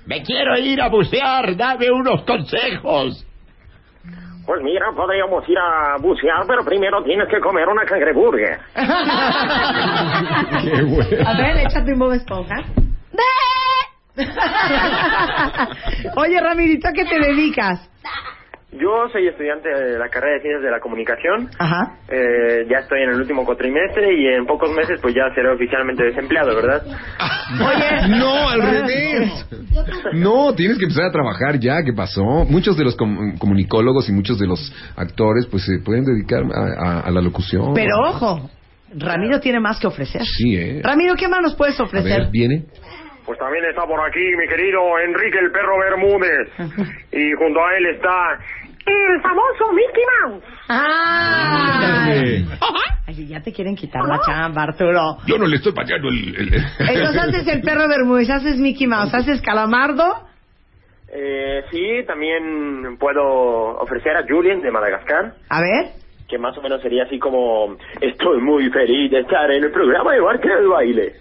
me 0.07 0.23
quiero 0.23 0.57
ir 0.59 0.81
a 0.81 0.89
bucear, 0.89 1.57
dame 1.57 1.91
unos 1.91 2.23
consejos. 2.25 3.27
Pues 4.45 4.61
mira, 4.63 4.87
podríamos 4.97 5.49
ir 5.49 5.57
a 5.57 5.97
bucear, 6.01 6.45
pero 6.47 6.65
primero 6.65 7.03
tienes 7.05 7.29
que 7.29 7.39
comer 7.41 7.69
una 7.69 7.85
cangreburger. 7.85 8.59
A 11.25 11.35
ver, 11.39 11.59
échate 11.59 11.93
un 11.93 11.99
Bob 12.01 12.13
Esponja. 12.13 12.57
Oye, 16.17 16.41
Ramirito, 16.41 16.89
¿a 16.89 16.93
qué 16.93 17.05
te 17.05 17.19
dedicas? 17.19 17.89
Yo 18.73 19.07
soy 19.13 19.29
estudiante 19.29 19.69
de 19.69 19.99
la 19.99 20.09
carrera 20.09 20.35
de 20.37 20.41
Ciencias 20.41 20.63
de 20.63 20.71
la 20.71 20.81
Comunicación. 20.81 21.49
Ajá. 21.59 21.99
Eh, 22.09 22.67
ya 22.71 22.79
estoy 22.79 23.03
en 23.03 23.11
el 23.11 23.17
último 23.21 23.45
cuatrimestre 23.45 24.15
y 24.15 24.27
en 24.27 24.47
pocos 24.47 24.71
meses 24.73 24.99
pues 25.03 25.15
ya 25.15 25.25
seré 25.35 25.51
oficialmente 25.51 26.05
desempleado, 26.05 26.55
¿verdad? 26.57 26.83
No, 28.09 28.49
al 28.49 28.63
revés. 28.63 29.47
No, 30.15 30.55
tienes 30.55 30.79
que 30.79 30.85
empezar 30.85 31.05
a 31.05 31.11
trabajar 31.13 31.59
ya. 31.59 31.83
¿Qué 31.85 31.93
pasó? 31.93 32.23
Muchos 32.49 32.77
de 32.79 32.85
los 32.85 32.97
com- 32.97 33.37
comunicólogos 33.37 34.09
y 34.09 34.13
muchos 34.13 34.39
de 34.39 34.47
los 34.47 34.73
actores 34.97 35.47
pues 35.47 35.65
se 35.65 35.79
pueden 35.85 36.05
dedicar 36.05 36.43
a, 36.43 36.83
a- 36.83 37.01
a 37.01 37.11
la 37.11 37.21
locución. 37.21 37.75
Pero 37.75 37.95
ojo, 38.09 38.51
Ramiro 38.97 39.39
tiene 39.41 39.61
más 39.61 39.79
que 39.79 39.87
ofrecer. 39.87 40.23
Sí, 40.25 40.57
¿eh? 40.57 40.81
Ramiro, 40.83 41.15
¿qué 41.15 41.29
más 41.29 41.41
nos 41.43 41.55
puedes 41.55 41.79
A 41.79 41.83
ofrecer? 41.85 42.21
ver, 42.23 42.31
viene. 42.31 42.65
Pues 43.27 43.39
también 43.39 43.65
está 43.67 43.83
por 43.87 44.01
aquí 44.01 44.19
mi 44.37 44.49
querido 44.49 44.81
Enrique 44.99 45.39
el 45.39 45.53
Perro 45.53 45.79
Bermúdez. 45.79 46.49
Y 47.13 47.33
junto 47.39 47.61
a 47.65 47.77
él 47.77 47.87
está 47.95 48.39
el 48.87 49.21
famoso 49.23 49.73
Mickey 49.73 50.03
Mouse. 50.23 50.45
¡Ah! 50.69 52.07
Ay, 53.07 53.27
ya 53.27 53.41
te 53.41 53.53
quieren 53.53 53.77
quitar 53.77 54.05
la 54.05 54.21
chamba, 54.25 54.63
Arturo. 54.65 55.19
Yo 55.27 55.39
no 55.39 55.47
le 55.47 55.57
estoy 55.57 55.73
pagando 55.73 56.09
el... 56.09 56.35
el- 56.37 56.55
Entonces 56.89 57.23
haces 57.23 57.47
el 57.49 57.61
perro 57.63 57.89
Bermúdez, 57.89 58.31
haces 58.31 58.57
Mickey 58.59 58.87
Mouse, 58.87 59.13
haces 59.15 59.41
Calamardo. 59.43 60.29
Eh, 61.15 61.65
sí, 61.71 62.05
también 62.07 62.97
puedo 62.99 63.23
ofrecer 63.81 64.17
a 64.17 64.25
Julien 64.27 64.63
de 64.63 64.71
Madagascar. 64.71 65.35
A 65.51 65.61
ver. 65.61 65.91
Que 66.29 66.39
más 66.39 66.57
o 66.57 66.63
menos 66.63 66.81
sería 66.81 67.05
así 67.05 67.19
como... 67.19 67.77
Estoy 68.01 68.41
muy 68.41 68.71
feliz 68.71 69.11
de 69.11 69.21
estar 69.21 69.51
en 69.51 69.65
el 69.65 69.71
programa 69.71 70.13
de 70.13 70.21
Barca 70.21 70.55
del 70.57 70.69
Baile. 70.69 71.13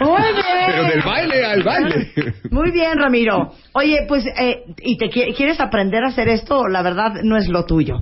Muy 0.00 0.22
bien. 0.32 0.66
Pero 0.66 0.84
del 0.84 1.02
baile 1.02 1.44
al 1.44 1.62
baile. 1.62 2.12
Muy 2.50 2.70
bien, 2.70 2.98
Ramiro. 2.98 3.52
Oye, 3.74 4.04
pues, 4.08 4.24
eh, 4.38 4.62
¿y 4.80 4.98
te 4.98 5.06
qui- 5.06 5.34
quieres 5.36 5.60
aprender 5.60 6.02
a 6.04 6.08
hacer 6.08 6.28
esto? 6.28 6.66
La 6.68 6.82
verdad, 6.82 7.12
no 7.22 7.36
es 7.36 7.48
lo 7.48 7.64
tuyo. 7.64 7.96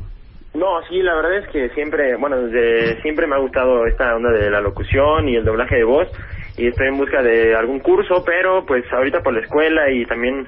No, 0.55 0.81
sí, 0.89 1.03
la 1.03 1.15
verdad 1.17 1.37
es 1.39 1.49
que 1.51 1.69
siempre, 1.75 2.17
bueno, 2.17 2.39
desde 2.41 3.03
siempre 3.03 3.27
me 3.27 3.35
ha 3.37 3.39
gustado 3.39 3.87
esta 3.87 4.17
onda 4.17 4.31
de 4.31 4.51
la 4.51 4.61
locución 4.63 5.29
y 5.29 5.37
el 5.37 5.45
doblaje 5.45 5.77
de 5.77 5.85
voz 5.85 6.09
y 6.57 6.67
estoy 6.69 6.89
en 6.89 6.97
busca 6.97 7.23
de 7.23 7.55
algún 7.55 7.81
curso, 7.81 8.25
pero 8.25 8.65
pues 8.65 8.83
ahorita 8.91 9.21
por 9.23 9.35
la 9.35 9.41
escuela 9.41 9.91
y 9.91 10.07
también 10.07 10.47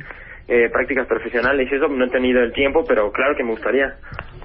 eh, 0.49 0.71
prácticas 0.73 1.07
profesionales 1.07 1.69
y 1.71 1.75
eso 1.75 1.89
no 1.89 2.07
he 2.07 2.09
tenido 2.09 2.41
el 2.43 2.55
tiempo, 2.55 2.87
pero 2.89 3.13
claro 3.13 3.37
que 3.37 3.45
me 3.45 3.51
gustaría. 3.51 3.97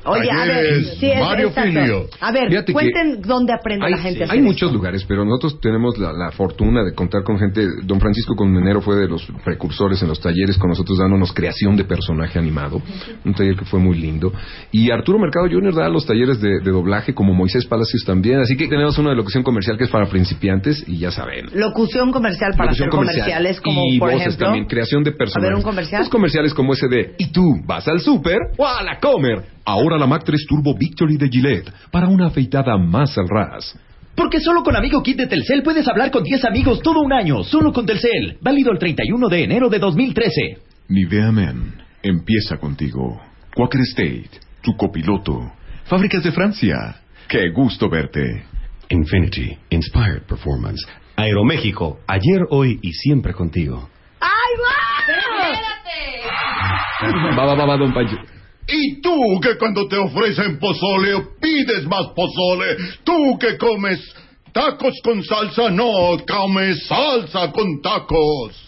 Oye, 0.05 0.29
a 0.29 0.45
ver, 0.45 0.83
sí, 0.99 1.09
es, 1.09 1.19
Mario 1.19 1.47
exacto. 1.47 1.69
Filio. 1.71 2.05
A 2.19 2.31
ver, 2.31 2.65
cuenten 2.71 3.21
dónde 3.21 3.53
aprende 3.53 3.85
Hay, 3.85 3.91
la 3.91 3.97
gente 3.97 4.23
a 4.23 4.31
hay 4.31 4.41
muchos 4.41 4.71
lugares, 4.71 5.05
pero 5.07 5.23
nosotros 5.23 5.59
tenemos 5.61 5.97
la, 5.97 6.11
la 6.11 6.31
fortuna 6.31 6.83
de 6.83 6.93
contar 6.93 7.23
con 7.23 7.39
gente. 7.39 7.67
Don 7.83 7.99
Francisco 7.99 8.35
Colmenero 8.35 8.81
fue 8.81 8.95
de 8.95 9.07
los 9.07 9.25
precursores 9.43 10.01
en 10.01 10.09
los 10.09 10.19
talleres 10.19 10.57
con 10.57 10.69
nosotros 10.69 10.97
dándonos 10.97 11.33
creación 11.33 11.75
de 11.75 11.85
personaje 11.85 12.37
animado. 12.39 12.81
Un 13.23 13.33
taller 13.33 13.55
que 13.55 13.65
fue 13.65 13.79
muy 13.79 13.97
lindo. 13.97 14.31
Y 14.71 14.91
Arturo 14.91 15.19
Mercado 15.19 15.47
Jr. 15.49 15.73
da 15.73 15.89
los 15.89 16.05
talleres 16.05 16.41
de, 16.41 16.59
de 16.59 16.71
doblaje 16.71 17.13
como 17.13 17.33
Moisés 17.33 17.65
Palacios 17.65 18.03
también. 18.05 18.39
Así 18.39 18.55
que 18.57 18.67
tenemos 18.67 18.97
una 18.97 19.11
de 19.11 19.15
locución 19.15 19.43
comercial 19.43 19.77
que 19.77 19.85
es 19.85 19.89
para 19.89 20.07
principiantes 20.07 20.83
y 20.87 20.97
ya 20.99 21.11
saben. 21.11 21.47
Locución 21.53 22.11
comercial 22.11 22.51
para 22.57 22.71
Locución 22.71 22.89
hacer 22.89 22.99
comercial. 22.99 23.25
comerciales 23.25 23.61
como, 23.61 23.83
y 23.89 23.99
por 23.99 24.11
voces 24.11 24.27
ejemplo... 24.27 24.45
también, 24.47 24.65
creación 24.65 25.03
de 25.03 25.11
personajes. 25.11 25.45
A 25.45 25.49
ver, 25.49 25.55
un 25.57 25.63
comercial. 25.63 26.01
Los 26.01 26.09
comerciales 26.09 26.53
como 26.53 26.73
ese 26.73 26.87
de 26.87 27.13
¿Y 27.17 27.31
tú 27.31 27.61
vas 27.65 27.87
al 27.87 27.99
súper 27.99 28.37
o 28.57 28.67
a 28.67 28.83
la 28.83 28.99
comer? 28.99 29.43
Ahora 29.65 29.92
la 29.97 30.07
Mac 30.07 30.23
3 30.25 30.45
Turbo 30.47 30.75
Victory 30.75 31.17
de 31.17 31.29
Gillette 31.29 31.71
para 31.91 32.07
una 32.07 32.27
afeitada 32.27 32.77
más 32.77 33.17
al 33.17 33.27
ras. 33.27 33.77
Porque 34.15 34.39
solo 34.39 34.63
con 34.63 34.75
Amigo 34.75 35.01
Kit 35.01 35.17
de 35.17 35.27
Telcel 35.27 35.63
puedes 35.63 35.87
hablar 35.87 36.11
con 36.11 36.23
10 36.23 36.45
amigos 36.45 36.81
todo 36.81 37.01
un 37.01 37.13
año, 37.13 37.43
solo 37.43 37.73
con 37.73 37.85
Telcel. 37.85 38.37
Válido 38.41 38.71
el 38.71 38.77
31 38.77 39.27
de 39.27 39.43
enero 39.43 39.69
de 39.69 39.79
2013. 39.79 40.57
Nivea 40.89 41.31
Men 41.31 41.81
empieza 42.03 42.57
contigo. 42.57 43.21
Quaker 43.55 43.81
State, 43.81 44.29
tu 44.61 44.75
copiloto. 44.75 45.51
Fábricas 45.85 46.23
de 46.23 46.31
Francia. 46.31 47.01
Qué 47.27 47.49
gusto 47.49 47.89
verte. 47.89 48.45
Infinity, 48.89 49.57
Inspired 49.69 50.23
Performance. 50.27 50.85
Aeroméxico, 51.15 51.99
ayer, 52.07 52.41
hoy 52.49 52.79
y 52.81 52.91
siempre 52.93 53.33
contigo. 53.33 53.89
¡Ay, 54.19 54.29
va! 54.59 54.83
Va, 57.35 57.45
va, 57.45 57.55
va, 57.55 57.65
va, 57.65 57.77
don 57.77 57.93
Pancho. 57.93 58.17
Y 58.67 59.01
tú 59.01 59.39
que 59.41 59.57
cuando 59.57 59.87
te 59.87 59.97
ofrecen 59.97 60.59
pozole 60.59 61.27
pides 61.41 61.85
más 61.85 62.07
pozole. 62.15 62.77
Tú 63.03 63.37
que 63.37 63.57
comes 63.57 63.99
tacos 64.53 64.93
con 65.03 65.23
salsa, 65.23 65.69
no 65.69 66.17
comes 66.25 66.85
salsa 66.87 67.51
con 67.51 67.81
tacos. 67.81 68.62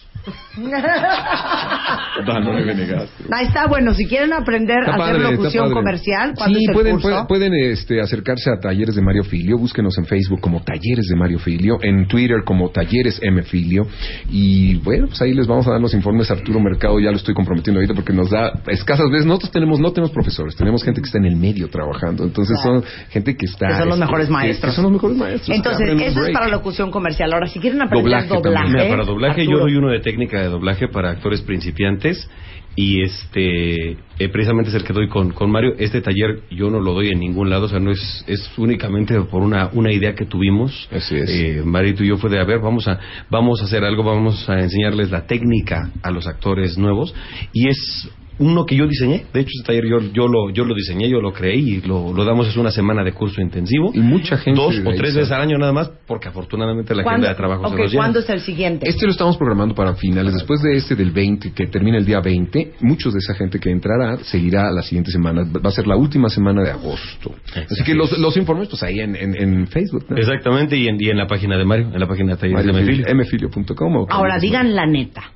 Va, 2.28 2.40
no 2.40 2.52
le 2.52 2.64
venegaste. 2.64 3.24
Ahí 3.32 3.46
está, 3.46 3.66
bueno, 3.66 3.94
si 3.94 4.06
quieren 4.06 4.32
aprender 4.32 4.78
Está 4.80 4.92
a 4.92 4.94
hacer 5.04 5.16
padre, 5.22 5.36
locución 5.36 5.72
comercial, 5.72 6.32
¿cuándo 6.36 6.58
Sí, 6.58 6.64
es 6.64 6.68
el 6.68 6.74
pueden, 6.74 6.92
curso? 6.94 7.08
pueden, 7.28 7.50
pueden, 7.50 7.54
este, 7.72 8.00
acercarse 8.00 8.50
a 8.50 8.58
Talleres 8.60 8.94
de 8.94 9.02
Mario 9.02 9.24
Filio. 9.24 9.58
Búsquenos 9.58 9.96
en 9.98 10.06
Facebook 10.06 10.40
como 10.40 10.62
Talleres 10.62 11.06
de 11.08 11.16
Mario 11.16 11.38
Filio, 11.38 11.78
en 11.82 12.06
Twitter 12.08 12.38
como 12.44 12.70
Talleres 12.70 13.18
M 13.22 13.42
Filio. 13.42 13.86
Y 14.30 14.76
bueno, 14.76 15.06
pues 15.08 15.20
ahí 15.22 15.34
les 15.34 15.46
vamos 15.46 15.66
a 15.66 15.72
dar 15.72 15.80
los 15.80 15.94
informes. 15.94 16.30
Arturo 16.30 16.60
Mercado 16.60 16.98
ya 17.00 17.10
lo 17.10 17.16
estoy 17.16 17.34
comprometiendo 17.34 17.78
ahorita 17.80 17.94
porque 17.94 18.12
nos 18.12 18.30
da 18.30 18.52
escasas 18.68 19.10
veces. 19.10 19.26
Nosotros 19.26 19.52
tenemos, 19.52 19.78
no 19.80 19.92
tenemos 19.92 20.10
profesores, 20.10 20.56
tenemos 20.56 20.82
gente 20.82 21.00
que 21.00 21.06
está 21.06 21.18
en 21.18 21.26
el 21.26 21.36
medio 21.36 21.68
trabajando. 21.68 22.24
Entonces 22.24 22.56
Claro. 22.62 22.80
son 22.82 22.90
gente 23.10 23.36
que 23.36 23.46
está. 23.46 23.68
Que 23.68 23.72
son 23.74 23.88
los 23.88 23.94
este, 23.98 24.06
mejores 24.06 24.30
maestros. 24.30 24.72
que 24.72 24.76
son 24.76 24.84
los 24.84 24.92
mejores 24.92 25.16
maestros. 25.16 25.56
Entonces, 25.56 25.88
eso 26.00 26.26
es 26.26 26.32
para 26.32 26.48
locución 26.48 26.90
comercial. 26.90 27.32
Ahora, 27.32 27.46
si 27.46 27.60
quieren 27.60 27.82
aprender 27.82 28.26
doblaje, 28.28 28.66
Mira, 28.68 28.88
para 28.88 29.04
doblaje 29.04 29.44
yo 29.46 29.58
doy 29.58 29.76
uno 29.76 29.90
de 29.90 30.00
técnica 30.00 30.15
de 30.16 30.48
doblaje 30.48 30.88
para 30.88 31.10
actores 31.10 31.42
principiantes 31.42 32.28
y 32.74 33.02
este 33.02 33.92
eh, 33.92 34.28
precisamente 34.30 34.70
es 34.70 34.76
el 34.76 34.84
que 34.84 34.92
doy 34.92 35.08
con, 35.08 35.32
con 35.32 35.50
Mario. 35.50 35.74
Este 35.78 36.02
taller 36.02 36.42
yo 36.50 36.70
no 36.70 36.78
lo 36.78 36.92
doy 36.92 37.08
en 37.08 37.20
ningún 37.20 37.48
lado, 37.48 37.64
o 37.64 37.68
sea, 37.68 37.80
no 37.80 37.90
es, 37.90 38.24
es 38.26 38.50
únicamente 38.58 39.18
por 39.22 39.42
una, 39.42 39.70
una 39.72 39.92
idea 39.92 40.14
que 40.14 40.26
tuvimos. 40.26 40.88
Eh, 41.10 41.62
Mario 41.64 41.90
y 41.90 41.94
tú 41.94 42.04
y 42.04 42.08
yo 42.08 42.18
fue 42.18 42.30
de, 42.30 42.38
a 42.38 42.44
ver, 42.44 42.60
vamos 42.60 42.86
a, 42.86 43.00
vamos 43.30 43.62
a 43.62 43.64
hacer 43.64 43.82
algo, 43.82 44.04
vamos 44.04 44.48
a 44.48 44.60
enseñarles 44.60 45.10
la 45.10 45.26
técnica 45.26 45.90
a 46.02 46.10
los 46.10 46.26
actores 46.26 46.76
nuevos 46.76 47.14
y 47.52 47.68
es 47.68 48.10
uno 48.38 48.64
que 48.64 48.76
yo 48.76 48.86
diseñé. 48.86 49.24
De 49.32 49.40
hecho, 49.40 49.50
este 49.58 49.66
taller 49.66 49.84
yo, 49.88 50.00
yo, 50.12 50.28
lo, 50.28 50.50
yo 50.50 50.64
lo 50.64 50.74
diseñé, 50.74 51.08
yo 51.08 51.20
lo 51.20 51.32
creé 51.32 51.56
y 51.56 51.80
lo, 51.82 52.12
lo 52.12 52.24
damos, 52.24 52.48
es 52.48 52.56
una 52.56 52.70
semana 52.70 53.02
de 53.02 53.12
curso 53.12 53.40
intensivo. 53.40 53.90
Y 53.94 54.00
mucha 54.00 54.36
gente 54.36 54.60
Dos 54.60 54.76
o 54.84 54.90
tres 54.90 55.14
veces 55.14 55.30
al 55.32 55.42
año 55.42 55.58
nada 55.58 55.72
más, 55.72 55.90
porque 56.06 56.28
afortunadamente 56.28 56.94
la 56.94 57.02
agenda 57.02 57.28
de 57.28 57.34
trabajo 57.34 57.62
Ok, 57.66 57.70
se 57.70 57.76
nos 57.76 57.90
llena. 57.92 58.02
¿cuándo 58.02 58.18
es 58.20 58.28
el 58.28 58.40
siguiente? 58.40 58.88
Este 58.88 59.06
lo 59.06 59.12
estamos 59.12 59.36
programando 59.36 59.74
para 59.74 59.94
finales. 59.94 60.34
Después 60.34 60.60
de 60.62 60.76
este 60.76 60.94
del 60.94 61.10
20, 61.10 61.52
que 61.52 61.66
termina 61.66 61.98
el 61.98 62.04
día 62.04 62.20
20, 62.20 62.74
muchos 62.80 63.12
de 63.12 63.18
esa 63.18 63.34
gente 63.34 63.58
que 63.58 63.70
entrará 63.70 64.18
seguirá 64.18 64.70
la 64.70 64.82
siguiente 64.82 65.10
semana. 65.10 65.42
Va 65.44 65.68
a 65.68 65.72
ser 65.72 65.86
la 65.86 65.96
última 65.96 66.28
semana 66.28 66.62
de 66.62 66.70
agosto. 66.70 67.34
Así 67.54 67.82
que 67.84 67.94
los, 67.94 68.18
los 68.18 68.36
informes, 68.36 68.68
pues 68.68 68.82
ahí 68.82 69.00
en, 69.00 69.16
en, 69.16 69.34
en 69.34 69.66
Facebook. 69.66 70.06
¿no? 70.08 70.16
Exactamente, 70.16 70.76
y 70.76 70.88
en, 70.88 70.96
y 71.00 71.08
en 71.08 71.16
la 71.16 71.26
página 71.26 71.56
de 71.56 71.64
Mario, 71.64 71.90
en 71.92 72.00
la 72.00 72.06
página 72.06 72.32
de 72.32 72.40
Talleres 72.40 72.66
de 72.66 72.72
Mario 72.72 72.86
Mefilio. 73.14 73.50
mfilio.com 73.50 73.96
o 73.96 74.06
Ahora, 74.10 74.38
digan 74.38 74.74
la 74.74 74.86
neta. 74.86 75.32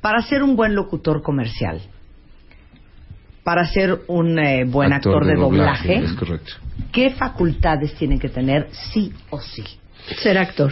Para 0.00 0.22
ser 0.22 0.42
un 0.42 0.54
buen 0.54 0.74
locutor 0.74 1.22
comercial, 1.22 1.80
para 3.48 3.64
ser 3.66 4.00
un 4.08 4.38
eh, 4.38 4.64
buen 4.66 4.92
actor, 4.92 5.24
de 5.24 5.34
doblaje, 5.34 6.00
Es 6.04 6.12
correcto. 6.12 6.52
¿qué 6.92 7.08
facultades 7.12 7.94
tiene 7.94 8.18
que 8.18 8.28
tener 8.28 8.68
sí 8.92 9.10
o 9.30 9.40
sí? 9.40 9.64
Ser 10.18 10.36
actor. 10.36 10.70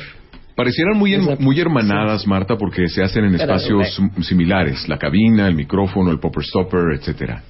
Parecieran 0.54 0.98
muy, 0.98 1.14
en- 1.14 1.38
muy 1.40 1.58
hermanadas, 1.58 2.26
Marta, 2.26 2.58
porque 2.58 2.86
se 2.88 3.02
hacen 3.02 3.24
en 3.24 3.32
Pero, 3.38 3.44
espacios 3.44 3.98
m- 3.98 4.22
similares. 4.22 4.86
La 4.90 4.98
cabina, 4.98 5.48
el 5.48 5.54
micrófono, 5.54 6.10
el 6.10 6.18
popper 6.20 6.44
stopper, 6.44 6.92
etcétera. 6.98 7.42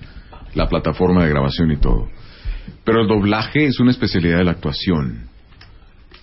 La 0.54 0.68
plataforma 0.68 1.24
de 1.24 1.30
grabación 1.30 1.72
y 1.72 1.76
todo. 1.78 2.06
Pero 2.84 3.00
el 3.02 3.08
doblaje 3.08 3.66
es 3.66 3.80
una 3.80 3.90
especialidad 3.90 4.38
de 4.38 4.44
la 4.44 4.52
actuación. 4.52 5.24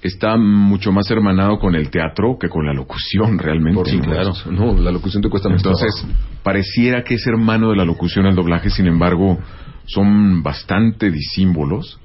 Está 0.03 0.35
mucho 0.37 0.91
más 0.91 1.09
hermanado 1.09 1.57
con 1.59 1.75
el 1.75 1.89
teatro 1.89 2.37
que 2.39 2.49
con 2.49 2.65
la 2.65 2.73
locución, 2.73 3.39
realmente. 3.39 3.89
Sí, 3.89 3.97
¿no? 3.97 4.03
claro. 4.03 4.33
No, 4.51 4.73
la 4.77 4.91
locución 4.91 5.23
te 5.23 5.29
cuesta 5.29 5.49
mucho 5.49 5.69
Entonces, 5.69 5.95
trabajo. 6.01 6.41
pareciera 6.43 7.03
que 7.03 7.15
es 7.15 7.25
hermano 7.25 7.69
de 7.71 7.77
la 7.77 7.85
locución 7.85 8.25
el 8.25 8.35
doblaje, 8.35 8.69
sin 8.69 8.87
embargo, 8.87 9.39
son 9.85 10.43
bastante 10.43 11.09
disímbolos. 11.09 11.99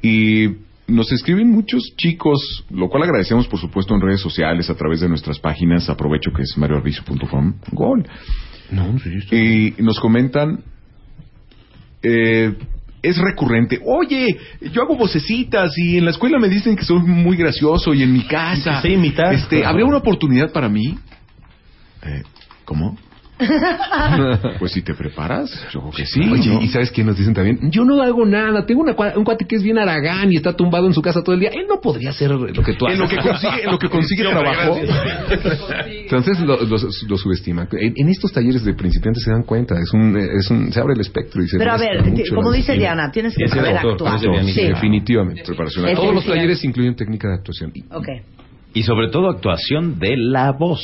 Y 0.00 0.48
nos 0.86 1.12
escriben 1.12 1.50
muchos 1.50 1.82
chicos, 1.96 2.64
lo 2.70 2.88
cual 2.88 3.02
agradecemos, 3.02 3.46
por 3.46 3.60
supuesto, 3.60 3.94
en 3.94 4.00
redes 4.00 4.20
sociales, 4.22 4.70
a 4.70 4.74
través 4.74 5.00
de 5.00 5.08
nuestras 5.08 5.38
páginas. 5.38 5.90
Aprovecho 5.90 6.30
que 6.34 6.42
es 6.42 6.54
marioarbizu.com. 6.56 7.54
Gol. 7.72 8.06
Y 9.32 9.74
nos 9.82 10.00
comentan. 10.00 10.60
eh, 12.02 12.54
es 13.02 13.18
recurrente. 13.18 13.80
Oye, 13.84 14.38
yo 14.72 14.82
hago 14.82 14.96
vocecitas 14.96 15.76
y 15.76 15.98
en 15.98 16.04
la 16.04 16.10
escuela 16.10 16.38
me 16.38 16.48
dicen 16.48 16.76
que 16.76 16.84
soy 16.84 17.00
muy 17.00 17.36
gracioso 17.36 17.94
y 17.94 18.02
en 18.02 18.12
mi 18.12 18.22
casa. 18.22 18.82
Sí, 18.82 18.88
imitar. 18.88 19.32
Este, 19.34 19.64
¿Habría 19.64 19.86
una 19.86 19.98
oportunidad 19.98 20.52
para 20.52 20.68
mí? 20.68 20.98
Eh, 22.02 22.22
¿Cómo? 22.64 22.96
Pues 24.58 24.72
si 24.72 24.82
te 24.82 24.94
preparas, 24.94 25.50
yo 25.72 25.80
creo 25.80 25.92
que 25.92 26.06
sí. 26.06 26.20
Oye, 26.28 26.50
¿no? 26.54 26.60
¿y 26.60 26.68
sabes 26.68 26.90
qué 26.90 27.04
nos 27.04 27.16
dicen 27.16 27.34
también? 27.34 27.70
Yo 27.70 27.84
no 27.84 28.02
hago 28.02 28.24
nada. 28.26 28.66
Tengo 28.66 28.82
una 28.82 28.94
cua- 28.96 29.16
un 29.16 29.24
cuate 29.24 29.46
que 29.46 29.56
es 29.56 29.62
bien 29.62 29.78
aragán 29.78 30.32
y 30.32 30.36
está 30.36 30.54
tumbado 30.54 30.86
en 30.86 30.94
su 30.94 31.02
casa 31.02 31.22
todo 31.22 31.34
el 31.34 31.40
día. 31.40 31.50
Él 31.52 31.66
no 31.68 31.80
podría 31.80 32.10
hacer 32.10 32.30
lo 32.30 32.46
que 32.46 32.74
tú 32.74 32.86
haces. 32.86 32.98
En 32.98 32.98
lo 33.04 33.08
que 33.08 33.16
consigue, 33.16 33.62
en 33.64 33.70
lo 33.70 33.78
que 33.78 33.88
consigue 33.90 34.24
Yo, 34.24 34.30
trabajo. 34.30 34.76
Entonces 35.86 36.40
lo, 36.40 36.58
lo 36.62 37.18
subestiman. 37.18 37.68
En, 37.72 37.94
en 37.96 38.08
estos 38.08 38.32
talleres 38.32 38.64
de 38.64 38.74
principiantes 38.74 39.22
se 39.24 39.30
dan 39.30 39.42
cuenta. 39.42 39.74
Es 39.78 39.92
un, 39.92 40.16
es 40.16 40.50
un, 40.50 40.72
se 40.72 40.80
abre 40.80 40.94
el 40.94 41.00
espectro 41.00 41.42
y 41.42 41.48
se 41.48 41.58
Pero 41.58 41.72
a 41.72 41.76
ver, 41.78 42.02
como 42.34 42.52
dice. 42.52 42.74
Diana, 42.74 43.10
tienes 43.10 43.34
que 43.36 43.48
saber 43.48 43.76
actuar. 43.76 44.18
Sí, 44.44 44.62
definitivamente. 44.62 45.42
Preparación. 45.44 45.88
Es 45.88 45.96
Todos 45.96 46.14
los 46.14 46.24
talleres 46.26 46.62
incluyen 46.64 46.94
técnica 46.94 47.28
de 47.28 47.34
actuación. 47.34 47.72
Ok. 47.90 48.08
Y 48.74 48.82
sobre 48.82 49.08
todo 49.08 49.28
actuación 49.30 49.98
de 49.98 50.16
la 50.16 50.52
voz. 50.52 50.82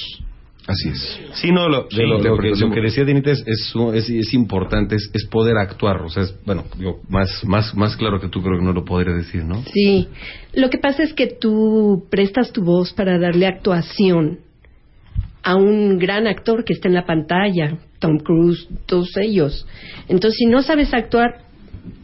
Así 0.66 0.88
es. 0.88 1.20
Sí, 1.34 1.52
no, 1.52 1.68
lo, 1.68 1.84
de 1.84 1.88
Sí, 1.90 2.02
lo, 2.02 2.18
lo 2.18 2.38
que, 2.38 2.52
lo 2.56 2.70
que 2.70 2.80
decía 2.80 3.04
Dinita 3.04 3.30
es, 3.30 3.44
es, 3.46 3.74
es, 3.94 4.08
es 4.08 4.34
importante, 4.34 4.96
es, 4.96 5.10
es 5.12 5.26
poder 5.26 5.58
actuar. 5.58 6.00
O 6.02 6.08
sea, 6.08 6.22
es, 6.22 6.34
bueno, 6.46 6.64
yo 6.78 7.00
más, 7.08 7.44
más, 7.44 7.74
más 7.74 7.96
claro 7.96 8.18
que 8.18 8.28
tú 8.28 8.42
creo 8.42 8.58
que 8.58 8.64
no 8.64 8.72
lo 8.72 8.84
podré 8.84 9.12
decir, 9.12 9.44
¿no? 9.44 9.62
Sí, 9.72 10.08
lo 10.54 10.70
que 10.70 10.78
pasa 10.78 11.02
es 11.02 11.12
que 11.12 11.26
tú 11.26 12.06
prestas 12.10 12.52
tu 12.52 12.62
voz 12.62 12.94
para 12.94 13.18
darle 13.18 13.46
actuación 13.46 14.38
a 15.42 15.56
un 15.56 15.98
gran 15.98 16.26
actor 16.26 16.64
que 16.64 16.72
está 16.72 16.88
en 16.88 16.94
la 16.94 17.04
pantalla, 17.04 17.76
Tom 17.98 18.18
Cruise, 18.18 18.66
todos 18.86 19.14
ellos. 19.18 19.66
Entonces, 20.08 20.38
si 20.38 20.46
no 20.46 20.62
sabes 20.62 20.94
actuar, 20.94 21.43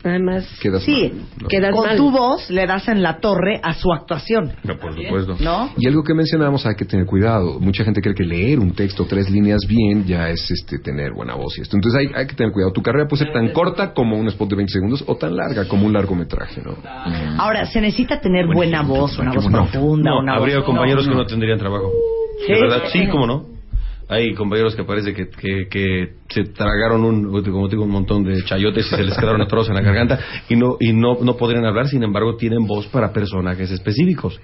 nada 0.04 0.18
más 0.18 0.58
Quedas 0.60 0.82
Sí, 0.82 1.12
quedas 1.48 1.72
con 1.74 1.86
mal. 1.86 1.96
tu 1.96 2.10
voz 2.10 2.48
le 2.50 2.66
das 2.66 2.88
en 2.88 3.02
la 3.02 3.18
torre 3.20 3.60
a 3.62 3.74
su 3.74 3.92
actuación. 3.92 4.52
No, 4.64 4.76
por 4.78 4.94
supuesto. 4.94 5.36
¿No? 5.40 5.70
Y 5.76 5.86
algo 5.88 6.02
que 6.02 6.14
mencionábamos 6.14 6.64
hay 6.66 6.74
que 6.74 6.84
tener 6.84 7.06
cuidado. 7.06 7.58
Mucha 7.60 7.84
gente 7.84 8.00
cree 8.00 8.14
que 8.14 8.24
leer 8.24 8.58
un 8.58 8.72
texto 8.72 9.04
tres 9.06 9.30
líneas 9.30 9.60
bien 9.68 10.04
ya 10.06 10.28
es 10.30 10.50
este 10.50 10.78
tener 10.78 11.12
buena 11.12 11.34
voz 11.34 11.58
y 11.58 11.62
esto. 11.62 11.76
Entonces 11.76 12.00
hay, 12.00 12.06
hay 12.20 12.26
que 12.26 12.34
tener 12.34 12.52
cuidado. 12.52 12.72
Tu 12.72 12.82
carrera 12.82 13.06
puede 13.08 13.24
ser 13.24 13.32
tan 13.32 13.50
corta 13.52 13.92
como 13.92 14.16
un 14.18 14.28
spot 14.28 14.50
de 14.50 14.56
20 14.56 14.72
segundos 14.72 15.04
o 15.06 15.16
tan 15.16 15.36
larga 15.36 15.66
como 15.68 15.86
un 15.86 15.92
largometraje, 15.92 16.62
¿no? 16.62 16.76
Ahora, 17.38 17.64
se 17.66 17.80
necesita 17.80 18.20
tener 18.20 18.46
Buen 18.46 18.56
buena 18.56 18.82
voz, 18.82 19.18
una 19.18 19.32
voz 19.32 19.46
profunda, 19.48 20.10
No, 20.10 20.20
una 20.20 20.34
habría 20.36 20.56
voz... 20.56 20.64
compañeros 20.66 21.06
no, 21.06 21.12
que 21.12 21.16
no. 21.16 21.22
no 21.22 21.26
tendrían 21.26 21.58
trabajo. 21.58 21.90
¿Sí? 22.46 22.52
¿De 22.52 22.60
verdad? 22.60 22.82
Sí, 22.92 23.06
cómo 23.10 23.26
no. 23.26 23.46
Hay 24.08 24.34
compañeros 24.34 24.74
que 24.74 24.82
parece 24.84 25.14
que, 25.14 25.28
que, 25.28 25.68
que 25.70 26.19
se 26.30 26.44
tragaron 26.44 27.04
un, 27.04 27.24
como 27.24 27.68
te 27.68 27.74
digo, 27.76 27.84
un 27.84 27.90
montón 27.90 28.24
de 28.24 28.42
chayotes 28.44 28.86
y 28.86 28.96
se 28.96 29.02
les 29.04 29.16
quedaron 29.18 29.40
atorados 29.42 29.68
en 29.68 29.74
la 29.74 29.82
garganta 29.82 30.18
y 30.48 30.56
no 30.56 30.76
y 30.80 30.92
no 30.92 31.16
no 31.22 31.36
podrían 31.36 31.64
hablar, 31.66 31.88
sin 31.88 32.02
embargo 32.02 32.36
tienen 32.36 32.66
voz 32.66 32.86
para 32.86 33.12
personajes 33.12 33.70
específicos. 33.70 34.40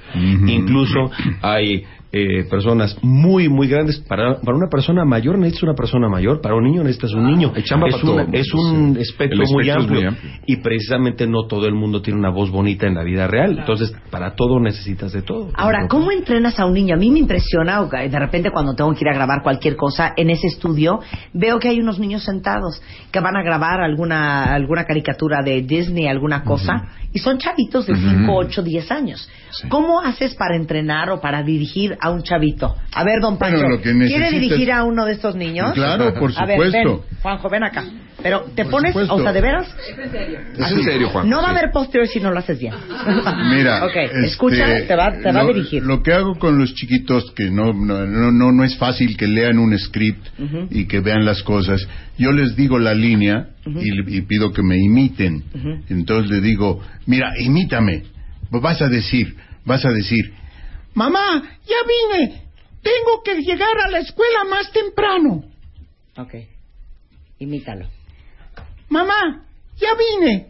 Incluso 0.47 1.11
hay 1.43 1.84
eh, 2.12 2.45
personas 2.49 2.97
muy 3.03 3.49
muy 3.49 3.66
grandes 3.68 3.99
para 4.09 4.41
para 4.41 4.57
una 4.57 4.68
persona 4.70 5.05
mayor 5.05 5.37
necesitas 5.39 5.64
una 5.64 5.74
persona 5.74 6.09
mayor, 6.09 6.41
para 6.41 6.55
un 6.55 6.64
niño 6.64 6.82
necesitas 6.82 7.12
un 7.14 7.26
niño. 7.26 7.53
Chamba 7.64 7.89
es, 7.89 8.03
una- 8.03 8.22
es 8.32 8.55
un 8.55 8.97
espectro, 8.99 9.43
espectro 9.43 9.47
muy, 9.55 9.70
amplio, 9.70 10.01
muy 10.01 10.07
amplio. 10.09 10.30
y 10.47 10.57
precisamente 10.57 11.26
no 11.26 11.47
todo 11.47 11.66
el 11.66 11.74
mundo 11.74 12.01
tiene 12.03 12.18
una 12.18 12.30
voz 12.30 12.51
bonita 12.51 12.87
en 12.87 12.95
la 12.95 13.03
vida 13.03 13.26
real. 13.26 13.59
Entonces, 13.59 13.93
para 14.11 14.34
todo 14.34 14.61
necesitas 14.61 15.12
de 15.12 15.22
todo. 15.22 15.51
Ahora, 15.55 15.89
¿cómo 15.89 16.11
entrenas 16.12 16.59
a 16.61 16.64
un 16.66 16.74
niño? 16.74 16.95
A 16.95 16.99
mí 16.99 17.11
me 17.11 17.18
impresiona, 17.18 17.84
de 17.84 18.18
repente 18.18 18.51
cuando 18.51 18.74
tengo 18.74 18.93
que 18.95 19.01
ir 19.03 19.09
a 19.09 19.14
grabar 19.14 19.43
cualquier 19.43 19.76
cosa 19.76 20.12
en 20.16 20.30
ese 20.30 20.47
estudio, 20.47 21.01
veo 21.34 21.59
que 21.59 21.68
hay 21.68 21.76
unos 21.81 21.99
niños 21.99 22.24
sentados 22.24 22.81
que 23.11 23.20
van 23.20 23.37
a 23.37 23.43
grabar 23.43 23.81
alguna, 23.81 24.45
alguna 24.55 24.85
caricatura 24.85 25.43
de 25.43 25.62
Disney, 25.62 26.07
alguna 26.07 26.43
cosa, 26.45 26.85
y 27.12 27.18
son 27.18 27.39
chavitos 27.39 27.87
de 27.87 27.93
Ujú. 27.95 28.03
5, 28.11 28.35
8, 28.35 28.62
10 28.62 28.91
años. 28.91 29.29
¿Cómo 29.68 30.01
haces 30.03 30.35
para 30.35 30.57
entrenar 30.57 31.09
o 31.11 31.20
para 31.20 31.43
dirigir 31.43 31.97
a 32.01 32.11
un 32.11 32.22
chavito? 32.22 32.77
A 32.93 33.05
ver, 33.05 33.20
don 33.20 33.39
Pancho, 33.39 33.62
Bueno, 33.62 33.81
¿quiere 33.81 34.31
dirigir 34.31 34.70
a 34.72 34.85
uno 34.85 35.05
de 35.07 35.12
estos 35.12 35.35
niños? 35.35 35.72
Claro, 35.72 36.12
por 36.14 36.31
A 36.37 36.45
ver, 36.45 36.57
supuesto. 36.57 36.79
ven, 37.11 37.20
Juanjo, 37.22 37.49
ven 37.49 37.64
acá. 37.64 37.85
Pero 38.22 38.45
te 38.55 38.64
Por 38.64 38.72
pones, 38.72 38.93
supuesto. 38.93 39.14
o 39.14 39.20
sea, 39.22 39.33
¿de 39.33 39.41
veras? 39.41 39.68
Es 40.59 40.72
en 40.72 40.83
serio, 40.85 41.09
Juanjo, 41.11 41.29
No 41.31 41.37
va 41.43 41.51
a 41.51 41.53
sí. 41.53 41.59
haber 41.59 41.70
posterior 41.70 42.09
si 42.09 42.18
no 42.20 42.31
lo 42.33 42.39
haces 42.39 42.59
bien. 42.59 42.74
Mira, 43.55 43.85
Ok, 43.85 43.93
este, 43.97 44.27
escucha, 44.27 44.66
te 44.87 44.97
va, 44.97 45.12
te 45.12 45.33
va 45.33 45.41
a 45.41 45.45
lo- 45.45 45.53
dirigir. 45.53 45.83
Lo 45.83 46.03
que 46.03 46.12
hago 46.12 46.35
con 46.39 46.59
los 46.59 46.74
chiquitos, 46.74 47.31
que 47.35 47.51
no, 47.51 47.72
no, 47.72 48.07
no, 48.07 48.33
no, 48.33 48.53
no 48.53 48.64
es 48.64 48.77
fácil 48.77 49.16
que 49.16 49.27
lean 49.27 49.59
un 49.59 49.79
script 49.79 50.27
Ujú. 50.39 50.66
y 50.70 50.87
que 50.87 51.01
vean 51.01 51.24
las 51.24 51.43
cosas, 51.43 51.66
yo 52.19 52.33
les 52.33 52.57
digo 52.57 52.79
la 52.79 52.95
línea 52.95 53.51
y, 53.67 54.17
y 54.17 54.23
pido 54.23 54.53
que 54.53 54.62
me 54.62 54.77
imiten. 54.77 55.45
Entonces 55.89 56.31
le 56.31 56.41
digo, 56.41 56.81
mira, 57.07 57.33
imítame. 57.39 58.05
Vas 58.51 58.81
a 58.83 58.89
decir, 58.89 59.37
vas 59.64 59.85
a 59.85 59.91
decir, 59.91 60.33
Mamá, 60.97 61.43
ya 61.67 61.77
vine. 61.87 62.43
Tengo 62.83 63.23
que 63.23 63.43
llegar 63.43 63.79
a 63.85 63.91
la 63.91 63.99
escuela 63.99 64.45
más 64.49 64.73
temprano. 64.73 65.45
Ok. 66.17 66.35
Imítalo. 67.39 67.87
Mamá, 68.89 69.45
ya 69.77 69.89
vine. 69.95 70.47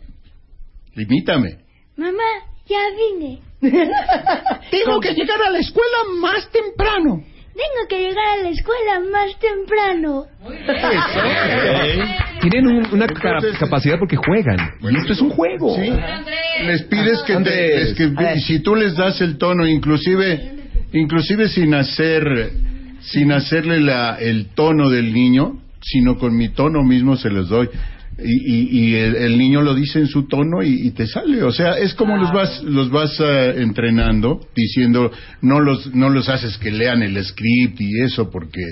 imítame. 0.95 1.59
Mamá, 1.97 2.23
ya 2.69 2.79
vine. 2.97 3.41
Tengo 4.71 5.01
que 5.01 5.15
llegar 5.15 5.43
a 5.43 5.51
la 5.51 5.59
escuela 5.59 5.97
más 6.21 6.49
temprano. 6.53 7.25
Tengo 7.57 7.89
que 7.89 7.99
llegar 7.99 8.25
a 8.39 8.43
la 8.43 8.49
escuela 8.51 9.01
más 9.11 9.39
temprano. 9.41 10.27
Tienen 12.41 12.67
un- 12.67 12.87
una 12.93 13.07
ca- 13.07 13.39
capacidad 13.59 13.99
porque 13.99 14.17
juegan. 14.17 14.59
y 14.83 14.97
esto 14.97 15.13
es 15.15 15.21
un 15.21 15.31
juego. 15.31 15.75
Sí. 15.77 15.91
Les 16.67 16.83
pides 16.85 17.23
que, 17.23 17.37
te, 17.37 17.83
es 17.83 17.95
que 17.95 18.11
si 18.41 18.59
tú 18.61 18.75
les 18.75 18.95
das 18.97 19.21
el 19.21 19.39
tono, 19.39 19.67
inclusive, 19.67 20.53
inclusive 20.93 21.49
sin 21.49 21.75
hacer, 21.75 22.51
sin 23.01 23.33
hacerle 23.33 23.81
la, 23.81 24.17
el 24.21 24.49
tono 24.55 24.91
del 24.91 25.13
niño, 25.13 25.59
sino 25.81 26.19
con 26.19 26.37
mi 26.37 26.49
tono 26.51 26.83
mismo 26.83 27.17
se 27.17 27.31
los 27.31 27.49
doy. 27.49 27.69
Y, 28.19 28.55
y, 28.55 28.79
y 28.79 28.95
el, 28.95 29.15
el 29.15 29.39
niño 29.39 29.61
lo 29.61 29.75
dice 29.75 29.99
en 29.99 30.07
su 30.07 30.27
tono 30.27 30.63
y, 30.63 30.87
y 30.87 30.91
te 30.93 31.07
sale. 31.07 31.43
O 31.43 31.53
sea, 31.53 31.73
es 31.73 31.93
como 31.95 32.17
los 32.17 32.33
vas, 32.33 32.63
los 32.63 32.91
vas 32.91 33.21
eh, 33.21 33.55
entrenando, 33.59 34.41
diciendo, 34.55 35.13
no 35.43 35.61
los, 35.61 35.95
no 35.95 36.09
los 36.09 36.29
haces 36.31 36.57
que 36.57 36.71
lean 36.71 37.03
el 37.03 37.23
script 37.23 37.79
y 37.81 38.01
eso, 38.01 38.31
porque 38.31 38.63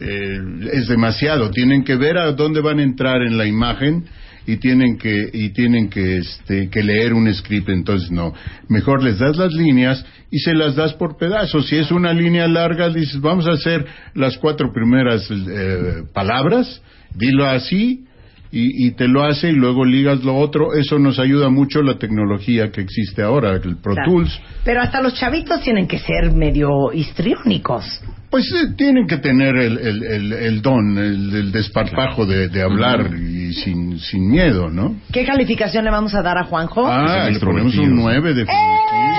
eh, 0.00 0.38
es 0.72 0.88
demasiado. 0.88 1.50
Tienen 1.50 1.84
que 1.84 1.96
ver 1.96 2.16
a 2.16 2.32
dónde 2.32 2.60
van 2.60 2.78
a 2.78 2.84
entrar 2.84 3.20
en 3.22 3.36
la 3.36 3.44
imagen 3.44 4.04
y 4.46 4.56
tienen 4.58 4.96
que 4.96 5.28
y 5.32 5.50
tienen 5.50 5.90
que 5.90 6.18
este 6.18 6.70
que 6.70 6.82
leer 6.82 7.12
un 7.12 7.32
script 7.34 7.68
entonces 7.68 8.12
no 8.12 8.32
mejor 8.68 9.02
les 9.02 9.18
das 9.18 9.36
las 9.36 9.52
líneas 9.52 10.04
y 10.30 10.38
se 10.38 10.54
las 10.54 10.76
das 10.76 10.94
por 10.94 11.16
pedazos 11.16 11.66
si 11.66 11.76
es 11.76 11.90
una 11.90 12.12
línea 12.12 12.46
larga 12.46 12.88
dices 12.88 13.20
vamos 13.20 13.46
a 13.48 13.52
hacer 13.52 13.84
las 14.14 14.38
cuatro 14.38 14.72
primeras 14.72 15.28
eh, 15.30 16.04
palabras 16.14 16.80
dilo 17.12 17.44
así 17.44 18.04
y, 18.52 18.86
y 18.86 18.90
te 18.92 19.08
lo 19.08 19.24
hace 19.24 19.50
y 19.50 19.52
luego 19.52 19.84
ligas 19.84 20.22
lo 20.24 20.36
otro 20.36 20.74
eso 20.74 20.98
nos 20.98 21.18
ayuda 21.18 21.48
mucho 21.48 21.82
la 21.82 21.98
tecnología 21.98 22.70
que 22.70 22.80
existe 22.80 23.22
ahora 23.22 23.52
el 23.54 23.76
Pro 23.76 23.94
Claro. 23.94 24.10
Tools 24.12 24.40
Pero 24.64 24.80
hasta 24.80 25.00
los 25.00 25.14
chavitos 25.14 25.60
tienen 25.62 25.86
que 25.86 25.98
ser 25.98 26.32
medio 26.32 26.92
histriónicos. 26.92 27.84
Pues 28.30 28.52
eh, 28.52 28.74
tienen 28.76 29.06
que 29.06 29.18
tener 29.18 29.56
el, 29.56 29.78
el, 29.78 30.02
el, 30.02 30.32
el 30.32 30.62
don, 30.62 30.98
el, 30.98 31.34
el 31.34 31.52
desparpajo 31.52 32.26
de, 32.26 32.48
de 32.48 32.62
hablar 32.62 33.10
y 33.14 33.52
sin, 33.54 33.98
sin 34.00 34.28
miedo, 34.30 34.68
¿no? 34.68 34.96
¿Qué 35.12 35.24
calificación 35.24 35.84
le 35.84 35.90
vamos 35.90 36.14
a 36.14 36.22
dar 36.22 36.36
a 36.36 36.44
Juanjo? 36.44 36.86
Ah, 36.86 37.30
le 37.30 37.38
ponemos 37.38 37.76
un 37.76 37.94
9 37.94 38.34
de... 38.34 38.44
Ya 38.44 39.15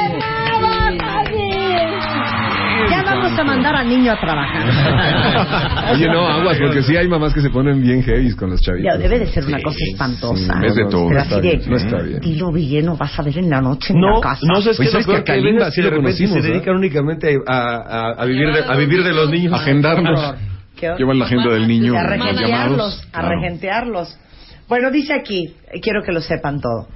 vamos 3.36 3.40
a 3.40 3.44
mandar 3.44 3.76
al 3.76 3.88
niño 3.90 4.12
a 4.12 4.20
trabajar. 4.20 5.92
Oye, 5.94 6.08
no, 6.08 6.28
aguas, 6.28 6.58
porque 6.60 6.82
sí 6.84 6.96
hay 6.96 7.08
mamás 7.08 7.34
que 7.34 7.42
se 7.42 7.50
ponen 7.50 7.82
bien 7.82 8.04
heavy 8.04 8.36
con 8.36 8.50
los 8.50 8.62
chavitos. 8.62 8.92
Ya, 8.94 8.98
debe 8.98 9.20
de 9.20 9.28
ser 9.28 9.46
una 9.46 9.62
cosa 9.62 9.78
espantosa. 9.92 10.54
es 10.66 10.76
de 10.76 10.86
todo. 10.86 11.08
Pero 11.10 11.16
No 11.16 11.22
así 11.22 11.30
está 11.30 11.36
de, 11.36 11.42
bien, 11.42 11.62
no 11.70 11.78
está 11.78 12.02
bien. 12.02 12.20
dilo 12.22 12.52
bien, 12.52 12.86
no 12.86 12.98
vas 12.98 13.18
a 13.20 13.22
ver 13.24 13.38
en 13.38 13.50
la 13.50 13.62
noche 13.62 13.94
en 13.94 14.00
No, 14.00 14.16
la 14.16 14.22
casa. 14.22 14.42
no 14.44 14.62
sé 14.62 14.72
Pues 14.76 14.92
qué 14.92 14.98
es 15.00 15.06
que 15.06 15.24
Kalimba 15.24 15.72
sí 15.72 15.82
lo 15.82 15.90
repente 15.90 16.06
conocimos, 16.12 16.34
se 16.44 16.50
¿eh? 16.50 16.52
dedican 16.54 16.76
únicamente 16.76 17.38
a, 17.48 17.58
a- 17.76 18.12
a 18.22 18.26
vivir 18.26 18.52
de, 18.54 18.64
a 18.64 18.76
vivir 18.76 19.04
de 19.04 19.14
los 19.14 19.30
niños. 19.30 19.54
Agendarnos. 19.54 20.36
Llevan 20.98 21.18
la 21.20 21.26
agenda 21.26 21.52
del 21.52 21.68
niño. 21.68 21.94
a 21.98 22.04
los 22.04 22.10
regentearlos, 22.12 22.50
llamados. 22.50 23.08
a 23.12 23.20
Claro. 23.20 23.30
regentearlos. 23.30 24.20
Bueno, 24.70 24.92
dice 24.92 25.14
aquí, 25.14 25.56
eh, 25.72 25.80
quiero 25.82 26.04
que 26.04 26.12
lo 26.12 26.22
sepan 26.22 26.60
todo. 26.62 26.88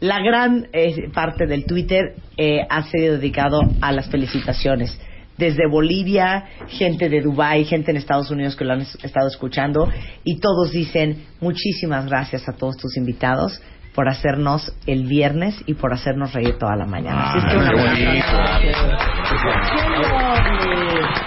La 0.00 0.20
gran 0.20 0.66
eh, 0.72 1.08
parte 1.12 1.46
del 1.46 1.64
Twitter 1.64 2.14
eh, 2.36 2.60
ha 2.68 2.82
sido 2.82 3.14
dedicado 3.14 3.58
a 3.80 3.90
las 3.92 4.08
felicitaciones. 4.10 5.00
Desde 5.38 5.66
Bolivia, 5.68 6.44
gente 6.68 7.08
de 7.08 7.20
Dubái, 7.20 7.64
gente 7.64 7.90
en 7.90 7.96
Estados 7.98 8.30
Unidos 8.30 8.56
que 8.56 8.64
lo 8.64 8.72
han 8.72 8.80
es- 8.80 8.98
estado 9.04 9.28
escuchando 9.28 9.88
y 10.24 10.38
todos 10.40 10.70
dicen 10.72 11.26
muchísimas 11.40 12.06
gracias 12.06 12.48
a 12.48 12.52
todos 12.52 12.76
tus 12.76 12.96
invitados 12.96 13.60
por 13.94 14.08
hacernos 14.10 14.74
el 14.86 15.04
viernes 15.06 15.62
y 15.66 15.72
por 15.74 15.92
hacernos 15.92 16.32
reír 16.34 16.58
toda 16.58 16.76
la 16.76 16.84
mañana. 16.86 17.30
Así 17.32 17.38
es 17.38 17.44
que 17.44 17.50
Ah, 17.50 17.58
una 17.58 17.70
qué 17.94 18.06
bonito. 18.06 18.26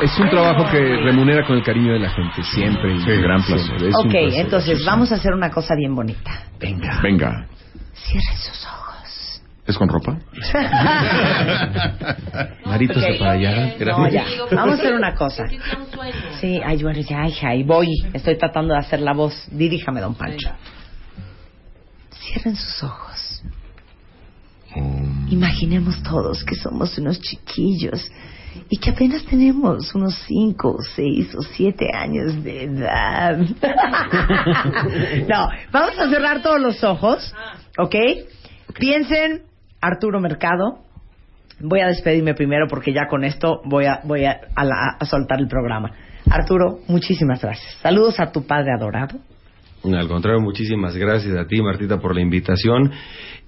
Es 0.01 0.18
un 0.20 0.30
trabajo 0.30 0.66
que 0.72 0.80
remunera 0.80 1.45
con 1.45 1.57
el 1.57 1.64
cariño 1.64 1.93
de 1.93 1.99
la 1.99 2.10
gente, 2.10 2.41
siempre. 2.43 2.93
y 2.93 2.97
un 2.97 3.22
gran 3.22 3.43
placer. 3.43 3.76
Un 3.84 3.95
Ok, 3.95 4.12
placer. 4.12 4.39
entonces 4.45 4.86
vamos 4.86 5.12
a 5.12 5.16
hacer 5.16 5.34
una 5.34 5.49
cosa 5.49 5.76
bien 5.76 5.93
bonita. 5.95 6.32
Venga. 6.60 6.99
Venga. 7.01 7.47
Cierren 7.93 8.38
sus 8.38 8.66
ojos. 8.66 8.78
¿Es 9.70 9.78
con 9.78 9.88
ropa? 9.88 10.17
Maritos 12.65 13.03
Ok. 13.03 13.20
para 13.20 13.32
allá. 13.34 13.76
No, 13.86 14.09
ya. 14.09 14.26
Vamos 14.51 14.80
a 14.80 14.82
hacer 14.82 14.95
una 14.95 15.13
cosa. 15.13 15.45
Sí, 16.41 16.59
ay, 16.65 16.82
bueno, 16.82 16.99
ya, 17.01 17.28
hija, 17.28 17.49
ahí 17.49 17.61
voy. 17.61 17.88
Estoy 18.11 18.36
tratando 18.39 18.74
de 18.74 18.80
hacer 18.80 18.99
la 18.99 19.13
voz. 19.13 19.47
Diríjame, 19.51 20.01
don 20.01 20.15
Pancho. 20.15 20.49
Cierren 22.09 22.55
sus 22.55 22.82
ojos. 22.84 23.43
Imaginemos 25.30 26.01
todos 26.01 26.43
que 26.43 26.55
somos 26.55 26.97
unos 26.97 27.22
chiquillos 27.22 28.09
y 28.70 28.78
que 28.78 28.89
apenas 28.89 29.24
tenemos 29.26 29.93
unos 29.93 30.15
cinco, 30.26 30.80
seis 30.95 31.36
o 31.36 31.43
siete 31.43 31.91
años 31.93 32.43
de 32.43 32.63
edad. 32.63 33.38
no, 35.28 35.47
vamos 35.72 35.99
a 35.99 36.09
cerrar 36.09 36.41
todos 36.41 36.59
los 36.59 36.84
ojos, 36.84 37.36
¿ok? 37.78 37.95
Piensen, 38.80 39.43
Arturo 39.82 40.19
Mercado. 40.19 40.80
Voy 41.61 41.82
a 41.82 41.88
despedirme 41.88 42.34
primero 42.36 42.67
porque 42.69 42.93
ya 42.93 43.07
con 43.09 43.23
esto 43.23 43.61
voy 43.65 43.86
a, 43.86 43.99
voy 44.05 44.25
a, 44.25 44.39
a 44.55 44.63
la- 44.63 44.95
a 44.99 45.05
soltar 45.05 45.39
el 45.39 45.47
programa. 45.47 45.91
Arturo, 46.30 46.80
muchísimas 46.88 47.41
gracias. 47.41 47.73
Saludos 47.82 48.19
a 48.19 48.32
tu 48.32 48.45
padre 48.45 48.71
adorado. 48.73 49.17
Al 49.84 50.07
contrario, 50.09 50.41
muchísimas 50.41 50.95
gracias 50.95 51.38
a 51.38 51.45
ti, 51.47 51.61
Martita, 51.61 51.97
por 51.99 52.13
la 52.13 52.21
invitación. 52.21 52.91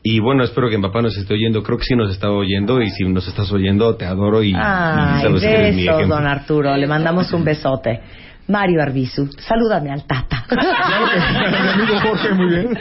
Y 0.03 0.19
bueno, 0.19 0.43
espero 0.43 0.69
que 0.69 0.77
mi 0.77 0.83
papá 0.83 1.01
nos 1.01 1.15
esté 1.17 1.33
oyendo. 1.33 1.61
Creo 1.61 1.77
que 1.77 1.83
sí 1.83 1.95
nos 1.95 2.09
está 2.11 2.29
oyendo. 2.31 2.81
Y 2.81 2.89
si 2.89 3.03
nos 3.03 3.27
estás 3.27 3.51
oyendo, 3.51 3.95
te 3.95 4.05
adoro 4.05 4.41
y, 4.41 4.51
y 4.51 4.53
Ay, 4.55 5.23
mi 5.29 5.85
besos, 5.85 6.07
don 6.09 6.25
Arturo. 6.25 6.75
Le 6.77 6.87
mandamos 6.87 7.31
un 7.33 7.43
besote. 7.43 7.99
Mario 8.47 8.81
Arbizu, 8.81 9.29
salúdame 9.39 9.91
al 9.91 10.05
tata. 10.05 10.45
Mi 10.49 10.57
amigo 11.83 11.99
Jorge, 12.01 12.33
muy 12.33 12.47
bien. 12.47 12.77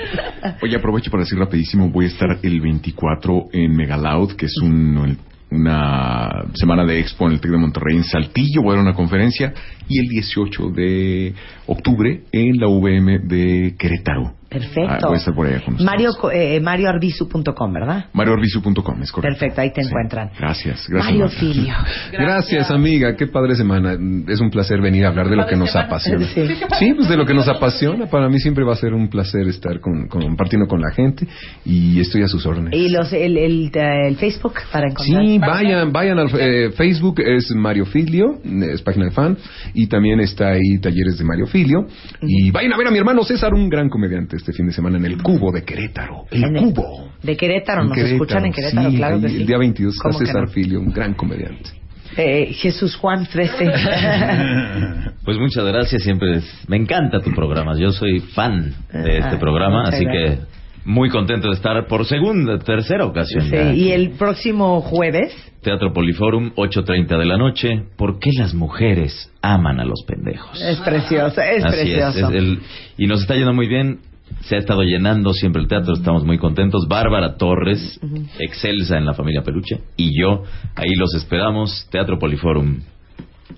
Oye, 0.63 0.77
aprovecho 0.77 1.11
para 1.11 1.23
decir 1.23 1.39
rapidísimo, 1.39 1.89
voy 1.91 2.07
a 2.07 2.09
estar 2.09 2.39
el 2.43 2.61
24 2.61 3.49
en 3.53 3.77
Megaloud, 3.77 4.33
que 4.37 4.47
es 4.47 4.55
un- 4.63 5.19
una 5.53 6.45
semana 6.55 6.85
de 6.85 7.01
expo 7.01 7.27
en 7.27 7.33
el 7.33 7.41
TEC 7.41 7.51
de 7.51 7.59
Monterrey 7.59 7.97
en 7.97 8.05
Saltillo, 8.05 8.63
voy 8.63 8.73
a 8.73 8.77
dar 8.77 8.85
una 8.87 8.95
conferencia, 8.95 9.53
y 9.89 9.99
el 9.99 10.07
18 10.09 10.71
de 10.71 11.35
octubre 11.67 12.23
en 12.31 12.57
la 12.59 12.69
VM 12.69 13.19
de 13.21 13.75
Querétaro. 13.79 14.35
Ah, 14.53 14.59
Perfecto. 14.59 15.07
voy 15.07 15.15
a 15.15 15.19
estar 15.19 15.35
por. 15.35 15.81
Mario, 15.81 16.11
eh, 16.33 16.61
marioarbizu.com, 16.61 17.73
¿verdad? 17.73 18.07
MarioArbizu.com, 18.13 19.03
es 19.03 19.13
correcto. 19.13 19.39
Perfecto, 19.39 19.61
ahí 19.61 19.73
te 19.73 19.83
Sí. 19.83 19.89
encuentran. 19.89 20.31
Gracias, 20.39 20.87
gracias. 20.89 21.13
Mario. 21.13 21.29
Filio. 21.29 21.75
Gracias, 22.13 22.71
amiga. 22.71 23.15
Qué 23.15 23.27
padre 23.29 23.55
semana. 23.55 23.97
Es 24.29 24.41
un 24.41 24.51
placer 24.51 24.81
venir 24.81 25.05
a 25.05 25.09
hablar 25.09 25.29
de 25.31 25.37
lo 25.37 25.47
que 25.47 25.55
nos 25.57 25.75
apasiona. 25.77 26.27
Sí. 26.27 26.49
Sí, 26.79 26.95
pues 26.95 27.09
de 27.09 27.17
lo 27.17 27.25
que 27.25 27.35
nos 27.35 27.49
apasiona. 27.49 28.07
Para 28.07 28.29
mí 28.29 28.39
siempre 28.41 28.65
va 28.65 28.73
a 28.73 28.77
ser 28.77 28.93
un 28.93 29.09
placer 29.09 29.47
estar 29.49 29.81
con, 29.81 30.09
con- 30.09 30.23
compartiendo 30.23 30.67
con 30.67 30.81
la 30.81 30.91
gente 30.91 31.27
y 31.65 32.01
estoy 32.01 32.23
a 32.23 32.29
sus 32.29 32.45
órdenes. 32.47 32.73
Y 32.75 32.89
los, 32.89 33.13
el, 33.13 33.37
el, 33.39 33.71
el 33.75 34.17
Facebook 34.17 34.55
para 34.73 34.89
encontrar. 34.91 35.25
Sí, 35.25 35.39
vayan, 35.39 35.93
vayan 35.93 36.19
al 36.19 36.29
eh, 36.39 36.71
Facebook, 36.73 37.21
es 37.21 37.51
Mario 37.55 37.87
Filio, 37.87 38.41
es 38.45 38.83
página 38.83 39.07
de 39.07 39.11
fan, 39.13 39.37
y 39.75 39.87
también 39.87 40.21
está 40.21 40.49
ahí 40.51 40.79
Talleres 40.81 41.19
de 41.19 41.25
Mario 41.25 41.47
Filio. 41.47 41.87
Y 42.23 42.51
vayan 42.51 42.73
a 42.73 42.77
ver 42.77 42.87
a 42.89 42.91
mi 42.91 42.99
hermano 42.99 43.23
César, 43.23 43.55
un 43.55 43.69
gran 43.69 43.89
comediante, 43.89 44.37
este 44.41 44.53
fin 44.53 44.67
de 44.67 44.73
semana 44.73 44.99
en 44.99 45.05
el 45.07 45.23
Cubo 45.23 45.53
de 45.53 45.63
Querétaro. 45.63 46.25
El 46.31 46.45
En 46.45 46.57
el- 46.57 46.63
Cubo. 46.65 47.11
De 47.23 47.37
Querétaro, 47.37 47.83
En 47.83 47.89
nos 47.89 47.97
Querétaro, 47.97 48.15
escuchan 48.17 48.45
en 48.47 48.53
Querétaro, 48.53 48.91
sí, 48.91 48.97
claro 48.97 49.21
que 49.21 49.27
ahí 49.27 49.33
sí. 49.33 49.41
El 49.43 49.47
día 49.47 49.59
22 49.59 49.95
está 49.95 50.03
¿Cómo 50.09 50.19
que 50.19 50.27
César 50.27 50.43
no? 50.43 50.49
Filio, 50.49 50.81
un 50.81 50.93
gran 50.93 51.15
comediante. 51.15 51.71
Eh, 52.17 52.53
Jesús 52.55 52.97
Juan 52.97 53.27
13. 53.27 53.71
Pues 55.25 55.39
muchas 55.39 55.65
gracias, 55.65 56.03
siempre 56.03 56.37
es- 56.39 56.65
me 56.69 56.77
encanta 56.77 57.21
tu 57.21 57.31
programa. 57.33 57.77
Yo 57.79 57.93
soy 57.93 58.21
fan 58.21 58.75
de 58.93 59.19
este 59.19 59.37
Ah, 59.37 59.39
programa, 59.39 59.85
así 59.89 60.05
gracias. 60.05 60.39
que 60.41 60.45
muy 60.85 61.11
contento 61.11 61.49
de 61.49 61.55
estar 61.55 61.87
por 61.87 62.07
segunda, 62.07 62.59
tercera 62.59 63.05
ocasión. 63.05 63.45
Sí, 63.45 63.51
ya. 63.51 63.73
y 63.75 63.93
el 63.93 64.11
próximo 64.13 64.81
jueves, 64.81 65.33
Teatro 65.63 65.93
Poliforum, 65.93 66.53
8.30 66.57 67.19
de 67.19 67.27
la 67.27 67.37
noche. 67.37 67.83
¿Por 67.97 68.19
qué 68.19 68.31
las 68.37 68.55
mujeres 68.55 69.31
aman 69.43 69.79
a 69.79 69.85
los 69.85 70.03
pendejos? 70.07 70.61
es 70.61 70.79
precioso, 70.79 71.41
es 71.43 71.65
Así 71.65 71.77
precioso. 71.77 72.19
es, 72.19 72.25
es 72.25 72.35
el- 72.35 72.59
y 72.97 73.07
nos 73.07 73.21
está 73.21 73.35
yendo 73.37 73.53
muy 73.53 73.69
bien. 73.69 74.01
Se 74.43 74.57
ha 74.57 74.59
estado 74.59 74.83
llenando 74.83 75.33
siempre 75.33 75.61
el 75.63 75.69
teatro, 75.69 75.93
estamos 75.95 76.25
muy 76.25 76.39
contentos. 76.39 76.87
Bárbara 76.89 77.37
Torres, 77.37 78.01
excelsa 78.39 78.97
en 78.97 79.05
la 79.07 79.15
familia 79.15 79.43
Peluche, 79.43 79.81
y 79.97 80.19
yo, 80.19 80.45
ahí 80.77 80.95
los 80.97 81.15
esperamos, 81.15 81.87
Teatro 81.91 82.19
Poliforum. 82.19 82.81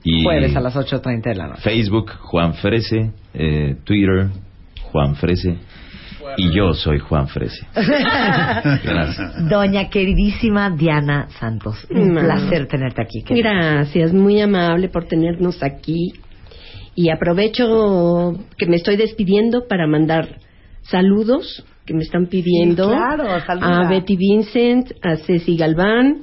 Y 0.04 0.24
Jueves 0.24 0.56
a 0.56 0.60
las 0.60 0.74
8.30 0.74 1.22
de 1.22 1.34
la 1.34 1.48
noche. 1.48 1.62
Facebook, 1.62 2.10
Juan 2.20 2.54
Frese, 2.54 3.12
eh, 3.34 3.76
Twitter, 3.84 4.28
Juan 4.90 5.14
Frese, 5.16 5.56
y 6.36 6.50
yo 6.50 6.72
soy 6.72 6.98
Juan 6.98 7.28
Frese. 7.28 7.66
Gracias. 7.74 9.48
Doña 9.48 9.88
queridísima 9.90 10.70
Diana 10.70 11.28
Santos, 11.38 11.86
un 11.90 12.14
No. 12.14 12.20
placer 12.22 12.66
tenerte 12.66 13.02
aquí. 13.02 13.22
querida. 13.22 13.50
Gracias, 13.52 14.12
muy 14.12 14.40
amable 14.40 14.88
por 14.88 15.04
tenernos 15.04 15.62
aquí. 15.62 16.12
Y 16.94 17.10
aprovecho 17.10 18.34
que 18.58 18.66
me 18.66 18.76
estoy 18.76 18.96
despidiendo 18.96 19.66
para 19.68 19.86
mandar 19.86 20.36
saludos 20.82 21.64
que 21.86 21.94
me 21.94 22.02
están 22.02 22.26
pidiendo 22.26 22.84
Sí, 22.90 22.96
claro, 22.96 23.40
saluda. 23.46 23.80
a 23.86 23.88
Betty 23.88 24.16
Vincent, 24.16 24.92
a 25.02 25.16
Ceci 25.16 25.56
Galván, 25.56 26.18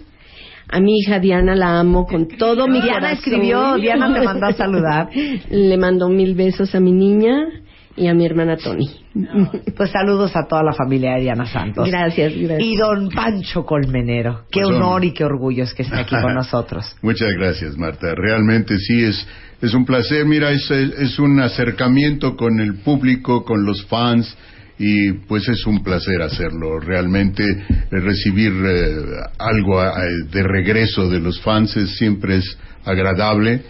a 0.70 0.80
mi 0.80 0.97
hija 0.99 1.20
Diana 1.20 1.55
la 1.55 1.80
amo 1.80 2.05
con 2.05 2.28
todo 2.28 2.68
mi 2.68 2.80
Diana 2.82 2.99
corazón. 2.99 3.18
escribió, 3.18 3.76
Diana 3.76 4.14
te 4.14 4.22
mandó 4.22 4.45
a 4.45 4.53
saludar. 4.53 5.10
Le 5.49 5.78
mando 5.78 6.10
mil 6.10 6.36
besos 6.36 6.74
a 6.76 6.80
mi 6.80 6.91
niña 6.91 7.47
y 7.96 8.08
a 8.08 8.14
mi 8.14 8.26
hermana 8.26 8.58
Tony. 8.58 8.90
Pues 9.76 9.92
saludos 9.92 10.36
a 10.36 10.46
toda 10.48 10.64
la 10.64 10.74
familia 10.74 11.16
de 11.16 11.22
Diana 11.22 11.46
Santos. 11.46 11.88
Gracias, 11.90 12.34
gracias. 12.36 12.62
Y 12.62 12.76
don 12.78 13.10
Pancho 13.10 13.66
Colmenero. 13.66 14.46
Qué 14.52 14.62
Pues, 14.62 14.76
honor 14.76 15.04
y 15.06 15.12
qué 15.14 15.24
orgullo 15.24 15.64
es 15.64 15.74
que 15.74 15.84
esté 15.84 15.96
aquí 16.00 16.16
con 16.22 16.34
nosotros. 16.36 16.96
Muchas 17.02 17.30
gracias, 17.38 17.78
Marta. 17.78 18.14
Realmente 18.16 18.78
sí 18.78 19.04
es, 19.04 19.28
es 19.62 19.74
un 19.74 19.86
placer. 19.86 20.26
Mira, 20.26 20.52
es, 20.52 20.70
es 20.72 21.18
un 21.20 21.40
acercamiento 21.40 22.36
con 22.38 22.60
el 22.60 22.76
público, 22.82 23.44
con 23.44 23.66
los 23.66 23.86
fans, 23.86 24.38
y 24.78 25.12
pues 25.28 25.48
es 25.50 25.66
un 25.66 25.84
placer 25.84 26.22
hacerlo. 26.22 26.80
Realmente 26.80 27.44
eh, 27.44 27.66
recibir 27.90 28.54
eh, 28.66 28.96
algo 29.38 29.82
de 30.32 30.44
regreso 30.44 31.10
de 31.10 31.20
los 31.20 31.42
fans 31.42 31.76
es- 31.76 31.98
siempre 31.98 32.38
es 32.38 32.58
agradable. 32.86 33.62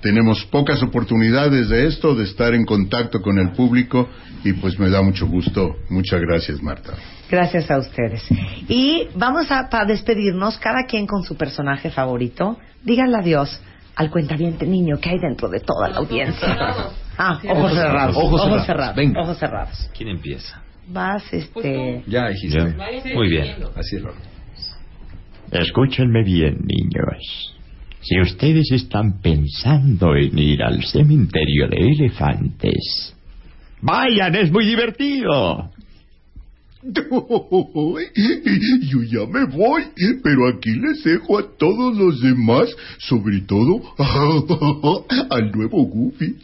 Tenemos 0.00 0.44
pocas 0.46 0.82
oportunidades 0.82 1.68
de 1.70 1.86
esto, 1.86 2.14
de 2.14 2.24
estar 2.24 2.52
en 2.54 2.64
contacto 2.64 3.20
con 3.20 3.38
el 3.38 3.52
público, 3.52 4.08
y 4.44 4.52
pues 4.54 4.78
me 4.78 4.90
da 4.90 5.00
mucho 5.02 5.26
gusto. 5.26 5.76
Muchas 5.88 6.20
gracias, 6.20 6.62
Marta. 6.62 6.92
Gracias 7.30 7.70
a 7.70 7.78
ustedes. 7.78 8.22
Y 8.68 9.08
vamos 9.14 9.50
a 9.50 9.68
para 9.70 9.86
despedirnos, 9.86 10.58
cada 10.58 10.84
quien 10.86 11.06
con 11.06 11.22
su 11.22 11.36
personaje 11.36 11.90
favorito. 11.90 12.58
Díganle 12.82 13.16
adiós 13.18 13.60
al 13.96 14.10
cuentaviente 14.10 14.66
niño 14.66 14.98
que 15.00 15.10
hay 15.10 15.18
dentro 15.18 15.48
de 15.48 15.60
toda 15.60 15.88
la 15.88 15.96
audiencia. 15.98 16.56
Ah, 17.16 17.38
ojos 17.48 17.72
cerrados. 17.74 18.16
Ojos 18.16 18.24
Ojos 18.26 18.40
cerrados. 18.42 18.66
cerrados. 18.66 18.96
Venga. 18.96 19.20
Ojos 19.22 19.38
cerrados. 19.38 19.90
¿Quién 19.96 20.08
empieza? 20.08 20.60
Vas, 20.88 21.32
este. 21.32 22.02
Ya 22.08 22.28
dijiste. 22.28 22.74
Muy 23.14 23.28
bien. 23.30 23.54
Así 23.76 23.96
es. 23.98 24.02
Escúchenme 25.52 26.24
bien, 26.24 26.58
niños. 26.66 27.53
Si 28.04 28.20
ustedes 28.20 28.70
están 28.70 29.20
pensando 29.22 30.14
en 30.14 30.38
ir 30.38 30.62
al 30.62 30.84
cementerio 30.84 31.68
de 31.68 31.78
elefantes, 31.78 33.14
vayan, 33.80 34.34
es 34.34 34.52
muy 34.52 34.66
divertido. 34.66 35.70
Yo 36.82 37.02
ya 39.04 39.24
me 39.26 39.46
voy, 39.46 39.84
pero 40.22 40.48
aquí 40.48 40.72
les 40.72 41.02
dejo 41.02 41.38
a 41.38 41.56
todos 41.56 41.96
los 41.96 42.20
demás, 42.20 42.68
sobre 42.98 43.40
todo 43.40 43.80
al 45.30 45.50
nuevo 45.52 45.86
Goofy. 45.86 46.26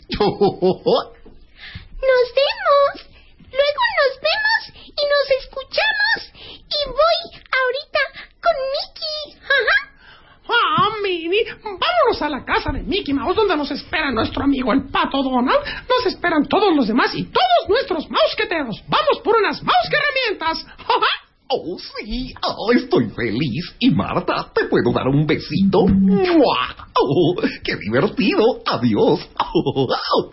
Nos 2.01 2.27
vemos. 2.41 2.95
Luego 3.53 3.83
nos 3.99 4.15
vemos 4.23 4.63
y 4.87 5.03
nos 5.13 5.27
escuchamos. 5.43 6.19
Y 6.49 6.81
voy 6.89 7.21
ahorita 7.53 8.01
con 8.41 8.57
Mickey. 8.73 9.37
Ajá. 9.43 9.90
Ah, 10.51 10.89
Minnie, 11.03 11.45
vámonos 11.63 12.23
a 12.23 12.29
la 12.29 12.45
casa 12.45 12.73
de 12.73 12.83
Mickey 12.83 13.15
Mouse 13.15 13.37
donde 13.37 13.57
nos 13.57 13.71
espera 13.71 14.11
nuestro 14.11 14.45
amigo 14.45 14.73
el 14.73 14.89
pato 14.91 15.23
Donald. 15.23 15.61
Nos 15.89 16.13
esperan 16.13 16.47
todos 16.49 16.75
los 16.75 16.89
demás 16.89 17.15
y 17.15 17.25
todos 17.25 17.69
nuestros 17.69 18.09
mousqueteros. 18.11 18.83
Vamos 18.89 19.21
por 19.23 19.37
unas 19.37 19.63
mouse 19.63 19.91
herramientas. 19.91 20.67
Oh, 21.53 21.77
sí, 21.79 22.33
oh, 22.43 22.71
estoy 22.71 23.11
feliz. 23.11 23.75
Y 23.81 23.91
Marta, 23.91 24.53
¿te 24.55 24.67
puedo 24.67 24.93
dar 24.93 25.09
un 25.09 25.27
besito? 25.27 25.85
¡Mua! 25.85 26.77
Oh, 26.95 27.43
¡Qué 27.65 27.75
divertido! 27.75 28.63
Adiós. 28.65 29.29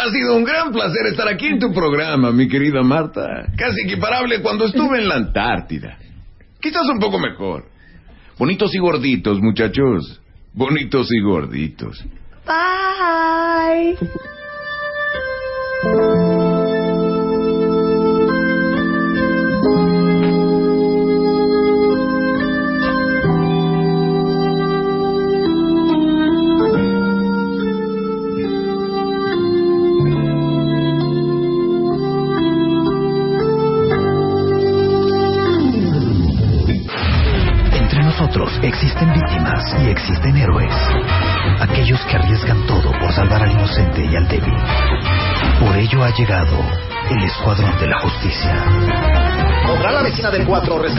Ha 0.00 0.10
sido 0.10 0.36
un 0.36 0.44
gran 0.44 0.70
placer 0.70 1.06
estar 1.10 1.26
aquí 1.26 1.46
en 1.46 1.58
tu 1.58 1.72
programa, 1.72 2.30
mi 2.30 2.46
querida 2.48 2.84
Marta. 2.84 3.46
Casi 3.56 3.80
equiparable 3.84 4.40
cuando 4.42 4.66
estuve 4.66 4.98
en 5.00 5.08
la 5.08 5.16
Antártida. 5.16 5.98
Quizás 6.60 6.86
un 6.88 7.00
poco 7.00 7.18
mejor. 7.18 7.64
Bonitos 8.38 8.72
y 8.74 8.78
gorditos, 8.78 9.40
muchachos. 9.40 10.20
Bonitos 10.54 11.08
y 11.10 11.20
gorditos. 11.20 12.04
Bye. 12.46 13.96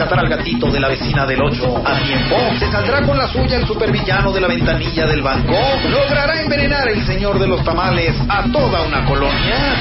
Rescatar 0.00 0.20
al 0.20 0.30
gatito 0.30 0.70
de 0.70 0.80
la 0.80 0.88
vecina 0.88 1.26
del 1.26 1.42
8 1.42 1.82
a 1.84 1.98
tiempo? 2.00 2.36
¿Se 2.58 2.70
saldrá 2.72 3.02
con 3.02 3.18
la 3.18 3.28
suya 3.28 3.58
el 3.58 3.66
supervillano 3.66 4.32
de 4.32 4.40
la 4.40 4.48
ventanilla 4.48 5.06
del 5.06 5.20
banco? 5.20 5.54
¿Logrará 5.90 6.40
envenenar 6.40 6.88
el 6.88 7.04
señor 7.04 7.38
de 7.38 7.46
los 7.46 7.62
tamales 7.64 8.16
a 8.28 8.50
toda 8.50 8.82
una 8.82 9.04
colonia? 9.04 9.74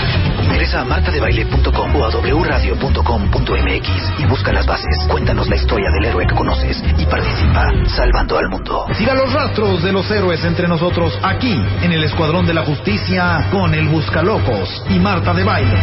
Ingresa 0.44 0.82
a 0.82 0.86
martadebaile.com 0.86 1.96
o 1.96 2.04
a 2.04 2.10
wradio.com.mx 2.10 3.90
y 4.20 4.26
busca 4.26 4.52
las 4.52 4.66
bases. 4.66 5.08
Cuéntanos 5.10 5.48
la 5.48 5.56
historia 5.56 5.90
del 5.92 6.10
héroe 6.10 6.28
que 6.28 6.36
conoces 6.36 6.84
y 6.98 7.06
participa 7.06 7.72
salvando 7.88 8.38
al 8.38 8.50
mundo. 8.50 8.88
Siga 8.98 9.14
los 9.14 9.32
rastros 9.32 9.82
de 9.84 9.94
los 9.94 10.12
héroes 10.12 10.44
entre 10.44 10.68
nosotros 10.68 11.18
aquí 11.24 11.56
en 11.82 11.94
el 11.94 12.04
Escuadrón 12.04 12.46
de 12.46 12.56
la 12.56 12.66
Justicia 12.66 13.48
con 13.52 13.74
el 13.74 13.88
Buscalocos 13.88 14.84
y 14.90 15.00
Marta 15.00 15.34
de 15.34 15.44
Baile. 15.46 15.78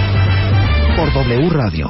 Por 0.95 1.13
W 1.13 1.49
Radio. 1.51 1.85